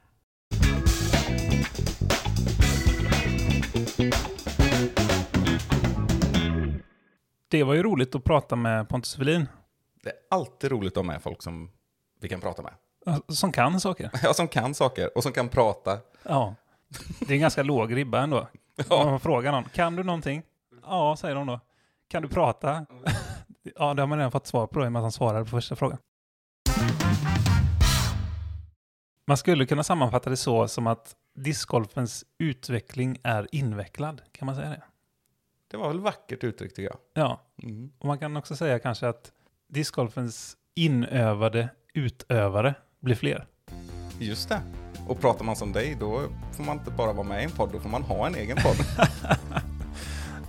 Det 7.49 7.64
var 7.64 7.74
ju 7.74 7.83
roligt 7.83 8.14
att 8.14 8.24
prata 8.24 8.57
med 8.57 8.89
Pontus 8.89 9.18
Welin, 9.18 9.49
Det 10.03 10.11
är 10.11 10.16
alltid 10.31 10.70
roligt 10.70 10.93
att 10.93 10.97
ha 10.97 11.12
med 11.12 11.22
folk 11.22 11.43
som 11.43 11.70
vi 12.20 12.29
kan 12.29 12.41
prata 12.41 12.62
med. 12.62 12.72
som 13.29 13.53
kan 13.53 13.81
saker. 13.81 14.11
Ja, 14.22 14.35
som 14.35 14.49
kan 14.49 14.74
saker 14.74 15.16
och 15.16 15.22
som 15.22 15.33
kan 15.33 15.49
prata. 15.49 15.99
Ja, 16.22 16.55
det 17.20 17.31
är 17.31 17.35
en 17.35 17.41
ganska 17.41 17.62
låg 17.62 17.97
ribba 17.97 18.22
ändå. 18.22 18.39
Om 18.79 18.85
Ja, 18.91 19.05
man 19.05 19.20
frågar 19.20 19.53
någon, 19.53 19.64
kan 19.64 19.97
du 19.97 20.03
någonting? 20.03 20.43
Ja, 20.83 21.16
säger 21.18 21.35
de 21.35 21.47
då. 21.47 21.61
Kan 22.09 22.22
du 22.22 22.29
prata? 22.29 22.87
Ja, 23.79 23.95
det 23.95 24.03
har 24.03 24.07
man 24.07 24.18
redan 24.18 24.33
fått 24.33 24.47
svar 24.47 24.66
på 24.66 24.79
då, 24.79 24.85
i 24.85 24.89
och 24.89 24.93
med 24.93 25.01
att 25.01 25.05
han 25.05 25.12
svarade 25.12 25.45
på 25.45 25.51
första 25.51 25.77
frågan. 25.77 25.99
Man 29.26 29.37
skulle 29.37 29.66
kunna 29.66 29.82
sammanfatta 29.84 30.30
det 30.30 30.37
så 30.37 30.68
som 30.68 30.87
att 30.87 31.14
discgolfens 31.34 32.24
utveckling 32.39 33.18
är 33.22 33.47
invecklad. 33.53 34.22
Kan 34.32 34.47
man 34.47 34.55
säga 34.57 34.68
det? 34.68 34.82
det 35.70 35.76
var 35.76 35.89
väl 35.89 36.01
vackert 36.01 36.45
uttryckt 36.45 36.76
tycker 36.76 36.91
jag. 36.91 37.24
Ja, 37.24 37.41
Mm. 37.62 37.91
och 37.99 38.07
man 38.07 38.18
kan 38.18 38.37
också 38.37 38.57
säga 38.57 38.78
kanske 38.78 39.09
att 39.09 39.32
discgolfens 39.68 40.57
inövade 40.74 41.68
utövare 41.95 42.74
blir 43.01 43.14
fler. 43.14 43.47
Just 44.18 44.49
det. 44.49 44.61
Och 45.09 45.20
pratar 45.20 45.45
man 45.45 45.57
som 45.57 45.72
dig, 45.72 45.97
då 46.01 46.22
får 46.53 46.64
man 46.64 46.78
inte 46.78 46.91
bara 46.91 47.12
vara 47.12 47.26
med 47.28 47.41
i 47.41 47.45
en 47.45 47.51
podd, 47.51 47.72
då 47.72 47.80
får 47.80 47.89
man 47.89 48.03
ha 48.03 48.26
en 48.26 48.34
egen 48.34 48.57
podd. 48.57 48.76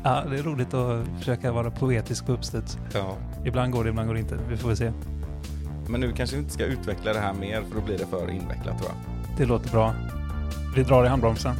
Ja, 0.03 0.23
det 0.29 0.39
är 0.39 0.43
roligt 0.43 0.73
att 0.73 1.07
försöka 1.19 1.51
vara 1.51 1.71
poetisk 1.71 2.25
på 2.25 2.31
uppstuds. 2.31 2.77
ja. 2.93 3.17
Ibland 3.45 3.71
går 3.73 3.83
det, 3.83 3.89
ibland 3.89 4.07
går 4.07 4.13
det 4.13 4.19
inte. 4.21 4.39
Vi 4.49 4.57
får 4.57 4.67
väl 4.67 4.77
se. 4.77 4.91
Men 5.89 6.01
nu 6.01 6.13
kanske 6.13 6.35
vi 6.35 6.41
inte 6.41 6.53
ska 6.53 6.63
utveckla 6.65 7.13
det 7.13 7.19
här 7.19 7.33
mer, 7.33 7.61
för 7.61 7.75
då 7.75 7.81
blir 7.81 7.97
det 7.97 8.05
för 8.05 8.31
invecklat 8.31 8.77
tror 8.77 8.89
jag. 8.89 8.97
Det 9.37 9.45
låter 9.45 9.69
bra. 9.69 9.93
Vi 10.75 10.83
drar 10.83 11.05
i 11.05 11.07
handbromsen. 11.07 11.55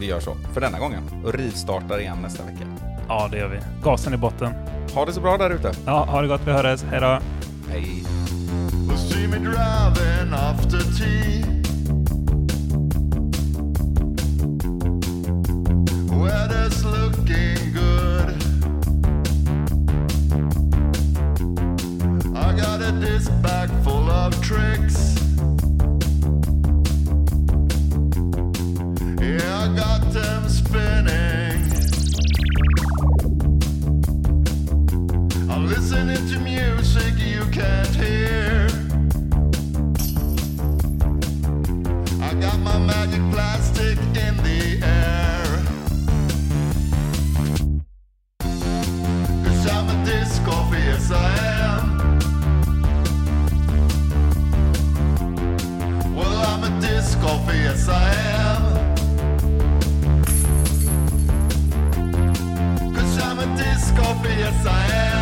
Vi 0.00 0.06
gör 0.06 0.20
så, 0.20 0.34
för 0.52 0.60
denna 0.60 0.78
gången. 0.78 1.02
Och 1.24 1.34
rivstartar 1.34 2.00
igen 2.00 2.18
nästa 2.22 2.44
vecka. 2.44 2.64
Ja, 3.08 3.28
det 3.30 3.38
gör 3.38 3.48
vi. 3.48 3.58
Gasen 3.82 4.14
i 4.14 4.16
botten. 4.16 4.52
Ha 4.94 5.04
det 5.04 5.12
så 5.12 5.20
bra 5.20 5.36
där 5.36 5.50
ute. 5.50 5.72
Ja, 5.86 6.04
ha 6.04 6.22
det 6.22 6.28
gott. 6.28 6.40
Vi 6.44 6.52
hörs. 6.52 6.82
Hej 6.82 7.00
då. 7.00 7.18
Hej. 7.70 8.04
Weather's 16.10 16.84
looking 16.84 17.74
good. 17.74 18.27
Disc 22.92 23.30
bag 23.42 23.68
full 23.84 24.10
of 24.10 24.32
tricks. 24.42 25.14
Yeah, 29.20 29.58
I 29.62 29.68
got 29.76 30.10
them 30.10 30.48
spinning. 30.48 31.62
I'm 35.50 35.66
listening 35.68 36.26
to 36.30 36.40
music 36.40 37.14
you 37.18 37.44
can't 37.52 37.94
hear. 37.94 38.66
I 42.22 42.34
got 42.40 42.58
my 42.60 42.78
magic 42.78 43.20
plastic 43.30 43.98
in 43.98 44.36
the 44.38 44.80
air. 44.82 44.97
Yes 57.54 57.88
I 57.88 58.14
am. 58.44 58.62
Cause 62.94 63.18
I'm 63.22 63.38
a 63.38 63.56
disc 63.56 63.96
golfer, 63.96 64.28
yes 64.28 64.66
I 64.66 64.86
am. 64.92 65.17